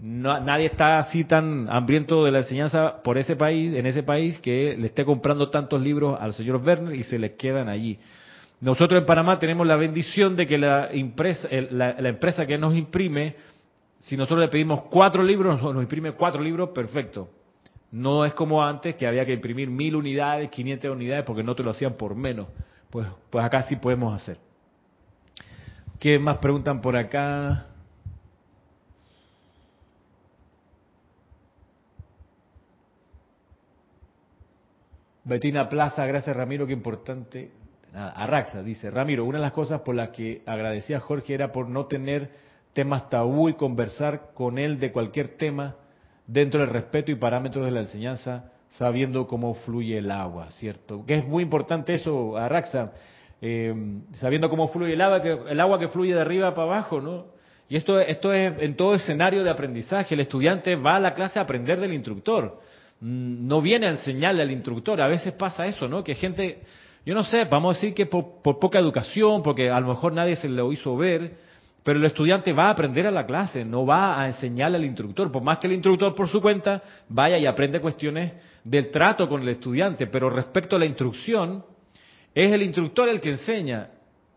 nadie 0.00 0.66
está 0.66 0.98
así 0.98 1.24
tan 1.24 1.68
hambriento 1.68 2.24
de 2.24 2.30
la 2.30 2.38
enseñanza 2.38 3.02
por 3.02 3.18
ese 3.18 3.36
país, 3.36 3.74
en 3.74 3.86
ese 3.86 4.02
país, 4.02 4.38
que 4.40 4.76
le 4.76 4.86
esté 4.86 5.04
comprando 5.04 5.50
tantos 5.50 5.80
libros 5.80 6.18
al 6.20 6.32
señor 6.32 6.56
Werner 6.56 6.94
y 6.94 7.02
se 7.02 7.18
les 7.18 7.32
quedan 7.32 7.68
allí. 7.68 7.98
Nosotros 8.60 9.00
en 9.00 9.06
Panamá 9.06 9.38
tenemos 9.38 9.66
la 9.66 9.76
bendición 9.76 10.36
de 10.36 10.46
que 10.46 10.56
la 10.56 10.88
empresa, 10.92 11.48
la, 11.70 12.08
empresa 12.08 12.46
que 12.46 12.56
nos 12.56 12.76
imprime, 12.76 13.34
si 13.98 14.16
nosotros 14.16 14.40
le 14.40 14.48
pedimos 14.48 14.82
cuatro 14.82 15.22
libros, 15.22 15.60
nos 15.60 15.82
imprime 15.82 16.12
cuatro 16.12 16.40
libros, 16.40 16.70
perfecto. 16.70 17.28
No 17.92 18.24
es 18.24 18.32
como 18.32 18.64
antes 18.64 18.96
que 18.96 19.06
había 19.06 19.26
que 19.26 19.34
imprimir 19.34 19.70
mil 19.70 19.94
unidades, 19.94 20.50
500 20.50 20.90
unidades, 20.90 21.24
porque 21.24 21.42
no 21.42 21.54
te 21.54 21.62
lo 21.62 21.70
hacían 21.70 21.94
por 21.94 22.16
menos. 22.16 22.48
Pues, 22.90 23.06
pues 23.30 23.44
acá 23.44 23.62
sí 23.64 23.76
podemos 23.76 24.14
hacer. 24.14 24.38
¿Qué 26.00 26.18
más 26.18 26.38
preguntan 26.38 26.80
por 26.80 26.96
acá? 26.96 27.66
Betina 35.24 35.68
Plaza, 35.68 36.04
gracias 36.06 36.34
Ramiro, 36.34 36.66
qué 36.66 36.72
importante. 36.72 37.52
Arraxa 37.94 38.62
dice, 38.62 38.90
Ramiro, 38.90 39.26
una 39.26 39.38
de 39.38 39.42
las 39.42 39.52
cosas 39.52 39.82
por 39.82 39.94
las 39.94 40.08
que 40.08 40.42
agradecía 40.46 40.96
a 40.96 41.00
Jorge 41.00 41.34
era 41.34 41.52
por 41.52 41.68
no 41.68 41.86
tener 41.86 42.30
temas 42.72 43.10
tabú 43.10 43.50
y 43.50 43.54
conversar 43.54 44.30
con 44.34 44.58
él 44.58 44.80
de 44.80 44.92
cualquier 44.92 45.36
tema 45.36 45.76
dentro 46.32 46.60
del 46.60 46.70
respeto 46.70 47.10
y 47.10 47.16
parámetros 47.16 47.64
de 47.64 47.70
la 47.70 47.80
enseñanza, 47.80 48.50
sabiendo 48.70 49.26
cómo 49.26 49.54
fluye 49.54 49.98
el 49.98 50.10
agua, 50.10 50.50
¿cierto? 50.52 51.04
Que 51.06 51.14
es 51.14 51.26
muy 51.26 51.42
importante 51.42 51.94
eso, 51.94 52.36
Arraxa, 52.36 52.92
eh, 53.40 53.74
sabiendo 54.14 54.48
cómo 54.48 54.68
fluye 54.68 54.94
el 54.94 55.00
agua, 55.00 55.20
que, 55.20 55.38
el 55.48 55.60
agua 55.60 55.78
que 55.78 55.88
fluye 55.88 56.14
de 56.14 56.20
arriba 56.20 56.54
para 56.54 56.68
abajo, 56.68 57.00
¿no? 57.00 57.26
Y 57.68 57.76
esto, 57.76 57.98
esto 58.00 58.32
es 58.32 58.54
en 58.60 58.76
todo 58.76 58.94
escenario 58.94 59.44
de 59.44 59.50
aprendizaje, 59.50 60.14
el 60.14 60.20
estudiante 60.20 60.76
va 60.76 60.96
a 60.96 61.00
la 61.00 61.14
clase 61.14 61.38
a 61.38 61.42
aprender 61.42 61.80
del 61.80 61.92
instructor 61.92 62.60
Mm, 63.02 63.48
no 63.48 63.60
viene 63.60 63.88
a 63.88 63.90
enseñarle 63.90 64.42
al 64.42 64.52
instructor. 64.52 65.00
A 65.00 65.08
veces 65.08 65.32
pasa 65.32 65.66
eso, 65.66 65.88
¿no? 65.88 66.04
Que 66.04 66.14
gente, 66.14 66.62
yo 67.04 67.14
no 67.14 67.24
sé, 67.24 67.44
vamos 67.50 67.76
a 67.76 67.80
decir 67.80 67.94
que 67.94 68.06
por, 68.06 68.40
poca 68.42 68.78
educación, 68.78 69.42
porque 69.42 69.70
a 69.70 69.80
lo 69.80 69.88
mejor 69.88 70.12
nadie 70.12 70.36
se 70.36 70.48
lo 70.48 70.72
hizo 70.72 70.96
ver, 70.96 71.34
pero 71.82 71.98
el 71.98 72.04
estudiante 72.04 72.52
va 72.52 72.66
a 72.66 72.70
aprender 72.70 73.06
a 73.06 73.10
la 73.10 73.26
clase, 73.26 73.64
no 73.64 73.84
va 73.84 74.20
a 74.20 74.26
enseñarle 74.26 74.76
al 74.76 74.84
instructor, 74.84 75.32
por 75.32 75.42
más 75.42 75.58
que 75.58 75.66
el 75.66 75.72
instructor 75.72 76.14
por 76.14 76.28
su 76.28 76.40
cuenta 76.40 76.82
vaya 77.08 77.38
y 77.38 77.46
aprende 77.46 77.80
cuestiones 77.80 78.32
del 78.62 78.90
trato 78.90 79.28
con 79.28 79.42
el 79.42 79.48
estudiante, 79.48 80.06
pero 80.06 80.30
respecto 80.30 80.76
a 80.76 80.78
la 80.78 80.86
instrucción, 80.86 81.64
es 82.34 82.52
el 82.52 82.62
instructor 82.62 83.08
el 83.08 83.20
que 83.20 83.30
enseña, 83.30 83.88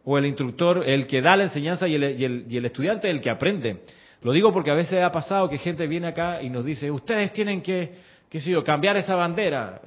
o 0.04 0.18
el 0.18 0.26
instructor 0.26 0.84
el 0.88 1.08
que 1.08 1.22
da 1.22 1.36
la 1.36 1.44
enseñanza 1.44 1.88
y 1.88 1.96
el, 1.96 2.46
y 2.48 2.58
el 2.58 2.66
estudiante 2.66 3.10
el 3.10 3.22
que 3.22 3.30
aprende. 3.30 3.82
Lo 4.22 4.32
digo 4.32 4.52
porque 4.52 4.72
a 4.72 4.76
veces 4.76 5.04
ha 5.04 5.12
pasado 5.12 5.50
que 5.50 5.58
gente 5.58 5.88
viene 5.88 6.08
acá 6.08 6.42
y 6.42 6.50
nos 6.50 6.66
dice, 6.66 6.90
ustedes 6.90 7.32
tienen 7.34 7.62
que, 7.62 7.94
qué 8.30 8.40
sé 8.40 8.52
yo, 8.52 8.64
cambiar 8.64 8.98
esa 8.98 9.16
bandera. 9.16 9.82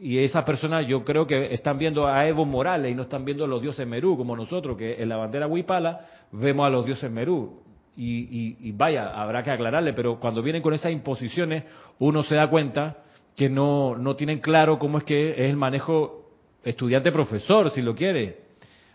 Y 0.00 0.18
esas 0.18 0.44
personas 0.44 0.86
yo 0.86 1.04
creo 1.04 1.26
que 1.26 1.54
están 1.54 1.78
viendo 1.78 2.06
a 2.06 2.26
Evo 2.26 2.44
Morales 2.44 2.90
y 2.90 2.94
no 2.94 3.02
están 3.02 3.24
viendo 3.24 3.44
a 3.44 3.48
los 3.48 3.62
dioses 3.62 3.86
Merú, 3.86 4.16
como 4.16 4.36
nosotros, 4.36 4.76
que 4.76 5.00
en 5.00 5.08
la 5.08 5.16
bandera 5.16 5.46
Huipala 5.46 6.00
vemos 6.32 6.66
a 6.66 6.70
los 6.70 6.84
dioses 6.84 7.10
Merú. 7.10 7.60
Y, 7.96 8.72
vaya, 8.72 9.10
habrá 9.10 9.44
que 9.44 9.52
aclararle, 9.52 9.92
pero 9.92 10.18
cuando 10.18 10.42
vienen 10.42 10.62
con 10.62 10.74
esas 10.74 10.90
imposiciones, 10.90 11.62
uno 12.00 12.24
se 12.24 12.34
da 12.34 12.50
cuenta 12.50 13.04
que 13.36 13.48
no, 13.48 13.96
no 13.96 14.16
tienen 14.16 14.40
claro 14.40 14.78
cómo 14.80 14.98
es 14.98 15.04
que 15.04 15.30
es 15.30 15.50
el 15.50 15.56
manejo 15.56 16.28
estudiante-profesor, 16.64 17.70
si 17.70 17.82
lo 17.82 17.94
quiere. 17.94 18.43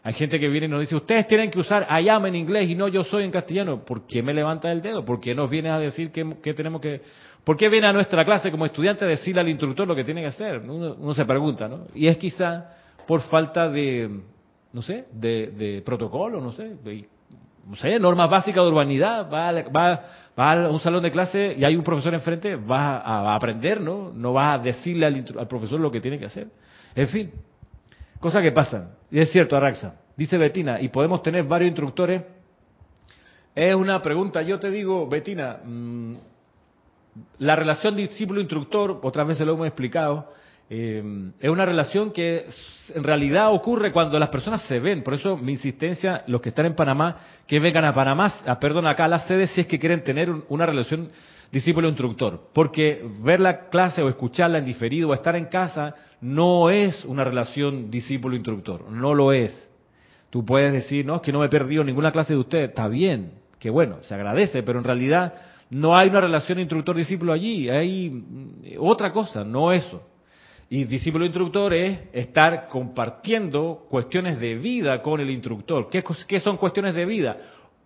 Hay 0.01 0.13
gente 0.13 0.39
que 0.39 0.47
viene 0.47 0.67
y 0.67 0.69
nos 0.69 0.79
dice, 0.79 0.95
ustedes 0.95 1.27
tienen 1.27 1.51
que 1.51 1.59
usar 1.59 1.87
I 1.89 2.07
am 2.07 2.25
en 2.25 2.35
inglés 2.35 2.69
y 2.69 2.75
no 2.75 2.87
yo 2.87 3.03
soy 3.03 3.25
en 3.25 3.31
castellano. 3.31 3.83
¿Por 3.83 4.07
qué 4.07 4.23
me 4.23 4.33
levanta 4.33 4.71
el 4.71 4.81
dedo? 4.81 5.03
¿Por 5.03 5.19
qué 5.19 5.35
nos 5.35 5.49
viene 5.49 5.69
a 5.69 5.77
decir 5.77 6.11
que 6.11 6.53
tenemos 6.53 6.79
que 6.81 7.01
¿Por 7.43 7.57
qué 7.57 7.69
viene 7.69 7.87
a 7.87 7.93
nuestra 7.93 8.23
clase 8.25 8.51
como 8.51 8.65
estudiante 8.65 9.05
a 9.05 9.07
decirle 9.07 9.41
al 9.41 9.49
instructor 9.49 9.87
lo 9.87 9.95
que 9.95 10.03
tiene 10.03 10.21
que 10.21 10.27
hacer? 10.27 10.59
Uno, 10.59 11.13
se 11.13 11.25
pregunta, 11.25 11.67
¿no? 11.67 11.87
Y 11.95 12.07
es 12.07 12.17
quizá 12.17 12.75
por 13.07 13.21
falta 13.21 13.69
de, 13.69 14.21
no 14.71 14.81
sé, 14.81 15.05
de, 15.11 15.81
protocolo, 15.85 16.41
no 16.41 16.51
sé, 16.51 16.75
no 17.67 17.75
sé, 17.75 17.99
normas 17.99 18.29
básicas 18.29 18.63
de 18.63 18.69
urbanidad. 18.69 19.31
Va, 19.31 19.51
va, 19.63 20.01
va, 20.37 20.51
a 20.51 20.69
un 20.69 20.79
salón 20.79 21.01
de 21.01 21.11
clase 21.11 21.55
y 21.57 21.63
hay 21.63 21.75
un 21.75 21.83
profesor 21.83 22.13
enfrente, 22.13 22.55
va 22.55 22.97
a, 22.97 23.35
aprender, 23.35 23.81
¿no? 23.81 24.11
No 24.13 24.33
va 24.33 24.53
a 24.53 24.59
decirle 24.59 25.05
al, 25.05 25.47
profesor 25.47 25.79
lo 25.79 25.89
que 25.89 26.01
tiene 26.01 26.19
que 26.19 26.25
hacer. 26.25 26.49
En 26.93 27.07
fin, 27.07 27.31
cosas 28.19 28.41
que 28.41 28.51
pasan. 28.51 28.91
Y 29.11 29.19
es 29.19 29.31
cierto, 29.31 29.55
Araxa. 29.55 29.95
Dice 30.15 30.37
Betina, 30.37 30.81
y 30.81 30.89
podemos 30.89 31.23
tener 31.23 31.43
varios 31.43 31.69
instructores. 31.69 32.23
Es 33.55 33.73
una 33.73 34.01
pregunta, 34.01 34.41
yo 34.41 34.59
te 34.59 34.69
digo, 34.69 35.07
Betina, 35.07 35.59
mmm, 35.63 36.13
la 37.39 37.55
relación 37.55 37.95
discípulo-instructor, 37.95 38.99
otras 39.01 39.27
veces 39.27 39.45
lo 39.45 39.53
hemos 39.53 39.67
explicado, 39.67 40.31
eh, 40.69 41.31
es 41.39 41.49
una 41.49 41.65
relación 41.65 42.11
que 42.11 42.45
en 42.93 43.03
realidad 43.03 43.51
ocurre 43.51 43.91
cuando 43.91 44.19
las 44.19 44.29
personas 44.29 44.61
se 44.63 44.79
ven. 44.79 45.03
Por 45.03 45.15
eso 45.15 45.35
mi 45.35 45.53
insistencia, 45.53 46.23
los 46.27 46.41
que 46.41 46.49
están 46.49 46.67
en 46.67 46.75
Panamá, 46.75 47.17
que 47.47 47.59
vengan 47.59 47.85
a 47.85 47.93
Panamá, 47.93 48.31
a, 48.45 48.59
perdón, 48.59 48.85
acá 48.85 49.05
a 49.05 49.07
la 49.07 49.19
sede 49.21 49.47
si 49.47 49.61
es 49.61 49.67
que 49.67 49.79
quieren 49.79 50.03
tener 50.03 50.29
una 50.47 50.65
relación 50.65 51.09
discípulo-instructor. 51.51 52.49
Porque 52.53 53.05
ver 53.21 53.39
la 53.39 53.69
clase 53.69 54.01
o 54.01 54.09
escucharla 54.09 54.57
en 54.57 54.65
diferido 54.65 55.09
o 55.09 55.13
estar 55.13 55.35
en 55.35 55.45
casa 55.45 55.95
no 56.21 56.69
es 56.69 57.05
una 57.05 57.23
relación 57.23 57.89
discípulo-instructor. 57.89 58.89
No 58.89 59.13
lo 59.13 59.33
es. 59.33 59.69
Tú 60.29 60.45
puedes 60.45 60.71
decir, 60.71 61.05
no, 61.05 61.15
es 61.17 61.21
que 61.21 61.31
no 61.31 61.39
me 61.39 61.47
he 61.47 61.49
perdido 61.49 61.83
ninguna 61.83 62.11
clase 62.11 62.33
de 62.33 62.39
usted. 62.39 62.59
Está 62.65 62.87
bien, 62.87 63.33
que 63.57 63.69
bueno, 63.69 63.97
se 64.03 64.13
agradece, 64.13 64.63
pero 64.63 64.79
en 64.79 64.85
realidad 64.85 65.33
no 65.69 65.95
hay 65.95 66.09
una 66.09 66.21
relación 66.21 66.59
instructor-discípulo 66.59 67.33
allí, 67.33 67.69
hay 67.69 68.09
mm, 68.09 68.77
otra 68.79 69.11
cosa, 69.11 69.43
no 69.43 69.71
eso. 69.71 70.03
Y 70.71 70.83
discípulo-instructor 70.83 71.73
es 71.73 71.99
estar 72.13 72.67
compartiendo 72.67 73.87
cuestiones 73.89 74.39
de 74.39 74.55
vida 74.55 75.01
con 75.01 75.19
el 75.19 75.31
instructor. 75.31 75.89
¿Qué, 75.89 76.03
¿Qué, 76.27 76.39
son 76.39 76.57
cuestiones 76.57 76.93
de 76.93 77.05
vida? 77.05 77.37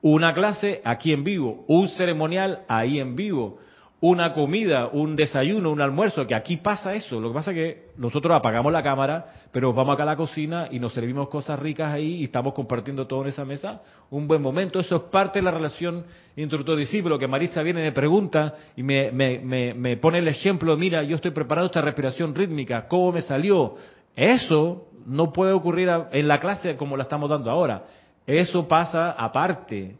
Una 0.03 0.33
clase 0.33 0.81
aquí 0.83 1.13
en 1.13 1.23
vivo, 1.23 1.63
un 1.65 1.87
ceremonial 1.87 2.65
ahí 2.67 2.99
en 2.99 3.15
vivo, 3.15 3.59
una 4.01 4.33
comida, 4.33 4.89
un 4.91 5.15
desayuno, 5.15 5.71
un 5.71 5.79
almuerzo, 5.79 6.27
que 6.27 6.35
aquí 6.35 6.57
pasa 6.57 6.93
eso. 6.93 7.21
Lo 7.21 7.29
que 7.29 7.35
pasa 7.35 7.51
es 7.51 7.55
que 7.55 7.83
nosotros 7.95 8.35
apagamos 8.35 8.73
la 8.73 8.83
cámara, 8.83 9.27
pero 9.53 9.71
vamos 9.71 9.93
acá 9.93 10.03
a 10.03 10.07
la 10.07 10.17
cocina 10.17 10.67
y 10.69 10.77
nos 10.77 10.91
servimos 10.91 11.29
cosas 11.29 11.57
ricas 11.57 11.93
ahí 11.93 12.15
y 12.15 12.25
estamos 12.25 12.53
compartiendo 12.53 13.07
todo 13.07 13.21
en 13.21 13.29
esa 13.29 13.45
mesa. 13.45 13.81
Un 14.09 14.27
buen 14.27 14.41
momento. 14.41 14.81
Eso 14.81 14.97
es 14.97 15.01
parte 15.03 15.39
de 15.39 15.45
la 15.45 15.51
relación 15.51 16.03
instructor-discípulo, 16.35 17.17
que 17.17 17.29
Marisa 17.29 17.63
viene 17.63 17.79
y 17.79 17.83
me 17.83 17.91
pregunta 17.93 18.55
y 18.75 18.83
me, 18.83 19.09
me, 19.09 19.39
me, 19.73 19.95
pone 19.95 20.17
el 20.17 20.27
ejemplo, 20.27 20.75
mira, 20.75 21.01
yo 21.03 21.15
estoy 21.15 21.31
preparado 21.31 21.67
esta 21.67 21.79
respiración 21.79 22.35
rítmica, 22.35 22.89
¿cómo 22.89 23.13
me 23.13 23.21
salió? 23.21 23.77
Eso 24.17 24.89
no 25.05 25.31
puede 25.31 25.53
ocurrir 25.53 25.89
en 26.11 26.27
la 26.27 26.41
clase 26.41 26.75
como 26.75 26.97
la 26.97 27.03
estamos 27.03 27.29
dando 27.29 27.49
ahora. 27.49 27.85
Eso 28.26 28.67
pasa 28.67 29.11
aparte. 29.11 29.97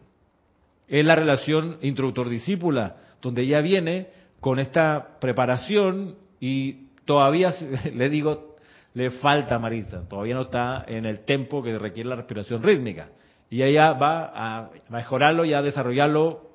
Es 0.88 1.06
la 1.06 1.16
relación 1.16 1.78
instructor-discípula 1.82 2.98
donde 3.22 3.44
ella 3.44 3.62
viene 3.62 4.08
con 4.40 4.60
esta 4.60 5.18
preparación 5.20 6.16
y 6.40 6.90
todavía, 7.06 7.54
le 7.94 8.10
digo, 8.10 8.58
le 8.94 9.10
falta 9.12 9.58
Marisa, 9.58 10.08
todavía 10.08 10.36
no 10.36 10.42
está 10.42 10.84
en 10.88 11.06
el 11.06 11.22
tempo 11.22 11.64
que 11.64 11.78
requiere 11.80 12.10
la 12.10 12.18
respiración 12.18 12.62
rítmica. 12.62 13.10
Y 13.50 13.64
ella 13.64 13.94
va 13.94 14.32
a 14.34 14.70
mejorarlo 14.90 15.46
y 15.46 15.54
a 15.54 15.62
desarrollarlo 15.62 16.50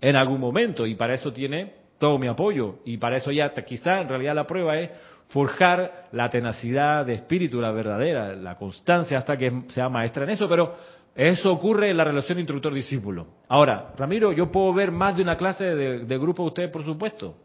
en 0.00 0.16
algún 0.16 0.40
momento, 0.40 0.86
y 0.86 0.94
para 0.94 1.14
eso 1.14 1.32
tiene 1.32 1.72
todo 1.98 2.18
mi 2.18 2.26
apoyo. 2.26 2.80
Y 2.84 2.98
para 2.98 3.16
eso 3.16 3.30
ya, 3.30 3.52
quizá 3.54 4.00
en 4.00 4.08
realidad 4.08 4.34
la 4.34 4.46
prueba 4.46 4.78
es 4.78 4.90
forjar 5.28 6.08
la 6.12 6.28
tenacidad 6.30 7.04
de 7.04 7.14
espíritu, 7.14 7.60
la 7.60 7.72
verdadera, 7.72 8.34
la 8.34 8.56
constancia 8.56 9.18
hasta 9.18 9.36
que 9.36 9.64
sea 9.68 9.88
maestra 9.88 10.24
en 10.24 10.30
eso, 10.30 10.48
pero 10.48 10.74
eso 11.14 11.52
ocurre 11.52 11.90
en 11.90 11.96
la 11.96 12.04
relación 12.04 12.38
instructor-discípulo. 12.38 13.26
Ahora, 13.48 13.92
Ramiro, 13.96 14.32
yo 14.32 14.50
puedo 14.50 14.72
ver 14.74 14.90
más 14.90 15.16
de 15.16 15.22
una 15.22 15.36
clase 15.36 15.64
de, 15.64 16.18
grupo 16.18 16.42
de 16.42 16.48
ustedes, 16.48 16.70
por 16.70 16.84
supuesto, 16.84 17.36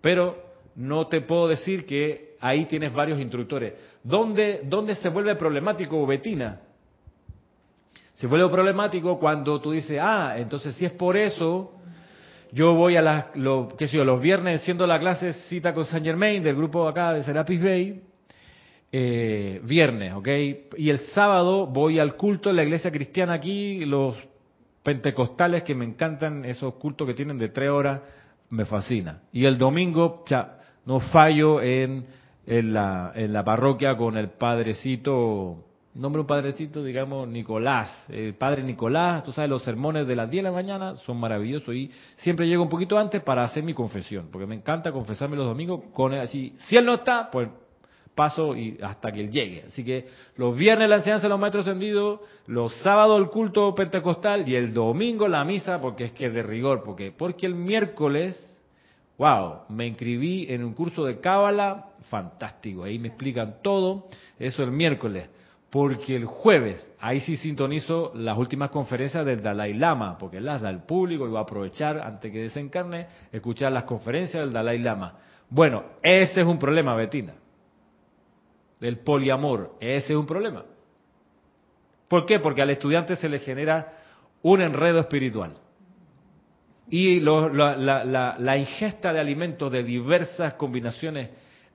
pero 0.00 0.36
no 0.74 1.06
te 1.06 1.20
puedo 1.20 1.46
decir 1.46 1.86
que 1.86 2.36
ahí 2.40 2.66
tienes 2.66 2.92
varios 2.92 3.20
instructores. 3.20 3.74
¿Dónde, 4.02 4.62
dónde 4.64 4.96
se 4.96 5.08
vuelve 5.08 5.36
problemático, 5.36 6.04
Betina? 6.06 6.60
Se 8.14 8.26
vuelve 8.26 8.48
problemático 8.48 9.18
cuando 9.18 9.60
tú 9.60 9.70
dices, 9.70 9.98
ah, 10.00 10.34
entonces 10.36 10.74
si 10.74 10.84
es 10.84 10.92
por 10.92 11.16
eso, 11.16 11.72
yo 12.54 12.74
voy 12.74 12.96
a 12.96 13.02
las, 13.02 13.36
lo, 13.36 13.68
qué 13.76 13.88
sé 13.88 13.96
yo, 13.96 14.04
los 14.04 14.20
viernes 14.22 14.62
siendo 14.62 14.86
la 14.86 15.00
clase 15.00 15.32
cita 15.48 15.74
con 15.74 15.86
Saint 15.86 16.06
Germain 16.06 16.40
del 16.40 16.54
grupo 16.54 16.86
acá 16.86 17.12
de 17.12 17.24
Serapis 17.24 17.60
Bay, 17.60 18.00
eh, 18.92 19.60
viernes, 19.64 20.14
¿ok? 20.14 20.28
Y 20.76 20.88
el 20.88 20.98
sábado 20.98 21.66
voy 21.66 21.98
al 21.98 22.14
culto 22.14 22.50
en 22.50 22.56
la 22.56 22.62
iglesia 22.62 22.92
cristiana 22.92 23.32
aquí, 23.32 23.84
los 23.84 24.16
pentecostales 24.84 25.64
que 25.64 25.74
me 25.74 25.84
encantan, 25.84 26.44
esos 26.44 26.74
cultos 26.74 27.08
que 27.08 27.14
tienen 27.14 27.38
de 27.38 27.48
tres 27.48 27.70
horas, 27.70 28.02
me 28.50 28.64
fascina. 28.64 29.22
Y 29.32 29.46
el 29.46 29.58
domingo, 29.58 30.24
no 30.86 31.00
fallo 31.00 31.60
en, 31.60 32.06
en, 32.46 32.72
la, 32.72 33.10
en 33.16 33.32
la 33.32 33.42
parroquia 33.42 33.96
con 33.96 34.16
el 34.16 34.28
padrecito, 34.28 35.64
nombre 35.94 36.20
un 36.20 36.26
padrecito, 36.26 36.82
digamos, 36.82 37.28
Nicolás, 37.28 37.90
el 38.08 38.34
padre 38.34 38.62
Nicolás, 38.62 39.22
tú 39.22 39.32
sabes, 39.32 39.48
los 39.48 39.62
sermones 39.62 40.06
de 40.06 40.16
las 40.16 40.28
10 40.28 40.42
de 40.42 40.50
la 40.50 40.54
mañana 40.54 40.94
son 40.96 41.18
maravillosos 41.18 41.74
y 41.74 41.90
siempre 42.16 42.48
llego 42.48 42.62
un 42.64 42.68
poquito 42.68 42.98
antes 42.98 43.22
para 43.22 43.44
hacer 43.44 43.62
mi 43.62 43.74
confesión, 43.74 44.28
porque 44.32 44.46
me 44.46 44.56
encanta 44.56 44.90
confesarme 44.90 45.36
los 45.36 45.46
domingos 45.46 45.84
con 45.92 46.12
él 46.12 46.20
así. 46.20 46.54
Si 46.66 46.76
él 46.76 46.84
no 46.84 46.94
está, 46.94 47.30
pues 47.30 47.48
paso 48.14 48.56
y 48.56 48.78
hasta 48.82 49.12
que 49.12 49.20
él 49.20 49.30
llegue. 49.30 49.64
Así 49.68 49.84
que 49.84 50.06
los 50.36 50.56
viernes 50.56 50.88
la 50.88 50.96
enseñanza 50.96 51.24
de 51.24 51.30
los 51.30 51.40
maestros 51.40 51.66
ascendidos, 51.66 52.20
los 52.46 52.74
sábados 52.76 53.20
el 53.20 53.28
culto 53.28 53.74
pentecostal 53.74 54.48
y 54.48 54.56
el 54.56 54.72
domingo 54.72 55.28
la 55.28 55.44
misa, 55.44 55.80
porque 55.80 56.04
es 56.04 56.12
que 56.12 56.30
de 56.30 56.42
rigor, 56.42 56.82
porque 56.84 57.12
porque 57.12 57.46
el 57.46 57.54
miércoles, 57.54 58.36
wow, 59.18 59.62
me 59.68 59.86
inscribí 59.86 60.46
en 60.48 60.64
un 60.64 60.74
curso 60.74 61.04
de 61.04 61.20
cábala, 61.20 61.90
fantástico, 62.10 62.84
ahí 62.84 62.98
me 62.98 63.08
explican 63.08 63.56
todo, 63.62 64.08
eso 64.38 64.62
el 64.62 64.70
miércoles. 64.70 65.28
Porque 65.74 66.14
el 66.14 66.24
jueves, 66.24 66.88
ahí 67.00 67.18
sí 67.18 67.36
sintonizo 67.36 68.12
las 68.14 68.38
últimas 68.38 68.70
conferencias 68.70 69.26
del 69.26 69.42
Dalai 69.42 69.74
Lama, 69.74 70.16
porque 70.16 70.40
las 70.40 70.62
da 70.62 70.68
al 70.68 70.84
público 70.86 71.26
y 71.26 71.30
voy 71.30 71.38
a 71.38 71.40
aprovechar, 71.40 71.98
antes 71.98 72.30
que 72.30 72.42
desencarne, 72.42 73.08
escuchar 73.32 73.72
las 73.72 73.82
conferencias 73.82 74.44
del 74.44 74.52
Dalai 74.52 74.78
Lama. 74.78 75.18
Bueno, 75.50 75.82
ese 76.00 76.42
es 76.42 76.46
un 76.46 76.60
problema, 76.60 76.94
Betina 76.94 77.34
del 78.84 78.98
poliamor. 78.98 79.76
Ese 79.80 80.12
es 80.12 80.18
un 80.18 80.26
problema. 80.26 80.62
¿Por 82.06 82.26
qué? 82.26 82.38
Porque 82.38 82.60
al 82.60 82.68
estudiante 82.68 83.16
se 83.16 83.30
le 83.30 83.38
genera 83.38 83.92
un 84.42 84.60
enredo 84.60 85.00
espiritual. 85.00 85.54
Y 86.90 87.20
la, 87.20 88.56
ingesta 88.58 89.10
de 89.12 89.20
alimentos 89.20 89.72
de 89.72 89.82
diversas 89.82 90.54
combinaciones 90.54 91.30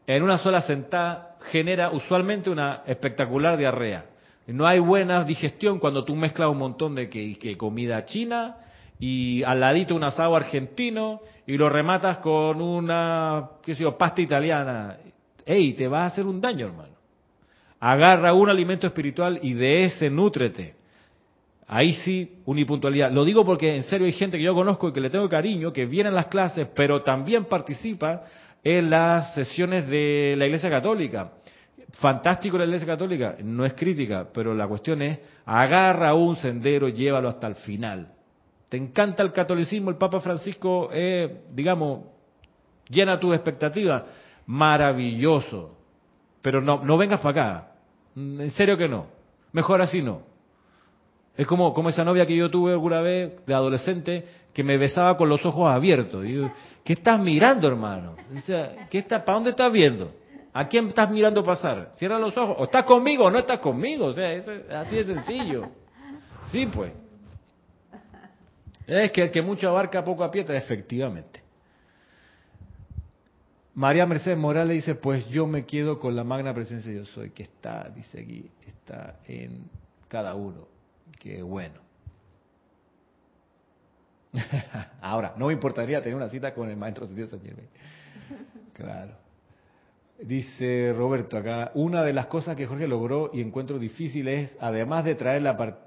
en 0.08 0.24
una 0.24 0.38
sola 0.38 0.62
sentada 0.62 1.36
genera 1.52 1.92
usualmente 1.92 2.50
una 2.50 2.84
espectacular 2.86 3.58
diarrea. 3.58 4.06
No 4.48 4.66
hay 4.66 4.80
buena 4.80 5.24
digestión 5.24 5.80
cuando 5.80 6.04
tú 6.04 6.16
mezclas 6.16 6.50
un 6.50 6.58
montón 6.58 6.96
de 6.96 7.10
que, 7.10 7.56
comida 7.56 8.04
china 8.06 8.58
y 9.00 9.44
al 9.44 9.60
ladito 9.60 9.96
un 9.96 10.04
asado 10.04 10.36
argentino 10.36 11.22
y 11.46 11.56
lo 11.56 11.70
rematas 11.70 12.18
con 12.18 12.62
una, 12.62 13.50
qué 13.62 13.76
pasta 13.98 14.22
italiana. 14.22 14.98
¡Ey! 15.46 15.74
Te 15.74 15.88
va 15.88 16.04
a 16.04 16.08
hacer 16.08 16.26
un 16.26 16.42
daño, 16.42 16.66
hermano. 16.68 16.94
Agarra 17.80 18.34
un 18.34 18.50
alimento 18.50 18.88
espiritual 18.88 19.40
y 19.42 19.54
de 19.54 19.86
ese 19.86 20.10
nútrete. 20.10 20.76
Ahí 21.68 21.94
sí, 21.94 22.40
unipuntualidad. 22.46 23.12
Lo 23.12 23.24
digo 23.24 23.46
porque 23.46 23.76
en 23.76 23.84
serio 23.84 24.08
hay 24.08 24.14
gente 24.14 24.38
que 24.38 24.44
yo 24.44 24.56
conozco 24.56 24.90
y 24.90 24.94
que 24.94 25.00
le 25.00 25.12
tengo 25.12 25.30
cariño, 25.30 25.72
que 25.72 25.86
viene 25.86 26.10
a 26.10 26.12
las 26.12 26.26
clases, 26.26 26.68
pero 26.74 27.04
también 27.04 27.46
participa 27.46 28.24
en 28.64 28.90
las 28.90 29.34
sesiones 29.34 29.88
de 29.88 30.36
la 30.38 30.46
Iglesia 30.46 30.70
Católica. 30.70 31.32
Fantástico 31.94 32.58
la 32.58 32.66
Iglesia 32.66 32.88
Católica, 32.88 33.36
no 33.44 33.66
es 33.66 33.74
crítica, 33.74 34.28
pero 34.34 34.54
la 34.54 34.68
cuestión 34.68 35.02
es, 35.02 35.20
agarra 35.46 36.14
un 36.14 36.36
sendero 36.36 36.88
llévalo 36.88 37.30
hasta 37.30 37.48
el 37.48 37.56
final. 37.56 38.14
¿Te 38.70 38.78
encanta 38.78 39.24
el 39.24 39.34
catolicismo? 39.34 39.90
El 39.90 39.98
Papa 39.98 40.20
Francisco, 40.20 40.90
eh, 40.94 41.42
digamos, 41.52 42.02
llena 42.88 43.20
tus 43.20 43.34
expectativas. 43.34 44.04
Maravilloso. 44.46 45.76
Pero 46.42 46.62
no, 46.62 46.84
no 46.84 46.98
vengas 46.98 47.20
para 47.20 47.32
acá. 47.32 47.72
En 48.16 48.52
serio 48.52 48.78
que 48.78 48.88
no. 48.88 49.08
Mejor 49.52 49.82
así 49.82 50.02
no. 50.02 50.22
Es 51.36 51.48
como, 51.48 51.74
como 51.74 51.90
esa 51.90 52.04
novia 52.04 52.26
que 52.26 52.36
yo 52.36 52.52
tuve 52.52 52.74
alguna 52.74 53.02
vez 53.02 53.46
de 53.46 53.54
adolescente 53.54 54.26
que 54.54 54.64
me 54.64 54.78
besaba 54.78 55.16
con 55.18 55.30
los 55.30 55.46
ojos 55.46 55.70
abiertos. 55.70 56.26
Y 56.26 56.34
yo, 56.34 56.52
¿Qué 56.90 56.94
estás 56.94 57.20
mirando, 57.20 57.68
hermano? 57.68 58.16
¿qué 58.90 58.98
está, 58.98 59.24
¿Para 59.24 59.36
dónde 59.36 59.52
estás 59.52 59.72
viendo? 59.72 60.12
¿A 60.52 60.68
quién 60.68 60.88
estás 60.88 61.12
mirando 61.12 61.44
pasar? 61.44 61.92
Cierra 61.94 62.18
los 62.18 62.36
ojos. 62.36 62.56
O 62.58 62.64
estás 62.64 62.84
conmigo 62.84 63.26
o 63.26 63.30
no 63.30 63.38
estás 63.38 63.60
conmigo. 63.60 64.08
O 64.08 64.14
sea, 64.14 64.36
así 64.82 64.96
de 64.96 65.04
sencillo. 65.04 65.70
Sí, 66.52 66.66
pues. 66.66 66.92
Es 68.88 69.12
que 69.12 69.22
el 69.22 69.30
que 69.30 69.44
mucho 69.44 69.70
abarca 69.70 70.04
poco 70.04 70.24
aprieta, 70.24 70.56
efectivamente. 70.56 71.44
María 73.76 74.08
Mercedes 74.08 74.40
Morales 74.40 74.78
dice, 74.78 74.96
pues 74.96 75.28
yo 75.28 75.46
me 75.46 75.68
quedo 75.68 76.00
con 76.00 76.16
la 76.16 76.24
magna 76.24 76.56
presencia 76.56 76.92
de 76.92 76.98
yo 76.98 77.06
soy, 77.06 77.30
que 77.30 77.44
está, 77.44 77.88
dice 77.96 78.22
aquí, 78.22 78.50
está 78.66 79.20
en 79.28 79.70
cada 80.08 80.34
uno. 80.34 80.68
Qué 81.20 81.44
bueno. 81.44 81.80
Ahora, 85.02 85.34
no 85.38 85.48
me 85.48 85.54
importaría 85.54 86.02
tener 86.02 86.16
una 86.16 86.30
cita 86.30 86.54
con 86.54 86.70
el 86.70 86.78
maestro 86.78 87.08
Dios 87.08 87.30
San 87.30 87.40
Claro. 88.74 89.14
Dice 90.22 90.94
Roberto 90.94 91.38
acá, 91.38 91.72
una 91.76 92.04
de 92.04 92.14
las 92.14 92.28
cosas 92.28 92.56
que 92.56 92.68
Jorge 92.68 92.88
logró 92.88 93.32
y 93.34 93.42
encuentro 93.42 93.80
difícil 93.80 94.28
es, 94.28 94.56
además 94.60 95.06
de 95.06 95.16
traer 95.16 95.42
la, 95.42 95.80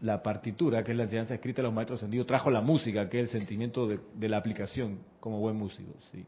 la 0.00 0.22
partitura, 0.22 0.82
que 0.82 0.90
es 0.90 0.96
la 0.96 1.04
enseñanza 1.04 1.34
escrita 1.34 1.62
de 1.62 1.68
los 1.68 1.74
maestros 1.74 2.00
ascendidos, 2.00 2.26
trajo 2.26 2.50
la 2.50 2.60
música, 2.60 3.08
que 3.08 3.20
es 3.20 3.32
el 3.32 3.40
sentimiento 3.40 3.86
de, 3.86 4.00
de 4.14 4.28
la 4.28 4.36
aplicación 4.36 4.98
como 5.20 5.38
buen 5.38 5.56
músico. 5.56 5.92
Sí. 6.10 6.26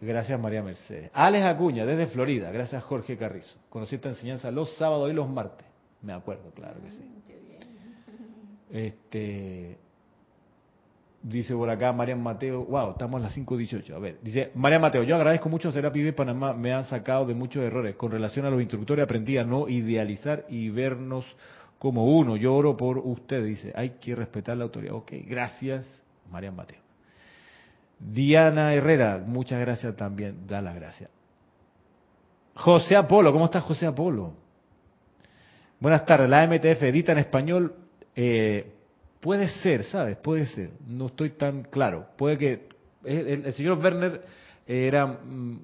Gracias 0.00 0.40
María 0.40 0.62
Mercedes. 0.62 1.10
Alex 1.12 1.44
Acuña, 1.44 1.84
desde 1.84 2.06
Florida. 2.06 2.50
Gracias 2.50 2.82
Jorge 2.84 3.18
Carrizo. 3.18 3.54
Conocí 3.68 3.96
esta 3.96 4.08
enseñanza 4.08 4.50
los 4.50 4.74
sábados 4.76 5.10
y 5.10 5.12
los 5.12 5.28
martes. 5.28 5.66
Me 6.00 6.14
acuerdo, 6.14 6.50
claro 6.52 6.80
que 6.82 6.90
sí. 6.90 7.19
Este, 8.72 9.78
dice 11.22 11.54
por 11.54 11.68
acá 11.68 11.92
Marian 11.92 12.22
Mateo, 12.22 12.64
wow, 12.64 12.92
estamos 12.92 13.20
a 13.20 13.24
las 13.24 13.36
5.18. 13.36 13.94
A 13.94 13.98
ver, 13.98 14.18
dice 14.22 14.50
Marian 14.54 14.80
Mateo, 14.80 15.02
yo 15.02 15.16
agradezco 15.16 15.48
mucho 15.48 15.68
a 15.68 15.72
Serapis 15.72 16.12
Panamá, 16.14 16.54
me 16.54 16.72
han 16.72 16.84
sacado 16.84 17.26
de 17.26 17.34
muchos 17.34 17.62
errores. 17.62 17.96
Con 17.96 18.10
relación 18.10 18.46
a 18.46 18.50
los 18.50 18.60
instructores 18.60 19.04
aprendí 19.04 19.38
a 19.38 19.44
no 19.44 19.68
idealizar 19.68 20.44
y 20.48 20.70
vernos 20.70 21.24
como 21.78 22.06
uno. 22.06 22.36
Yo 22.36 22.54
oro 22.54 22.76
por 22.76 22.98
usted, 22.98 23.44
dice, 23.44 23.72
hay 23.74 23.90
que 24.00 24.14
respetar 24.14 24.56
la 24.56 24.64
autoridad. 24.64 24.94
Ok, 24.94 25.12
gracias, 25.26 25.84
Marian 26.30 26.54
Mateo. 26.54 26.78
Diana 27.98 28.72
Herrera, 28.72 29.22
muchas 29.24 29.60
gracias 29.60 29.94
también, 29.96 30.46
da 30.46 30.62
las 30.62 30.74
gracias. 30.74 31.10
José 32.54 32.96
Apolo, 32.96 33.32
¿cómo 33.32 33.46
estás 33.46 33.62
José 33.62 33.86
Apolo? 33.86 34.32
Buenas 35.78 36.04
tardes, 36.04 36.28
la 36.28 36.46
MTF 36.46 36.82
edita 36.82 37.12
en 37.12 37.18
español. 37.18 37.74
Eh, 38.22 38.66
puede 39.18 39.48
ser, 39.48 39.84
¿sabes? 39.84 40.18
Puede 40.18 40.44
ser, 40.44 40.72
no 40.86 41.06
estoy 41.06 41.30
tan 41.30 41.62
claro. 41.62 42.08
Puede 42.18 42.36
que 42.36 42.68
el, 43.02 43.50
señor 43.54 43.78
Werner 43.78 44.20
era... 44.66 45.06
Mm, 45.06 45.58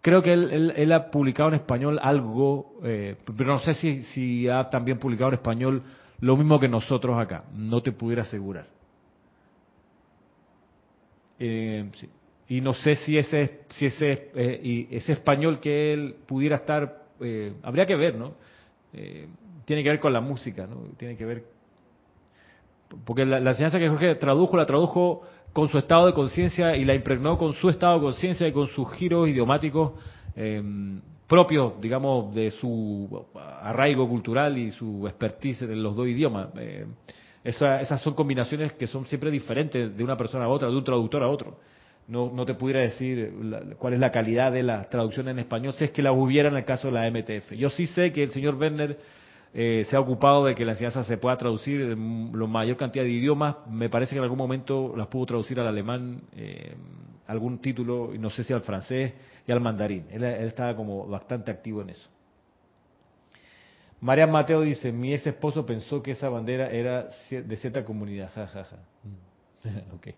creo 0.00 0.22
que 0.22 0.32
él, 0.32 0.92
ha 0.92 1.10
publicado 1.10 1.48
en 1.48 1.56
español 1.56 1.98
algo, 2.00 2.78
eh, 2.84 3.16
pero 3.36 3.54
no 3.54 3.58
sé 3.58 3.74
si, 4.04 4.48
ha 4.48 4.70
también 4.70 5.00
publicado 5.00 5.30
en 5.30 5.34
español 5.34 5.82
lo 6.20 6.36
mismo 6.36 6.60
que 6.60 6.68
nosotros 6.68 7.18
acá. 7.18 7.42
No 7.54 7.82
te 7.82 7.90
pudiera 7.90 8.22
asegurar. 8.22 8.68
Eh, 11.40 11.90
y 12.46 12.60
no 12.60 12.72
sé 12.72 12.94
si 12.94 13.18
ese, 13.18 13.62
si 13.74 13.86
ese, 13.86 14.30
eh, 14.36 14.60
y 14.62 14.94
ese 14.94 15.14
español 15.14 15.58
que 15.58 15.92
él 15.92 16.14
pudiera 16.24 16.54
estar, 16.54 17.02
eh, 17.20 17.52
habría 17.64 17.84
que 17.84 17.96
ver, 17.96 18.14
¿no? 18.14 18.34
Tiene 19.70 19.84
que 19.84 19.90
ver 19.90 20.00
con 20.00 20.12
la 20.12 20.20
música, 20.20 20.66
¿no? 20.66 20.82
Tiene 20.96 21.16
que 21.16 21.24
ver, 21.24 21.44
porque 23.04 23.24
la, 23.24 23.38
enseñanza 23.38 23.78
que 23.78 23.88
Jorge 23.88 24.16
tradujo, 24.16 24.56
la 24.56 24.66
tradujo 24.66 25.22
con 25.52 25.68
su 25.68 25.78
estado 25.78 26.06
de 26.06 26.12
conciencia 26.12 26.74
y 26.74 26.84
la 26.84 26.94
impregnó 26.94 27.38
con 27.38 27.52
su 27.52 27.68
estado 27.68 27.94
de 27.94 28.00
conciencia 28.00 28.48
y 28.48 28.52
con 28.52 28.66
sus 28.68 28.90
giros 28.94 29.28
idiomáticos 29.28 29.92
propios, 31.28 31.80
digamos, 31.80 32.34
de 32.34 32.50
su 32.50 33.26
arraigo 33.62 34.08
cultural 34.08 34.58
y 34.58 34.72
su 34.72 35.06
expertise 35.06 35.62
en 35.62 35.82
los 35.82 35.94
dos 35.94 36.08
idiomas 36.08 36.48
esas 37.44 38.00
son 38.02 38.14
combinaciones 38.14 38.72
que 38.72 38.86
son 38.86 39.06
siempre 39.06 39.30
diferentes 39.30 39.96
de 39.96 40.04
una 40.04 40.16
persona 40.16 40.44
a 40.44 40.48
otra, 40.48 40.68
de 40.68 40.76
un 40.76 40.84
traductor 40.84 41.22
a 41.22 41.28
otro. 41.28 41.58
No, 42.06 42.30
no 42.34 42.44
te 42.44 42.54
pudiera 42.54 42.80
decir 42.80 43.32
cuál 43.78 43.94
es 43.94 44.00
la 44.00 44.10
calidad 44.10 44.50
de 44.50 44.64
la 44.64 44.88
traducción 44.88 45.28
en 45.28 45.38
español, 45.38 45.72
si 45.74 45.84
es 45.84 45.90
que 45.92 46.02
la 46.02 46.12
hubiera 46.12 46.48
en 46.48 46.56
el 46.56 46.64
caso 46.64 46.88
de 46.88 46.94
la 46.94 47.08
MTF. 47.08 47.52
Yo 47.52 47.70
sí 47.70 47.86
sé 47.86 48.12
que 48.12 48.24
el 48.24 48.30
señor 48.30 48.56
Werner 48.56 48.98
eh, 49.52 49.84
se 49.88 49.96
ha 49.96 50.00
ocupado 50.00 50.44
de 50.44 50.54
que 50.54 50.64
la 50.64 50.72
enseñanza 50.72 51.02
se 51.04 51.16
pueda 51.16 51.36
traducir 51.36 51.80
en 51.80 52.30
la 52.32 52.46
mayor 52.46 52.76
cantidad 52.76 53.04
de 53.04 53.10
idiomas. 53.10 53.56
Me 53.68 53.88
parece 53.88 54.10
que 54.10 54.18
en 54.18 54.22
algún 54.22 54.38
momento 54.38 54.94
las 54.96 55.08
pudo 55.08 55.26
traducir 55.26 55.58
al 55.58 55.66
alemán, 55.66 56.22
eh, 56.36 56.74
algún 57.26 57.58
título, 57.58 58.14
y 58.14 58.18
no 58.18 58.30
sé 58.30 58.44
si 58.44 58.52
al 58.52 58.62
francés 58.62 59.12
y 59.46 59.52
al 59.52 59.60
mandarín. 59.60 60.06
él 60.10 60.24
estaba 60.24 60.74
como 60.76 61.06
bastante 61.06 61.50
activo 61.50 61.82
en 61.82 61.90
eso. 61.90 62.08
María 64.00 64.26
Mateo 64.26 64.62
dice, 64.62 64.92
mi 64.92 65.12
ex 65.12 65.26
esposo 65.26 65.66
pensó 65.66 66.02
que 66.02 66.12
esa 66.12 66.28
bandera 66.30 66.70
era 66.70 67.08
de 67.30 67.56
cierta 67.56 67.84
comunidad. 67.84 68.30
Ja. 68.34 68.66
okay. 69.94 70.14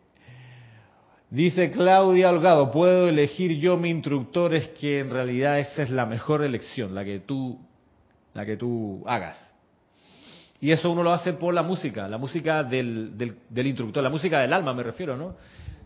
Dice 1.31 1.71
Claudia 1.71 2.29
Holgado, 2.29 2.71
puedo 2.71 3.09
elegir 3.09 3.59
yo 3.59 3.77
mi 3.79 3.89
instructor, 3.89 4.55
es 4.55 4.69
que 4.69 5.01
en 5.01 5.11
realidad 5.11 5.59
esa 5.59 5.83
es 5.83 5.91
la 5.91 6.05
mejor 6.05 6.45
elección, 6.45 6.95
la 6.95 7.05
que 7.05 7.21
tú, 7.21 7.59
la 8.35 8.45
que 8.47 8.57
tú 8.57 9.03
hagas. 9.07 9.51
Y 10.61 10.71
eso 10.71 10.91
uno 10.91 11.03
lo 11.03 11.13
hace 11.13 11.33
por 11.33 11.53
la 11.53 11.63
música, 11.63 12.07
la 12.09 12.19
música 12.19 12.63
del, 12.63 13.19
del, 13.19 13.37
del 13.49 13.67
instructor, 13.67 14.03
la 14.03 14.11
música 14.11 14.41
del 14.41 14.53
alma 14.53 14.73
me 14.73 14.85
refiero, 14.85 15.17
¿no? 15.17 15.35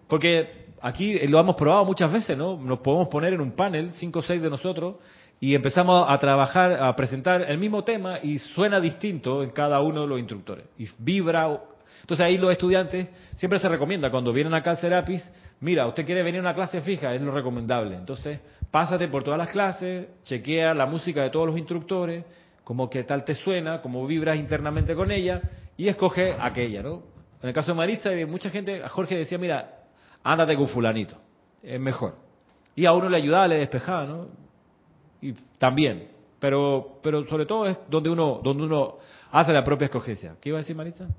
Porque 0.06 0.66
aquí 0.82 1.18
lo 1.26 1.40
hemos 1.40 1.56
probado 1.56 1.84
muchas 1.84 2.12
veces, 2.12 2.36
¿no? 2.36 2.56
Nos 2.58 2.80
podemos 2.80 3.08
poner 3.08 3.32
en 3.32 3.40
un 3.40 3.52
panel, 3.52 3.92
cinco 3.92 4.18
o 4.18 4.22
seis 4.22 4.42
de 4.42 4.50
nosotros, 4.50 4.96
y 5.40 5.54
empezamos 5.54 6.06
a 6.08 6.18
trabajar, 6.18 6.72
a 6.82 6.94
presentar 6.96 7.42
el 7.42 7.58
mismo 7.58 7.84
tema 7.84 8.18
y 8.22 8.38
suena 8.38 8.80
distinto 8.80 9.42
en 9.42 9.50
cada 9.50 9.80
uno 9.80 10.02
de 10.02 10.06
los 10.06 10.18
instructores. 10.18 10.66
Y 10.78 10.88
vibra. 10.98 11.58
Entonces 12.00 12.24
ahí 12.24 12.38
los 12.38 12.52
estudiantes 12.52 13.08
siempre 13.36 13.58
se 13.58 13.68
recomienda, 13.68 14.10
cuando 14.10 14.32
vienen 14.32 14.54
acá 14.54 14.70
al 14.70 14.76
Serapis, 14.76 15.28
mira, 15.60 15.86
usted 15.86 16.04
quiere 16.06 16.22
venir 16.22 16.38
a 16.40 16.42
una 16.42 16.54
clase 16.54 16.80
fija, 16.82 17.14
es 17.14 17.20
lo 17.20 17.32
recomendable. 17.32 17.96
Entonces, 17.96 18.40
pásate 18.76 19.08
por 19.08 19.24
todas 19.24 19.38
las 19.38 19.48
clases, 19.48 20.06
chequea 20.24 20.74
la 20.74 20.84
música 20.84 21.22
de 21.22 21.30
todos 21.30 21.46
los 21.46 21.56
instructores, 21.56 22.26
como 22.62 22.90
que 22.90 23.04
tal 23.04 23.24
te 23.24 23.32
suena, 23.32 23.80
como 23.80 24.06
vibras 24.06 24.36
internamente 24.36 24.94
con 24.94 25.10
ella, 25.10 25.40
y 25.78 25.88
escoge 25.88 26.36
aquella, 26.38 26.82
¿no? 26.82 27.02
En 27.40 27.48
el 27.48 27.54
caso 27.54 27.68
de 27.68 27.74
Marisa 27.78 28.12
y 28.12 28.16
de 28.16 28.26
mucha 28.26 28.50
gente, 28.50 28.86
Jorge 28.90 29.16
decía, 29.16 29.38
mira, 29.38 29.78
ándate 30.22 30.54
con 30.56 30.68
fulanito, 30.68 31.16
es 31.62 31.80
mejor. 31.80 32.16
Y 32.74 32.84
a 32.84 32.92
uno 32.92 33.08
le 33.08 33.16
ayudaba, 33.16 33.48
le 33.48 33.60
despejaba, 33.60 34.04
¿no? 34.04 34.26
y 35.22 35.32
también, 35.56 36.08
pero 36.38 36.98
pero 37.02 37.26
sobre 37.28 37.46
todo 37.46 37.66
es 37.66 37.78
donde 37.88 38.10
uno 38.10 38.42
donde 38.44 38.64
uno 38.64 38.98
hace 39.32 39.54
la 39.54 39.64
propia 39.64 39.86
escogencia. 39.86 40.36
¿Qué 40.38 40.50
iba 40.50 40.58
a 40.58 40.60
decir 40.60 40.76
Marisa? 40.76 41.08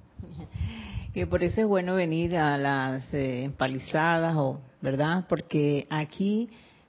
Que 1.12 1.26
por 1.26 1.42
eso 1.42 1.62
es 1.62 1.68
bueno 1.68 1.96
venir 1.96 2.38
a 2.38 2.60
las 2.60 3.12
eh, 3.12 3.44
empalizadas 3.44 4.36
o, 4.36 4.62
¿verdad? 4.82 5.26
Porque 5.28 5.86
aquí 5.90 6.48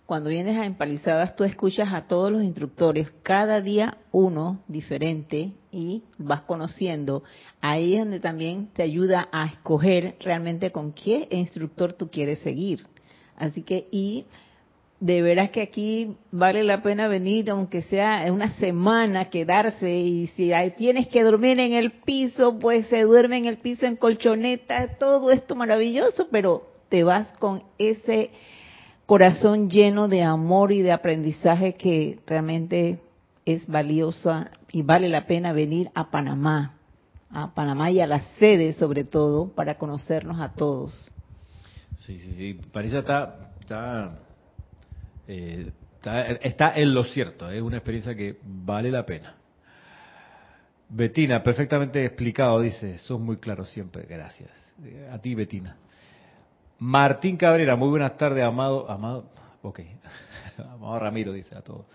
cuando 0.09 0.31
vienes 0.31 0.57
a 0.57 0.65
empalizadas 0.65 1.37
tú 1.37 1.45
escuchas 1.45 1.93
a 1.93 2.07
todos 2.07 2.33
los 2.33 2.43
instructores, 2.43 3.13
cada 3.23 3.61
día 3.61 3.99
uno 4.11 4.63
diferente 4.67 5.53
y 5.71 6.03
vas 6.17 6.41
conociendo. 6.45 7.25
Ahí 7.61 7.93
es 7.93 7.99
donde 7.99 8.19
también 8.19 8.71
te 8.73 8.83
ayuda 8.83 9.29
a 9.33 9.45
escoger 9.45 10.17
realmente 10.21 10.73
con 10.73 10.95
qué 10.95 11.29
instructor 11.31 11.93
tú 11.93 12.11
quieres 12.11 12.39
seguir. 12.39 12.87
Así 13.37 13.61
que 13.61 13.87
y 13.91 14.25
de 14.99 15.21
veras 15.21 15.51
que 15.51 15.61
aquí 15.61 16.17
vale 16.31 16.65
la 16.65 16.83
pena 16.83 17.07
venir, 17.07 17.51
aunque 17.51 17.83
sea 17.83 18.25
una 18.33 18.53
semana, 18.53 19.27
quedarse. 19.27 19.91
Y 19.91 20.29
si 20.29 20.53
tienes 20.79 21.09
que 21.09 21.23
dormir 21.23 21.61
en 21.61 21.75
el 21.75 21.93
piso, 21.93 22.59
pues 22.59 22.87
se 22.87 23.03
duerme 23.03 23.37
en 23.37 23.45
el 23.45 23.59
piso 23.59 23.85
en 23.85 23.97
colchoneta, 23.97 24.97
todo 24.99 25.31
esto 25.31 25.55
maravilloso, 25.55 26.29
pero 26.31 26.67
te 26.89 27.05
vas 27.05 27.31
con 27.35 27.63
ese 27.77 28.31
corazón 29.09 29.71
lleno 29.71 30.07
de 30.07 30.23
amor 30.23 30.71
y 30.71 30.83
de 30.83 30.93
aprendizaje 30.93 31.73
que 31.73 32.21
realmente 32.27 33.01
es 33.47 33.67
valiosa 33.67 34.51
y 34.71 34.83
vale 34.83 35.09
la 35.09 35.27
pena 35.27 35.55
venir 35.55 35.89
a 35.95 36.11
Panamá, 36.11 36.75
a 37.31 37.55
Panamá 37.55 37.91
y 37.91 38.03
a 38.03 38.07
la 38.07 38.21
sede 38.39 38.75
sobre 38.75 39.05
todo, 39.05 39.51
para 39.55 39.77
conocernos 39.77 40.39
a 40.43 40.53
todos. 40.53 41.11
Sí, 42.01 42.19
sí, 42.19 42.35
sí. 42.35 42.61
Parisa 42.71 42.99
está, 42.99 43.55
está, 43.61 44.19
eh, 45.27 45.73
está, 45.97 46.27
está 46.33 46.77
en 46.77 46.93
lo 46.93 47.03
cierto. 47.05 47.51
Es 47.51 47.63
una 47.63 47.79
experiencia 47.79 48.15
que 48.15 48.37
vale 48.45 48.91
la 48.91 49.07
pena. 49.07 49.37
Betina, 50.91 51.43
perfectamente 51.43 52.05
explicado, 52.05 52.61
dice. 52.61 52.99
Sos 52.99 53.19
muy 53.19 53.39
claro 53.39 53.65
siempre. 53.65 54.05
Gracias. 54.07 54.51
A 55.11 55.19
ti, 55.19 55.35
Betina. 55.35 55.79
Martín 56.81 57.37
Cabrera, 57.37 57.75
muy 57.75 57.89
buenas 57.89 58.17
tardes, 58.17 58.45
amado. 58.45 58.89
Amado, 58.89 59.25
ok. 59.63 59.81
amado 60.59 60.99
Ramiro, 61.01 61.33
dice 61.33 61.57
a 61.57 61.61
todos. 61.61 61.87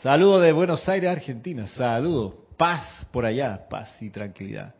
Saludos 0.00 0.42
de 0.42 0.52
Buenos 0.52 0.88
Aires, 0.88 1.10
Argentina. 1.10 1.66
Saludos. 1.66 2.34
Paz 2.56 3.06
por 3.12 3.26
allá, 3.26 3.68
paz 3.68 3.94
y 4.00 4.08
tranquilidad. 4.08 4.74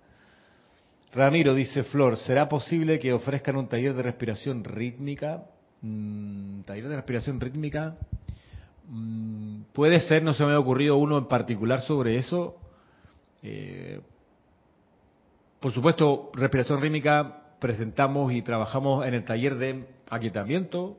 Ramiro 1.12 1.54
dice 1.54 1.82
Flor, 1.84 2.16
¿será 2.16 2.48
posible 2.48 2.98
que 2.98 3.12
ofrezcan 3.12 3.56
un 3.56 3.68
taller 3.68 3.94
de 3.94 4.02
respiración 4.02 4.64
rítmica? 4.64 5.42
Mm, 5.82 6.62
taller 6.62 6.88
de 6.88 6.96
respiración 6.96 7.38
rítmica. 7.38 7.96
Mm, 8.88 9.64
puede 9.74 10.00
ser, 10.00 10.22
no 10.22 10.32
se 10.32 10.46
me 10.46 10.54
ha 10.54 10.58
ocurrido 10.58 10.96
uno 10.96 11.18
en 11.18 11.26
particular 11.26 11.82
sobre 11.82 12.16
eso. 12.16 12.56
Eh, 13.42 14.00
por 15.60 15.72
supuesto, 15.72 16.30
respiración 16.34 16.80
rítmica 16.80 17.41
presentamos 17.62 18.34
y 18.34 18.42
trabajamos 18.42 19.06
en 19.06 19.14
el 19.14 19.24
taller 19.24 19.56
de 19.56 19.86
aquietamiento, 20.10 20.98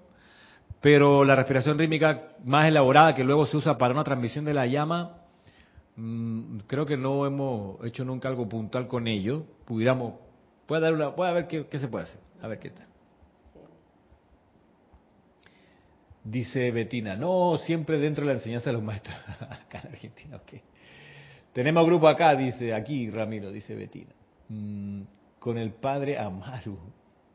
pero 0.81 1.23
la 1.23 1.35
respiración 1.35 1.77
rítmica 1.77 2.29
más 2.43 2.67
elaborada 2.67 3.13
que 3.13 3.23
luego 3.23 3.45
se 3.45 3.57
usa 3.57 3.77
para 3.77 3.93
una 3.93 4.03
transmisión 4.03 4.45
de 4.45 4.55
la 4.55 4.65
llama, 4.65 5.23
Mm, 5.95 6.59
creo 6.65 6.85
que 6.85 6.97
no 6.97 7.25
hemos 7.25 7.83
hecho 7.85 8.03
nunca 8.03 8.27
algo 8.27 8.49
puntual 8.49 8.87
con 8.87 9.07
ello. 9.07 9.45
Pudiéramos, 9.65 10.15
puede 10.65 10.81
dar 10.81 10.93
una, 10.93 11.15
puede 11.15 11.33
ver 11.33 11.47
qué, 11.47 11.77
se 11.77 11.87
puede 11.87 12.05
hacer, 12.05 12.19
a 12.41 12.47
ver 12.47 12.59
qué 12.59 12.69
tal. 12.71 12.87
Dice 16.23 16.71
Betina, 16.71 17.15
no, 17.15 17.57
siempre 17.65 17.99
dentro 17.99 18.25
de 18.25 18.33
la 18.33 18.39
enseñanza 18.39 18.69
de 18.69 18.73
los 18.73 18.83
maestros. 18.83 19.15
acá 19.39 19.81
en 19.83 19.89
Argentina, 19.89 20.37
ok. 20.37 20.61
Tenemos 21.51 21.85
grupo 21.85 22.07
acá, 22.07 22.35
dice, 22.35 22.73
aquí 22.73 23.09
Ramiro, 23.11 23.51
dice 23.51 23.75
Betina. 23.75 24.13
Mm, 24.49 25.01
con 25.43 25.57
el 25.57 25.73
padre 25.73 26.17
Amaru. 26.17 26.79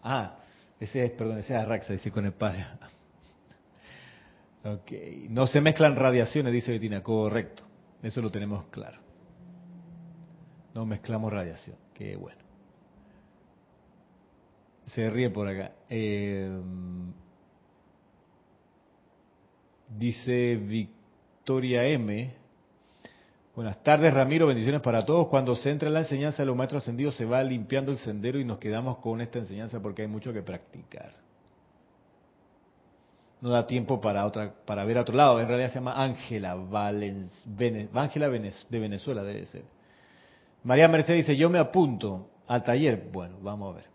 Ah, 0.02 0.38
ese 0.80 1.04
es, 1.04 1.10
perdón, 1.10 1.36
ese 1.40 1.52
es 1.52 1.60
Arraxa, 1.60 1.92
dice 1.92 2.10
con 2.10 2.24
el 2.24 2.32
padre. 2.32 2.64
ok, 4.64 5.28
no 5.28 5.46
se 5.46 5.60
mezclan 5.60 5.94
radiaciones, 5.94 6.50
dice 6.50 6.72
Betina, 6.72 7.02
correcto. 7.02 7.64
Eso 8.02 8.22
lo 8.22 8.30
tenemos 8.30 8.64
claro. 8.70 8.98
No 10.72 10.86
mezclamos 10.86 11.30
radiación. 11.30 11.76
Qué 11.92 12.16
bueno. 12.16 12.40
Se 14.86 15.10
ríe 15.10 15.28
por 15.28 15.46
acá. 15.46 15.72
Eh, 15.90 16.50
dice 19.98 20.56
Victoria 20.56 21.84
M. 21.84 22.37
Buenas 23.58 23.82
tardes, 23.82 24.14
Ramiro. 24.14 24.46
Bendiciones 24.46 24.80
para 24.82 25.04
todos. 25.04 25.26
Cuando 25.26 25.56
se 25.56 25.68
entra 25.68 25.88
en 25.88 25.94
la 25.94 26.02
enseñanza 26.02 26.44
de 26.44 26.46
los 26.46 26.54
maestros 26.54 26.80
ascendidos, 26.80 27.16
se 27.16 27.24
va 27.24 27.42
limpiando 27.42 27.90
el 27.90 27.98
sendero 27.98 28.38
y 28.38 28.44
nos 28.44 28.58
quedamos 28.58 28.98
con 28.98 29.20
esta 29.20 29.40
enseñanza 29.40 29.82
porque 29.82 30.02
hay 30.02 30.06
mucho 30.06 30.32
que 30.32 30.42
practicar 30.42 31.10
no 33.40 33.48
da 33.50 33.66
tiempo 33.66 34.00
para 34.00 34.26
otra 34.26 34.54
para 34.64 34.84
ver 34.84 34.98
a 34.98 35.00
otro 35.00 35.16
lado. 35.16 35.40
En 35.40 35.48
realidad 35.48 35.70
se 35.70 35.74
llama 35.74 36.00
Ángela 36.00 36.56
Ángela 37.94 38.28
de 38.28 38.78
Venezuela 38.78 39.24
debe 39.24 39.46
ser. 39.46 39.64
María 40.62 40.86
Mercedes 40.86 41.26
dice, 41.26 41.36
yo 41.36 41.50
me 41.50 41.58
apunto 41.58 42.30
al 42.46 42.62
taller. 42.62 43.08
Bueno, 43.10 43.38
vamos 43.42 43.72
a 43.74 43.78
ver. 43.78 43.86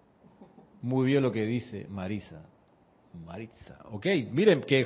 Muy 0.81 1.05
bien 1.05 1.23
lo 1.23 1.31
que 1.31 1.45
dice 1.45 1.87
Marisa. 1.89 2.41
Marisa. 3.25 3.77
Ok, 3.93 4.07
miren 4.29 4.59
que 4.59 4.85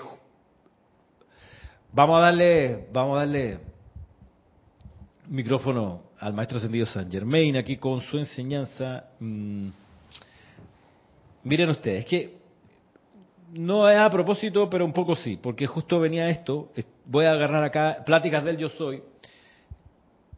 vamos 1.92 2.20
a 2.20 2.22
darle, 2.22 2.88
vamos 2.94 3.16
a 3.16 3.20
darle 3.22 3.77
micrófono 5.30 6.04
al 6.20 6.34
maestro 6.34 6.58
ascendido 6.58 6.86
San 6.86 7.10
Germain 7.12 7.56
aquí 7.58 7.78
con 7.78 8.02
su 8.02 8.18
enseñanza. 8.18 9.06
Mm, 9.20 9.70
miren 11.44 11.70
ustedes, 11.70 12.06
que 12.06 12.38
no 13.54 13.90
es 13.90 13.98
a 13.98 14.10
propósito, 14.10 14.70
pero 14.70 14.86
un 14.86 14.94
poco 14.94 15.16
sí, 15.16 15.38
porque 15.42 15.68
justo 15.68 16.00
venía 16.00 16.30
esto, 16.30 16.72
voy 17.06 17.26
a 17.26 17.32
agarrar 17.32 17.64
acá, 17.64 18.04
Pláticas 18.06 18.44
del 18.44 18.58
Yo 18.58 18.70
Soy, 18.70 19.02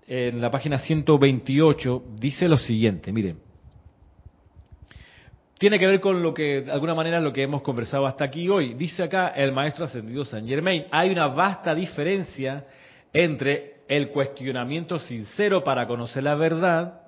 en 0.08 0.42
la 0.42 0.50
página 0.50 0.78
128, 0.80 2.04
dice 2.20 2.48
lo 2.48 2.58
siguiente, 2.58 3.12
miren, 3.12 3.38
tiene 5.60 5.78
que 5.78 5.88
ver 5.88 6.00
con 6.00 6.24
lo 6.24 6.34
que, 6.34 6.62
de 6.62 6.72
alguna 6.72 6.96
manera, 6.96 7.20
lo 7.20 7.34
que 7.34 7.44
hemos 7.44 7.62
conversado 7.62 8.08
hasta 8.08 8.24
aquí 8.24 8.48
hoy. 8.48 8.76
Dice 8.76 9.04
acá 9.04 9.28
el 9.28 9.52
maestro 9.52 9.86
ascendido 9.86 10.24
San 10.24 10.48
Germain, 10.48 10.86
hay 10.90 11.10
una 11.10 11.28
vasta 11.28 11.76
diferencia 11.76 12.66
entre 13.12 13.79
el 13.90 14.10
cuestionamiento 14.10 15.00
sincero 15.00 15.64
para 15.64 15.88
conocer 15.88 16.24
la 16.24 16.36
verdad 16.36 17.02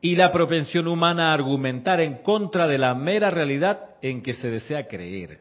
y 0.00 0.16
la 0.16 0.32
propensión 0.32 0.88
humana 0.88 1.30
a 1.30 1.34
argumentar 1.34 2.00
en 2.00 2.22
contra 2.22 2.66
de 2.66 2.78
la 2.78 2.94
mera 2.94 3.30
realidad 3.30 3.96
en 4.02 4.22
que 4.22 4.32
se 4.34 4.50
desea 4.50 4.88
creer. 4.88 5.40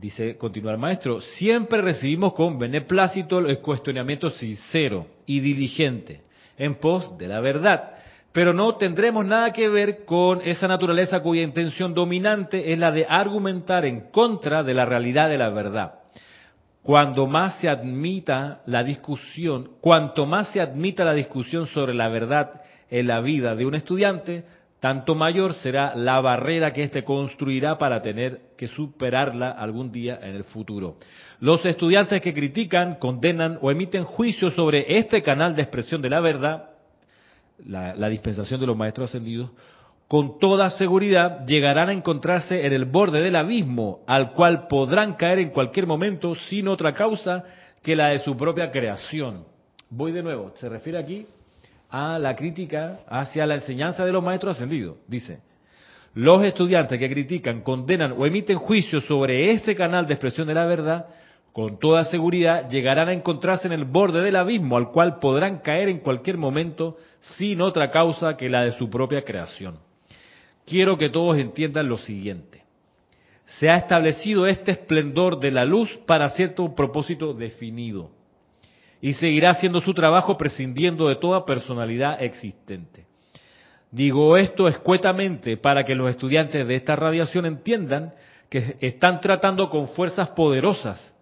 Dice, 0.00 0.38
continúa 0.38 0.72
el 0.72 0.78
maestro, 0.78 1.20
siempre 1.20 1.82
recibimos 1.82 2.32
con 2.32 2.58
beneplácito 2.58 3.38
el 3.38 3.58
cuestionamiento 3.60 4.30
sincero 4.30 5.06
y 5.26 5.40
diligente 5.40 6.22
en 6.56 6.76
pos 6.76 7.18
de 7.18 7.28
la 7.28 7.40
verdad, 7.40 7.96
pero 8.32 8.54
no 8.54 8.76
tendremos 8.76 9.26
nada 9.26 9.52
que 9.52 9.68
ver 9.68 10.06
con 10.06 10.40
esa 10.42 10.68
naturaleza 10.68 11.20
cuya 11.20 11.42
intención 11.42 11.92
dominante 11.92 12.72
es 12.72 12.78
la 12.78 12.92
de 12.92 13.04
argumentar 13.06 13.84
en 13.84 14.10
contra 14.10 14.62
de 14.62 14.72
la 14.72 14.86
realidad 14.86 15.28
de 15.28 15.38
la 15.38 15.50
verdad. 15.50 15.99
Cuando 16.82 17.26
más 17.26 17.60
se 17.60 17.68
admita 17.68 18.62
la 18.66 18.82
discusión, 18.82 19.72
cuanto 19.80 20.24
más 20.24 20.52
se 20.52 20.60
admita 20.60 21.04
la 21.04 21.12
discusión 21.12 21.66
sobre 21.66 21.94
la 21.94 22.08
verdad 22.08 22.62
en 22.88 23.06
la 23.06 23.20
vida 23.20 23.54
de 23.54 23.66
un 23.66 23.74
estudiante, 23.74 24.44
tanto 24.80 25.14
mayor 25.14 25.52
será 25.54 25.94
la 25.94 26.20
barrera 26.20 26.72
que 26.72 26.82
éste 26.82 27.04
construirá 27.04 27.76
para 27.76 28.00
tener 28.00 28.40
que 28.56 28.66
superarla 28.66 29.50
algún 29.50 29.92
día 29.92 30.18
en 30.22 30.34
el 30.34 30.44
futuro. 30.44 30.96
Los 31.38 31.64
estudiantes 31.66 32.22
que 32.22 32.32
critican, 32.32 32.94
condenan 32.94 33.58
o 33.60 33.70
emiten 33.70 34.04
juicios 34.04 34.54
sobre 34.54 34.98
este 34.98 35.22
canal 35.22 35.54
de 35.54 35.62
expresión 35.62 36.00
de 36.00 36.08
la 36.08 36.20
verdad, 36.20 36.70
la, 37.66 37.94
la 37.94 38.08
dispensación 38.08 38.58
de 38.58 38.66
los 38.66 38.76
maestros 38.76 39.10
ascendidos, 39.10 39.50
con 40.10 40.40
toda 40.40 40.70
seguridad 40.70 41.46
llegarán 41.46 41.88
a 41.88 41.92
encontrarse 41.92 42.66
en 42.66 42.72
el 42.72 42.84
borde 42.84 43.22
del 43.22 43.36
abismo, 43.36 44.00
al 44.08 44.32
cual 44.32 44.66
podrán 44.66 45.14
caer 45.14 45.38
en 45.38 45.50
cualquier 45.50 45.86
momento 45.86 46.34
sin 46.34 46.66
otra 46.66 46.94
causa 46.94 47.44
que 47.80 47.94
la 47.94 48.08
de 48.08 48.18
su 48.18 48.36
propia 48.36 48.72
creación. 48.72 49.44
Voy 49.88 50.10
de 50.10 50.24
nuevo, 50.24 50.52
se 50.56 50.68
refiere 50.68 50.98
aquí 50.98 51.28
a 51.90 52.18
la 52.18 52.34
crítica 52.34 53.02
hacia 53.08 53.46
la 53.46 53.54
enseñanza 53.54 54.04
de 54.04 54.10
los 54.10 54.20
maestros 54.20 54.56
ascendidos. 54.56 54.96
Dice, 55.06 55.42
los 56.14 56.42
estudiantes 56.42 56.98
que 56.98 57.08
critican, 57.08 57.60
condenan 57.60 58.16
o 58.18 58.26
emiten 58.26 58.58
juicios 58.58 59.04
sobre 59.04 59.52
este 59.52 59.76
canal 59.76 60.08
de 60.08 60.14
expresión 60.14 60.48
de 60.48 60.54
la 60.54 60.66
verdad, 60.66 61.06
con 61.52 61.78
toda 61.78 62.04
seguridad 62.06 62.68
llegarán 62.68 63.10
a 63.10 63.12
encontrarse 63.12 63.68
en 63.68 63.74
el 63.74 63.84
borde 63.84 64.22
del 64.22 64.34
abismo 64.34 64.76
al 64.76 64.90
cual 64.90 65.20
podrán 65.20 65.58
caer 65.58 65.88
en 65.88 66.00
cualquier 66.00 66.36
momento 66.36 66.96
sin 67.36 67.60
otra 67.60 67.92
causa 67.92 68.36
que 68.36 68.48
la 68.48 68.62
de 68.62 68.72
su 68.72 68.90
propia 68.90 69.22
creación. 69.22 69.88
Quiero 70.70 70.96
que 70.96 71.10
todos 71.10 71.36
entiendan 71.36 71.88
lo 71.88 71.98
siguiente. 71.98 72.62
Se 73.58 73.68
ha 73.68 73.74
establecido 73.74 74.46
este 74.46 74.70
esplendor 74.70 75.40
de 75.40 75.50
la 75.50 75.64
luz 75.64 75.90
para 76.06 76.30
cierto 76.30 76.72
propósito 76.76 77.34
definido 77.34 78.12
y 79.00 79.14
seguirá 79.14 79.50
haciendo 79.50 79.80
su 79.80 79.92
trabajo 79.94 80.38
prescindiendo 80.38 81.08
de 81.08 81.16
toda 81.16 81.44
personalidad 81.44 82.22
existente. 82.22 83.06
Digo 83.90 84.36
esto 84.36 84.68
escuetamente 84.68 85.56
para 85.56 85.82
que 85.82 85.96
los 85.96 86.08
estudiantes 86.08 86.68
de 86.68 86.76
esta 86.76 86.94
radiación 86.94 87.46
entiendan 87.46 88.14
que 88.48 88.76
están 88.80 89.20
tratando 89.20 89.70
con 89.70 89.88
fuerzas 89.88 90.28
poderosas 90.28 91.12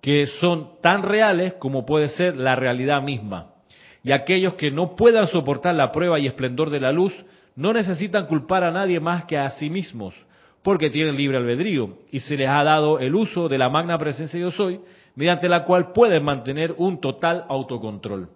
que 0.00 0.26
son 0.38 0.80
tan 0.80 1.02
reales 1.02 1.54
como 1.54 1.84
puede 1.84 2.10
ser 2.10 2.36
la 2.36 2.54
realidad 2.54 3.02
misma. 3.02 3.54
Y 4.04 4.12
aquellos 4.12 4.54
que 4.54 4.70
no 4.70 4.94
puedan 4.94 5.26
soportar 5.26 5.74
la 5.74 5.90
prueba 5.90 6.20
y 6.20 6.26
esplendor 6.28 6.70
de 6.70 6.78
la 6.78 6.92
luz 6.92 7.12
no 7.56 7.72
necesitan 7.72 8.26
culpar 8.26 8.64
a 8.64 8.70
nadie 8.70 9.00
más 9.00 9.24
que 9.24 9.38
a 9.38 9.50
sí 9.50 9.70
mismos, 9.70 10.14
porque 10.62 10.90
tienen 10.90 11.16
libre 11.16 11.36
albedrío 11.36 11.98
y 12.10 12.20
se 12.20 12.36
les 12.36 12.48
ha 12.48 12.64
dado 12.64 12.98
el 12.98 13.14
uso 13.14 13.48
de 13.48 13.58
la 13.58 13.68
magna 13.68 13.98
presencia 13.98 14.40
yo 14.40 14.50
soy 14.50 14.80
mediante 15.14 15.48
la 15.48 15.64
cual 15.64 15.92
pueden 15.92 16.24
mantener 16.24 16.74
un 16.78 17.00
total 17.00 17.44
autocontrol. 17.48 18.28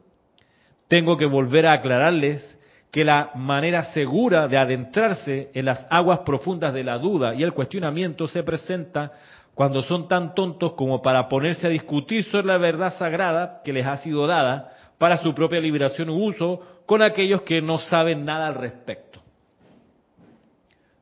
Tengo 0.89 1.16
que 1.16 1.27
volver 1.27 1.66
a 1.66 1.73
aclararles 1.73 2.59
que 2.91 3.05
la 3.05 3.31
manera 3.35 3.85
segura 3.85 4.49
de 4.49 4.57
adentrarse 4.57 5.51
en 5.53 5.64
las 5.66 5.87
aguas 5.91 6.21
profundas 6.21 6.73
de 6.73 6.85
la 6.85 6.99
duda 6.99 7.35
y 7.35 7.43
el 7.43 7.53
cuestionamiento 7.53 8.29
se 8.29 8.43
presenta 8.43 9.12
cuando 9.55 9.83
son 9.83 10.07
tan 10.07 10.35
tontos 10.35 10.75
como 10.75 11.03
para 11.03 11.29
ponerse 11.29 11.66
a 11.66 11.71
discutir 11.71 12.25
sobre 12.25 12.47
la 12.47 12.59
verdad 12.59 12.95
sagrada 12.95 13.61
que 13.64 13.73
les 13.73 13.87
ha 13.87 13.97
sido 13.97 14.27
dada 14.27 14.71
para 14.99 15.16
su 15.19 15.35
propia 15.35 15.61
liberación 15.61 16.11
u 16.11 16.27
uso 16.27 16.61
con 16.87 17.03
aquellos 17.03 17.43
que 17.43 17.61
no 17.61 17.79
saben 17.79 18.25
nada 18.25 18.49
al 18.49 18.55
respecto. 18.55 19.08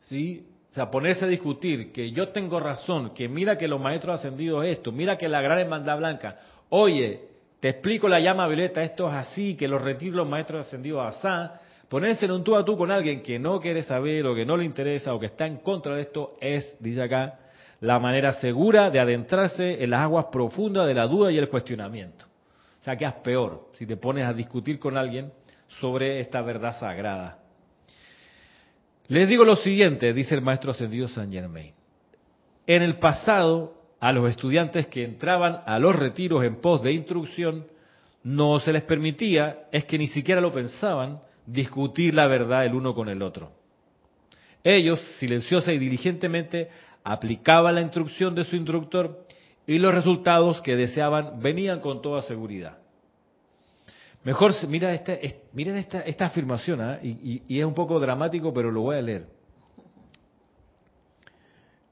¿Sí? 0.07 0.47
O 0.71 0.75
sea, 0.75 0.91
ponerse 0.91 1.25
a 1.25 1.29
discutir 1.29 1.93
que 1.93 2.11
yo 2.11 2.29
tengo 2.29 2.61
razón, 2.61 3.15
que 3.15 3.29
mira 3.29 3.57
que 3.57 3.69
los 3.69 3.81
maestros 3.81 4.21
ascendidos 4.21 4.65
esto, 4.65 4.93
mira 4.93 5.17
que 5.17 5.29
la 5.29 5.41
gran 5.41 5.59
hermandad 5.59 5.97
blanca, 5.97 6.37
oye, 6.69 7.21
te 7.61 7.71
explico 7.71 8.09
la 8.09 8.21
llama 8.21 8.47
violeta, 8.47 8.83
esto 8.83 9.09
es 9.09 9.15
así, 9.15 9.57
que 9.57 9.69
los 9.69 9.81
retiros 9.81 10.17
los 10.17 10.29
maestros 10.29 10.67
ascendidos 10.67 11.17
asá, 11.17 11.61
ponerse 11.89 12.27
en 12.27 12.33
un 12.33 12.45
tú 12.45 12.57
a 12.57 12.65
tú 12.65 12.77
con 12.77 12.91
alguien 12.91 13.23
que 13.23 13.39
no 13.39 13.59
quiere 13.61 13.83
saber 13.83 14.27
o 14.27 14.35
que 14.35 14.45
no 14.45 14.57
le 14.57 14.65
interesa 14.65 15.15
o 15.15 15.19
que 15.19 15.27
está 15.27 15.47
en 15.47 15.59
contra 15.59 15.95
de 15.95 16.03
esto 16.03 16.37
es, 16.41 16.77
dice 16.79 17.03
acá, 17.03 17.39
la 17.81 17.99
manera 17.99 18.33
segura 18.35 18.91
de 18.91 19.01
adentrarse 19.01 19.83
en 19.83 19.91
las 19.91 20.01
aguas 20.01 20.27
profundas 20.27 20.87
de 20.87 20.95
la 20.95 21.07
duda 21.07 21.33
y 21.33 21.39
el 21.39 21.49
cuestionamiento. 21.49 22.27
O 22.81 22.85
sea, 22.85 22.97
quedas 22.97 23.15
peor 23.15 23.69
si 23.75 23.87
te 23.87 23.97
pones 23.97 24.27
a 24.27 24.33
discutir 24.33 24.79
con 24.79 24.97
alguien 24.97 25.33
sobre 25.81 26.21
esta 26.21 26.43
verdad 26.43 26.79
sagrada. 26.79 27.46
Les 29.09 29.29
digo 29.29 29.45
lo 29.45 29.57
siguiente, 29.57 30.13
dice 30.13 30.35
el 30.35 30.43
maestro 30.43 30.73
ascendido 30.73 31.07
Saint 31.09 31.33
Germain. 31.33 31.73
En 32.67 32.83
el 32.83 32.99
pasado, 32.99 33.75
a 34.01 34.13
los 34.13 34.29
estudiantes 34.29 34.89
que 34.89 35.05
entraban 35.05 35.61
a 35.65 35.79
los 35.79 35.95
retiros 35.95 36.45
en 36.45 36.61
pos 36.61 36.83
de 36.83 36.93
instrucción, 36.93 37.67
no 38.25 38.59
se 38.59 38.73
les 38.73 38.83
permitía, 38.83 39.67
es 39.71 39.85
que 39.85 39.99
ni 39.99 40.09
siquiera 40.09 40.41
lo 40.41 40.51
pensaban, 40.51 41.21
discutir 41.47 42.15
la 42.15 42.27
verdad 42.27 42.67
el 42.67 42.75
uno 42.75 42.95
con 42.95 43.09
el 43.09 43.23
otro. 43.23 43.53
Ellos, 44.65 45.01
silenciosa 45.19 45.73
y 45.73 45.79
diligentemente, 45.79 46.69
aplicaba 47.05 47.71
la 47.71 47.83
instrucción 47.83 48.35
de 48.35 48.43
su 48.43 48.57
instructor 48.57 49.25
y 49.65 49.79
los 49.79 49.95
resultados 49.95 50.61
que 50.63 50.75
deseaban 50.75 51.41
venían 51.41 51.79
con 51.79 52.03
toda 52.03 52.23
seguridad. 52.23 52.79
Mejor, 54.27 54.53
mira 54.67 54.93
esta, 54.93 55.17
miren 55.53 55.77
esta, 55.77 56.01
esta 56.01 56.27
afirmación, 56.27 56.99
y, 57.01 57.45
y, 57.47 57.61
es 57.61 57.65
un 57.65 57.75
poco 57.75 58.01
dramático, 58.01 58.53
pero 58.53 58.73
lo 58.73 58.81
voy 58.81 58.97
a 58.97 59.01
leer. 59.01 59.29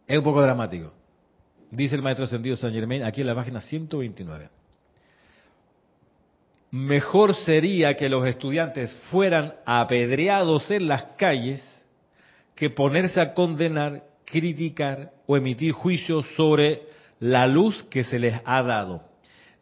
Es 0.05 0.19
un 0.19 0.25
poco 0.25 0.43
dramático. 0.43 0.93
Dice 1.71 1.95
el 1.95 2.03
maestro 2.03 2.25
ascendido 2.25 2.57
San 2.57 2.73
Germain 2.73 3.05
aquí 3.05 3.21
en 3.21 3.29
la 3.29 3.37
página 3.37 3.61
129. 3.61 4.49
Mejor 6.73 7.37
sería 7.37 7.95
que 7.95 8.09
los 8.09 8.27
estudiantes 8.27 8.93
fueran 9.13 9.55
apedreados 9.65 10.69
en 10.73 10.89
las 10.89 11.05
calles 11.17 11.63
que 12.57 12.69
ponerse 12.69 13.21
a 13.21 13.33
condenar 13.33 14.03
criticar 14.25 15.13
o 15.29 15.37
emitir 15.37 15.71
juicios 15.71 16.27
sobre 16.37 16.83
la 17.21 17.47
luz 17.47 17.85
que 17.85 18.03
se 18.03 18.19
les 18.19 18.35
ha 18.45 18.61
dado. 18.65 19.14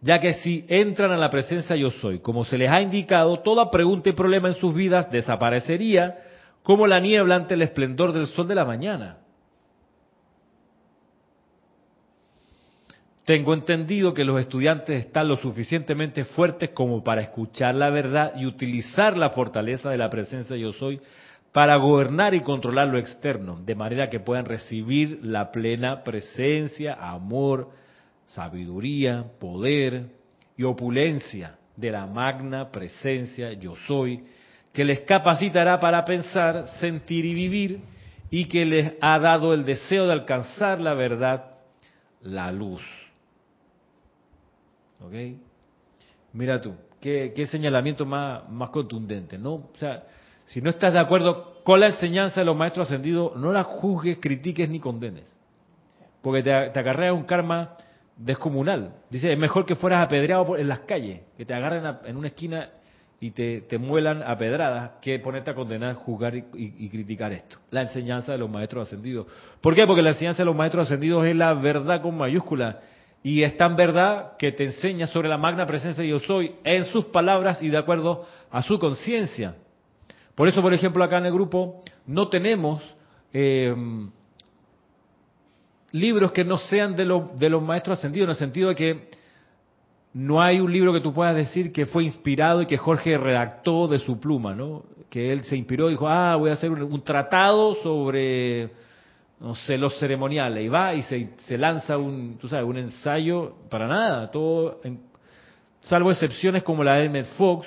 Ya 0.02 0.18
que 0.18 0.34
si 0.34 0.64
entran 0.68 1.12
a 1.12 1.16
la 1.16 1.30
presencia 1.30 1.76
yo 1.76 1.90
soy, 1.92 2.18
como 2.18 2.44
se 2.44 2.58
les 2.58 2.68
ha 2.68 2.82
indicado, 2.82 3.38
toda 3.38 3.70
pregunta 3.70 4.10
y 4.10 4.12
problema 4.12 4.48
en 4.48 4.54
sus 4.54 4.74
vidas 4.74 5.10
desaparecería 5.12 6.18
como 6.64 6.88
la 6.88 6.98
niebla 6.98 7.36
ante 7.36 7.54
el 7.54 7.62
esplendor 7.62 8.12
del 8.12 8.26
sol 8.26 8.48
de 8.48 8.56
la 8.56 8.64
mañana. 8.64 9.18
Tengo 13.24 13.54
entendido 13.54 14.12
que 14.12 14.24
los 14.24 14.40
estudiantes 14.40 15.06
están 15.06 15.28
lo 15.28 15.36
suficientemente 15.36 16.24
fuertes 16.24 16.70
como 16.70 17.04
para 17.04 17.22
escuchar 17.22 17.76
la 17.76 17.88
verdad 17.88 18.32
y 18.36 18.46
utilizar 18.46 19.16
la 19.16 19.30
fortaleza 19.30 19.90
de 19.90 19.98
la 19.98 20.10
presencia 20.10 20.56
yo 20.56 20.72
soy 20.72 21.00
para 21.52 21.76
gobernar 21.76 22.34
y 22.34 22.40
controlar 22.40 22.88
lo 22.88 22.98
externo, 22.98 23.60
de 23.64 23.76
manera 23.76 24.10
que 24.10 24.18
puedan 24.18 24.46
recibir 24.46 25.20
la 25.22 25.52
plena 25.52 26.02
presencia, 26.02 26.94
amor, 26.94 27.70
sabiduría, 28.26 29.24
poder 29.38 30.06
y 30.56 30.64
opulencia 30.64 31.56
de 31.76 31.90
la 31.90 32.06
magna 32.06 32.70
presencia 32.70 33.52
yo 33.52 33.74
soy, 33.86 34.24
que 34.72 34.84
les 34.84 35.00
capacitará 35.00 35.78
para 35.80 36.04
pensar, 36.04 36.68
sentir 36.80 37.24
y 37.24 37.34
vivir, 37.34 37.80
y 38.30 38.46
que 38.46 38.64
les 38.64 38.94
ha 39.00 39.18
dado 39.18 39.52
el 39.52 39.64
deseo 39.64 40.06
de 40.06 40.12
alcanzar 40.12 40.80
la 40.80 40.94
verdad, 40.94 41.56
la 42.22 42.50
luz. 42.50 42.82
¿Ok? 45.00 45.12
Mira 46.32 46.60
tú, 46.60 46.74
qué, 47.00 47.46
señalamiento 47.50 48.06
más, 48.06 48.48
más 48.48 48.70
contundente, 48.70 49.36
¿no? 49.36 49.54
O 49.54 49.72
sea, 49.78 50.04
si 50.46 50.62
no 50.62 50.70
estás 50.70 50.94
de 50.94 51.00
acuerdo 51.00 51.62
con 51.64 51.80
la 51.80 51.88
enseñanza 51.88 52.40
de 52.40 52.46
los 52.46 52.56
maestros 52.56 52.86
ascendidos, 52.86 53.36
no 53.36 53.52
la 53.52 53.64
juzgues, 53.64 54.18
critiques 54.20 54.68
ni 54.68 54.80
condenes. 54.80 55.30
Porque 56.22 56.42
te, 56.42 56.52
acarrea 56.52 57.12
un 57.12 57.24
karma 57.24 57.76
descomunal. 58.24 58.94
Dice, 59.10 59.32
es 59.32 59.38
mejor 59.38 59.66
que 59.66 59.74
fueras 59.74 60.04
apedreado 60.04 60.56
en 60.56 60.68
las 60.68 60.80
calles, 60.80 61.20
que 61.36 61.44
te 61.44 61.54
agarren 61.54 61.96
en 62.04 62.16
una 62.16 62.28
esquina 62.28 62.70
y 63.20 63.30
te, 63.30 63.78
muelan 63.78 64.22
a 64.24 64.36
pedradas, 64.36 64.92
que 65.00 65.18
ponerte 65.20 65.50
a 65.50 65.54
condenar, 65.54 65.94
juzgar 65.94 66.34
y, 66.34 66.88
criticar 66.88 67.32
esto. 67.32 67.56
La 67.70 67.82
enseñanza 67.82 68.32
de 68.32 68.38
los 68.38 68.50
maestros 68.50 68.88
ascendidos. 68.88 69.28
¿Por 69.60 69.76
qué? 69.76 69.86
Porque 69.86 70.02
la 70.02 70.10
enseñanza 70.10 70.42
de 70.42 70.46
los 70.46 70.56
maestros 70.56 70.86
ascendidos 70.86 71.24
es 71.26 71.36
la 71.36 71.54
verdad 71.54 72.02
con 72.02 72.16
mayúscula. 72.16 72.80
Y 73.22 73.44
es 73.44 73.56
tan 73.56 73.76
verdad 73.76 74.32
que 74.36 74.50
te 74.50 74.64
enseña 74.64 75.06
sobre 75.06 75.28
la 75.28 75.38
magna 75.38 75.66
presencia 75.66 76.02
de 76.02 76.08
yo 76.08 76.18
soy 76.18 76.56
en 76.64 76.84
sus 76.86 77.04
palabras 77.06 77.62
y 77.62 77.68
de 77.68 77.78
acuerdo 77.78 78.26
a 78.50 78.60
su 78.62 78.80
conciencia. 78.80 79.54
Por 80.34 80.48
eso, 80.48 80.60
por 80.60 80.74
ejemplo, 80.74 81.04
acá 81.04 81.18
en 81.18 81.26
el 81.26 81.32
grupo 81.32 81.80
no 82.06 82.28
tenemos 82.28 82.82
eh, 83.32 83.72
libros 85.92 86.32
que 86.32 86.44
no 86.44 86.58
sean 86.58 86.96
de, 86.96 87.04
de 87.36 87.48
los 87.48 87.62
maestros 87.62 87.98
ascendidos, 87.98 88.26
en 88.26 88.30
el 88.30 88.36
sentido 88.36 88.68
de 88.70 88.74
que 88.74 89.08
no 90.14 90.42
hay 90.42 90.60
un 90.60 90.70
libro 90.70 90.92
que 90.92 91.00
tú 91.00 91.12
puedas 91.12 91.34
decir 91.34 91.72
que 91.72 91.86
fue 91.86 92.04
inspirado 92.04 92.62
y 92.62 92.66
que 92.66 92.76
Jorge 92.76 93.16
redactó 93.16 93.88
de 93.88 93.98
su 93.98 94.20
pluma, 94.20 94.54
¿no? 94.54 94.84
Que 95.08 95.32
él 95.32 95.44
se 95.44 95.56
inspiró 95.56 95.88
y 95.88 95.92
dijo, 95.92 96.08
ah, 96.08 96.36
voy 96.36 96.50
a 96.50 96.54
hacer 96.54 96.70
un, 96.70 97.02
tratado 97.02 97.74
sobre, 97.76 98.70
no 99.40 99.54
sé, 99.54 99.78
los 99.78 99.98
ceremoniales. 99.98 100.64
Y 100.64 100.68
va 100.68 100.94
y 100.94 101.02
se, 101.02 101.30
se, 101.46 101.56
lanza 101.56 101.96
un, 101.96 102.36
tú 102.38 102.48
sabes, 102.48 102.66
un 102.66 102.76
ensayo 102.76 103.54
para 103.70 103.86
nada, 103.86 104.30
todo, 104.30 104.80
salvo 105.80 106.10
excepciones 106.10 106.62
como 106.62 106.84
la 106.84 106.96
de 106.96 107.06
Emmett 107.06 107.26
Fox, 107.36 107.66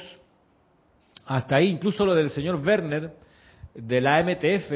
hasta 1.26 1.55
ahí, 1.55 1.69
incluso 1.69 2.05
lo 2.05 2.13
del 2.13 2.30
señor 2.30 2.61
Werner 2.63 3.11
de 3.73 4.01
la 4.01 4.21
MTF 4.21 4.71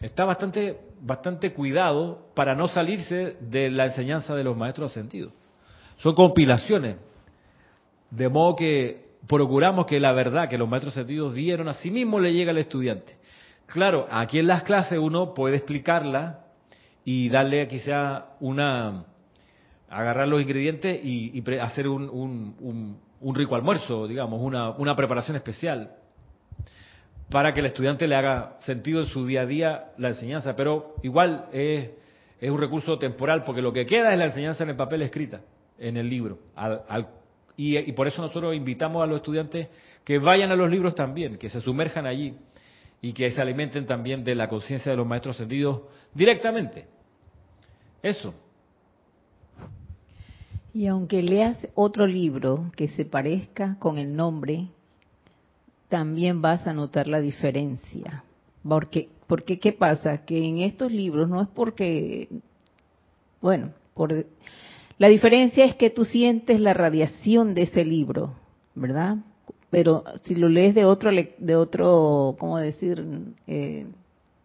está 0.00 0.24
bastante, 0.24 0.78
bastante 1.04 1.52
cuidado 1.52 2.28
para 2.34 2.54
no 2.54 2.66
salirse 2.66 3.36
de 3.40 3.70
la 3.70 3.86
enseñanza 3.86 4.34
de 4.34 4.42
los 4.42 4.56
maestros 4.56 4.90
ascendidos. 4.90 5.32
Son 5.98 6.14
compilaciones, 6.14 6.96
de 8.10 8.28
modo 8.28 8.56
que 8.56 9.04
procuramos 9.28 9.86
que 9.86 10.00
la 10.00 10.12
verdad 10.12 10.48
que 10.48 10.58
los 10.58 10.68
maestros 10.68 10.94
ascendidos 10.94 11.34
dieron 11.34 11.68
a 11.68 11.74
sí 11.74 11.90
mismo 11.90 12.18
le 12.18 12.32
llegue 12.32 12.50
al 12.50 12.58
estudiante. 12.58 13.16
Claro, 13.66 14.06
aquí 14.10 14.38
en 14.38 14.46
las 14.46 14.62
clases 14.62 14.98
uno 14.98 15.34
puede 15.34 15.56
explicarla 15.56 16.40
y 17.04 17.28
darle 17.28 17.68
quizá 17.68 18.26
una 18.40 19.04
agarrar 19.90 20.26
los 20.26 20.40
ingredientes 20.40 21.04
y, 21.04 21.42
hacer 21.60 21.86
un, 21.86 22.98
un 23.20 23.34
rico 23.34 23.54
almuerzo, 23.54 24.06
digamos, 24.06 24.40
una, 24.40 24.70
una 24.70 24.96
preparación 24.96 25.36
especial 25.36 25.90
para 27.30 27.52
que 27.52 27.60
el 27.60 27.66
estudiante 27.66 28.06
le 28.06 28.14
haga 28.14 28.58
sentido 28.60 29.00
en 29.00 29.06
su 29.06 29.26
día 29.26 29.42
a 29.42 29.46
día 29.46 29.84
la 29.98 30.08
enseñanza, 30.08 30.54
pero 30.54 30.94
igual 31.02 31.46
es, 31.52 31.90
es 32.40 32.50
un 32.50 32.60
recurso 32.60 32.98
temporal, 32.98 33.42
porque 33.44 33.62
lo 33.62 33.72
que 33.72 33.86
queda 33.86 34.12
es 34.12 34.18
la 34.18 34.26
enseñanza 34.26 34.64
en 34.64 34.70
el 34.70 34.76
papel 34.76 35.02
escrita, 35.02 35.40
en 35.78 35.96
el 35.96 36.08
libro. 36.08 36.38
y, 37.56 37.78
y, 37.78 37.92
por 37.92 38.06
eso 38.06 38.22
nosotros 38.22 38.54
invitamos 38.54 39.02
a 39.02 39.06
los 39.06 39.16
estudiantes 39.16 39.68
que 40.04 40.18
vayan 40.18 40.50
a 40.50 40.56
los 40.56 40.70
libros 40.70 40.94
también, 40.94 41.38
que 41.38 41.50
se 41.50 41.60
sumerjan 41.60 42.06
allí 42.06 42.36
y 43.00 43.12
que 43.12 43.30
se 43.30 43.40
alimenten 43.40 43.86
también 43.86 44.24
de 44.24 44.34
la 44.34 44.48
conciencia 44.48 44.92
de 44.92 44.96
los 44.96 45.06
maestros 45.06 45.36
ascendidos 45.36 45.82
directamente. 46.14 46.86
Eso, 48.02 48.34
y 50.74 50.88
aunque 50.88 51.22
leas 51.22 51.68
otro 51.76 52.04
libro 52.04 52.72
que 52.76 52.88
se 52.88 53.04
parezca 53.04 53.76
con 53.78 53.96
el 53.96 54.16
nombre, 54.16 54.66
también 55.94 56.42
vas 56.42 56.66
a 56.66 56.72
notar 56.72 57.06
la 57.06 57.20
diferencia. 57.20 58.24
Porque, 58.68 59.10
porque 59.28 59.60
¿qué 59.60 59.72
pasa? 59.72 60.24
Que 60.24 60.44
en 60.44 60.58
estos 60.58 60.90
libros 60.90 61.28
no 61.28 61.40
es 61.40 61.46
porque, 61.46 62.28
bueno, 63.40 63.70
por, 63.94 64.26
la 64.98 65.08
diferencia 65.08 65.64
es 65.64 65.76
que 65.76 65.90
tú 65.90 66.04
sientes 66.04 66.58
la 66.58 66.74
radiación 66.74 67.54
de 67.54 67.62
ese 67.62 67.84
libro, 67.84 68.34
¿verdad? 68.74 69.18
Pero 69.70 70.02
si 70.22 70.34
lo 70.34 70.48
lees 70.48 70.74
de 70.74 70.84
otro, 70.84 71.12
de 71.12 71.54
otro, 71.54 72.34
¿cómo 72.40 72.58
decir? 72.58 73.06
Eh, 73.46 73.86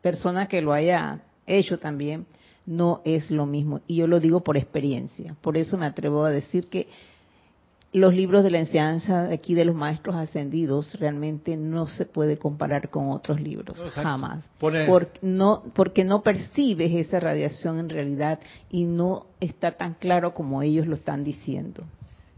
persona 0.04 0.48
que 0.48 0.62
lo 0.62 0.74
haya 0.74 1.24
hecho 1.48 1.80
también, 1.80 2.28
no 2.68 3.02
es 3.06 3.32
lo 3.32 3.48
mismo. 3.48 3.82
Y 3.88 3.96
yo 3.96 4.06
lo 4.06 4.20
digo 4.20 4.42
por 4.42 4.56
experiencia. 4.56 5.36
Por 5.42 5.58
eso 5.58 5.80
me 5.80 5.88
atrevo 5.88 6.26
a 6.26 6.30
decir 6.30 6.68
que 6.68 6.86
los 7.92 8.14
libros 8.14 8.44
de 8.44 8.52
la 8.52 8.60
enseñanza 8.60 9.24
de 9.24 9.34
aquí 9.34 9.56
de 9.56 9.66
los 9.66 9.76
maestros 9.76 10.16
ascendidos 10.16 10.94
realmente 11.00 11.58
no 11.58 11.88
se 11.88 12.06
puede 12.06 12.38
comparar 12.38 12.90
con 12.90 13.10
otros 13.10 13.42
libros, 13.42 13.78
jamás. 13.96 14.48
no, 15.22 15.64
porque 15.74 16.04
no 16.04 16.22
percibes 16.22 16.92
esa 16.94 17.20
radiación 17.20 17.80
en 17.80 17.90
realidad 17.90 18.40
y 18.70 18.84
no 18.84 19.26
está 19.40 19.72
tan 19.72 19.96
claro 19.96 20.34
como 20.34 20.62
ellos 20.62 20.86
lo 20.86 20.96
están 20.96 21.24
diciendo. 21.24 21.84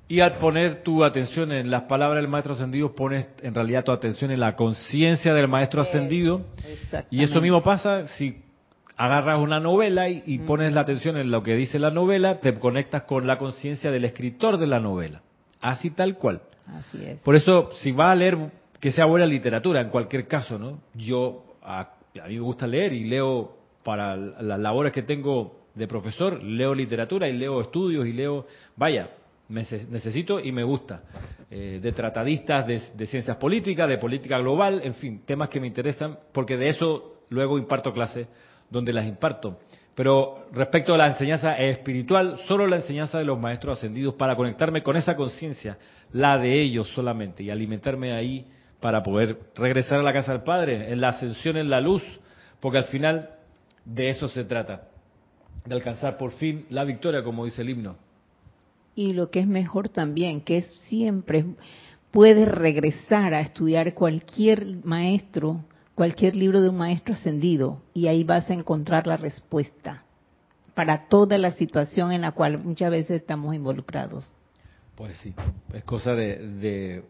Y 0.07 0.19
al 0.19 0.33
poner 0.33 0.83
tu 0.83 1.05
atención 1.05 1.53
en 1.53 1.71
las 1.71 1.83
palabras 1.83 2.21
del 2.21 2.29
maestro 2.29 2.53
ascendido, 2.53 2.93
pones 2.93 3.27
en 3.41 3.53
realidad 3.53 3.85
tu 3.85 3.93
atención 3.93 4.29
en 4.31 4.41
la 4.41 4.57
conciencia 4.57 5.33
del 5.33 5.47
maestro 5.47 5.81
ascendido. 5.81 6.41
Y 7.09 7.23
eso 7.23 7.39
mismo 7.39 7.63
pasa 7.63 8.07
si 8.07 8.41
agarras 8.97 9.39
una 9.39 9.61
novela 9.61 10.09
y, 10.09 10.39
pones 10.39 10.73
la 10.73 10.81
atención 10.81 11.15
en 11.15 11.31
lo 11.31 11.43
que 11.43 11.55
dice 11.55 11.79
la 11.79 11.91
novela, 11.91 12.41
te 12.41 12.53
conectas 12.55 13.03
con 13.03 13.25
la 13.25 13.37
conciencia 13.37 13.89
del 13.89 14.03
escritor 14.03 14.57
de 14.57 14.67
la 14.67 14.81
novela. 14.81 15.21
Así 15.61 15.91
tal 15.91 16.17
cual. 16.17 16.41
Así 16.67 17.03
es. 17.03 17.19
Por 17.19 17.35
eso, 17.35 17.69
si 17.75 17.91
va 17.91 18.11
a 18.11 18.15
leer, 18.15 18.37
que 18.79 18.91
sea 18.91 19.05
buena 19.05 19.25
literatura, 19.25 19.81
en 19.81 19.89
cualquier 19.89 20.27
caso, 20.27 20.57
¿no? 20.57 20.79
Yo, 20.95 21.55
a, 21.61 21.93
mí 22.27 22.35
me 22.35 22.39
gusta 22.39 22.67
leer 22.67 22.93
y 22.93 23.05
leo 23.05 23.57
para 23.83 24.15
las 24.15 24.59
labores 24.59 24.91
que 24.91 25.03
tengo 25.03 25.59
de 25.75 25.87
profesor, 25.87 26.43
leo 26.43 26.73
literatura 26.73 27.27
y 27.27 27.33
leo 27.33 27.61
estudios 27.61 28.05
y 28.05 28.13
leo, 28.13 28.45
vaya, 28.75 29.11
necesito 29.49 30.39
y 30.39 30.51
me 30.51 30.63
gusta. 30.63 31.03
Eh, 31.49 31.79
de 31.81 31.91
tratadistas 31.91 32.65
de, 32.65 32.81
de, 32.95 33.05
ciencias 33.05 33.37
políticas, 33.37 33.87
de 33.89 33.97
política 33.97 34.37
global, 34.39 34.81
en 34.83 34.93
fin, 34.95 35.21
temas 35.25 35.49
que 35.49 35.59
me 35.59 35.67
interesan, 35.67 36.17
porque 36.31 36.55
de 36.57 36.69
eso 36.69 37.23
luego 37.29 37.57
imparto 37.57 37.93
clases 37.93 38.27
donde 38.69 38.93
las 38.93 39.05
imparto. 39.05 39.59
Pero 39.95 40.45
respecto 40.53 40.93
a 40.93 40.97
la 40.97 41.07
enseñanza 41.07 41.57
espiritual, 41.57 42.37
solo 42.47 42.65
la 42.65 42.77
enseñanza 42.77 43.17
de 43.17 43.25
los 43.25 43.39
maestros 43.39 43.77
ascendidos 43.77 44.15
para 44.15 44.35
conectarme 44.35 44.83
con 44.83 44.95
esa 44.95 45.15
conciencia, 45.15 45.77
la 46.13 46.37
de 46.37 46.61
ellos 46.61 46.87
solamente, 46.93 47.43
y 47.43 47.49
alimentarme 47.49 48.13
ahí 48.13 48.45
para 48.79 49.03
poder 49.03 49.37
regresar 49.55 49.99
a 49.99 50.03
la 50.03 50.13
casa 50.13 50.31
del 50.31 50.43
Padre, 50.43 50.91
en 50.91 51.01
la 51.01 51.09
ascensión 51.09 51.57
en 51.57 51.69
la 51.69 51.81
luz, 51.81 52.03
porque 52.59 52.77
al 52.77 52.85
final 52.85 53.31
de 53.85 54.09
eso 54.09 54.27
se 54.27 54.45
trata, 54.45 54.87
de 55.65 55.75
alcanzar 55.75 56.17
por 56.17 56.31
fin 56.31 56.65
la 56.69 56.83
victoria, 56.83 57.23
como 57.23 57.45
dice 57.45 57.61
el 57.61 57.69
himno. 57.69 57.97
Y 58.95 59.13
lo 59.13 59.29
que 59.29 59.39
es 59.39 59.47
mejor 59.47 59.89
también, 59.89 60.41
que 60.41 60.61
siempre 60.61 61.45
puedes 62.11 62.49
regresar 62.49 63.33
a 63.33 63.41
estudiar 63.41 63.93
cualquier 63.93 64.83
maestro 64.83 65.63
cualquier 66.01 66.35
libro 66.35 66.63
de 66.63 66.69
un 66.69 66.77
maestro 66.77 67.13
ascendido 67.13 67.83
y 67.93 68.07
ahí 68.07 68.23
vas 68.23 68.49
a 68.49 68.55
encontrar 68.55 69.05
la 69.05 69.17
respuesta 69.17 70.03
para 70.73 71.07
toda 71.07 71.37
la 71.37 71.51
situación 71.51 72.11
en 72.11 72.21
la 72.21 72.31
cual 72.31 72.57
muchas 72.57 72.89
veces 72.89 73.21
estamos 73.21 73.53
involucrados. 73.53 74.27
Pues 74.95 75.15
sí, 75.17 75.31
es 75.71 75.83
cosa 75.83 76.15
de, 76.15 77.03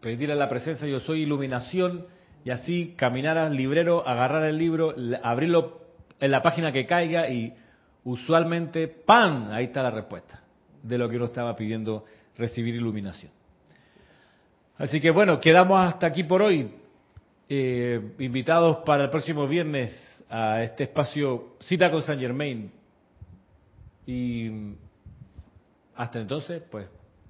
pedir 0.00 0.32
a 0.32 0.34
la 0.34 0.48
presencia 0.48 0.88
yo 0.88 0.98
soy 0.98 1.22
iluminación 1.22 2.06
y 2.44 2.50
así 2.50 2.94
caminar 2.96 3.38
al 3.38 3.56
librero, 3.56 4.04
agarrar 4.08 4.42
el 4.42 4.58
libro, 4.58 4.92
abrirlo 5.22 5.82
en 6.18 6.32
la 6.32 6.42
página 6.42 6.72
que 6.72 6.84
caiga 6.84 7.30
y 7.30 7.54
usualmente 8.02 8.88
¡pam! 8.88 9.52
Ahí 9.52 9.66
está 9.66 9.84
la 9.84 9.92
respuesta 9.92 10.42
de 10.82 10.98
lo 10.98 11.08
que 11.08 11.14
uno 11.14 11.26
estaba 11.26 11.54
pidiendo 11.54 12.06
recibir 12.36 12.74
iluminación. 12.74 13.30
Así 14.78 15.00
que 15.00 15.12
bueno, 15.12 15.38
quedamos 15.38 15.86
hasta 15.86 16.08
aquí 16.08 16.24
por 16.24 16.42
hoy. 16.42 16.85
Eh, 17.48 18.14
invitados 18.18 18.78
para 18.84 19.04
el 19.04 19.10
próximo 19.10 19.46
viernes 19.46 19.94
a 20.28 20.62
este 20.64 20.84
espacio 20.84 21.56
Cita 21.60 21.90
con 21.90 22.02
San 22.02 22.18
Germain. 22.18 22.72
Y 24.06 24.50
hasta 25.94 26.20
entonces, 26.20 26.62
pues, 26.70 26.88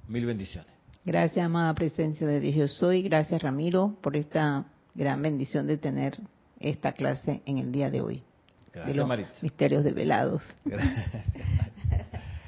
mil 0.09 0.25
bendiciones. 0.25 0.71
Gracias, 1.05 1.45
amada 1.45 1.75
presencia 1.75 2.27
de 2.27 2.41
Dios. 2.41 2.55
Yo 2.55 2.69
soy. 2.69 3.03
Gracias, 3.03 3.43
Ramiro, 3.43 3.97
por 4.01 4.17
esta 4.17 4.65
gran 4.95 5.21
bendición 5.23 5.67
de 5.67 5.77
tener 5.77 6.19
esta 6.59 6.93
clase 6.93 7.43
en 7.45 7.59
el 7.59 7.71
día 7.71 7.91
de 7.91 8.01
hoy. 8.01 8.23
Gracias, 8.73 8.97
de 8.97 9.17
los 9.17 9.43
misterios 9.43 9.85
develados. 9.85 10.43
Gracias. 10.65 11.07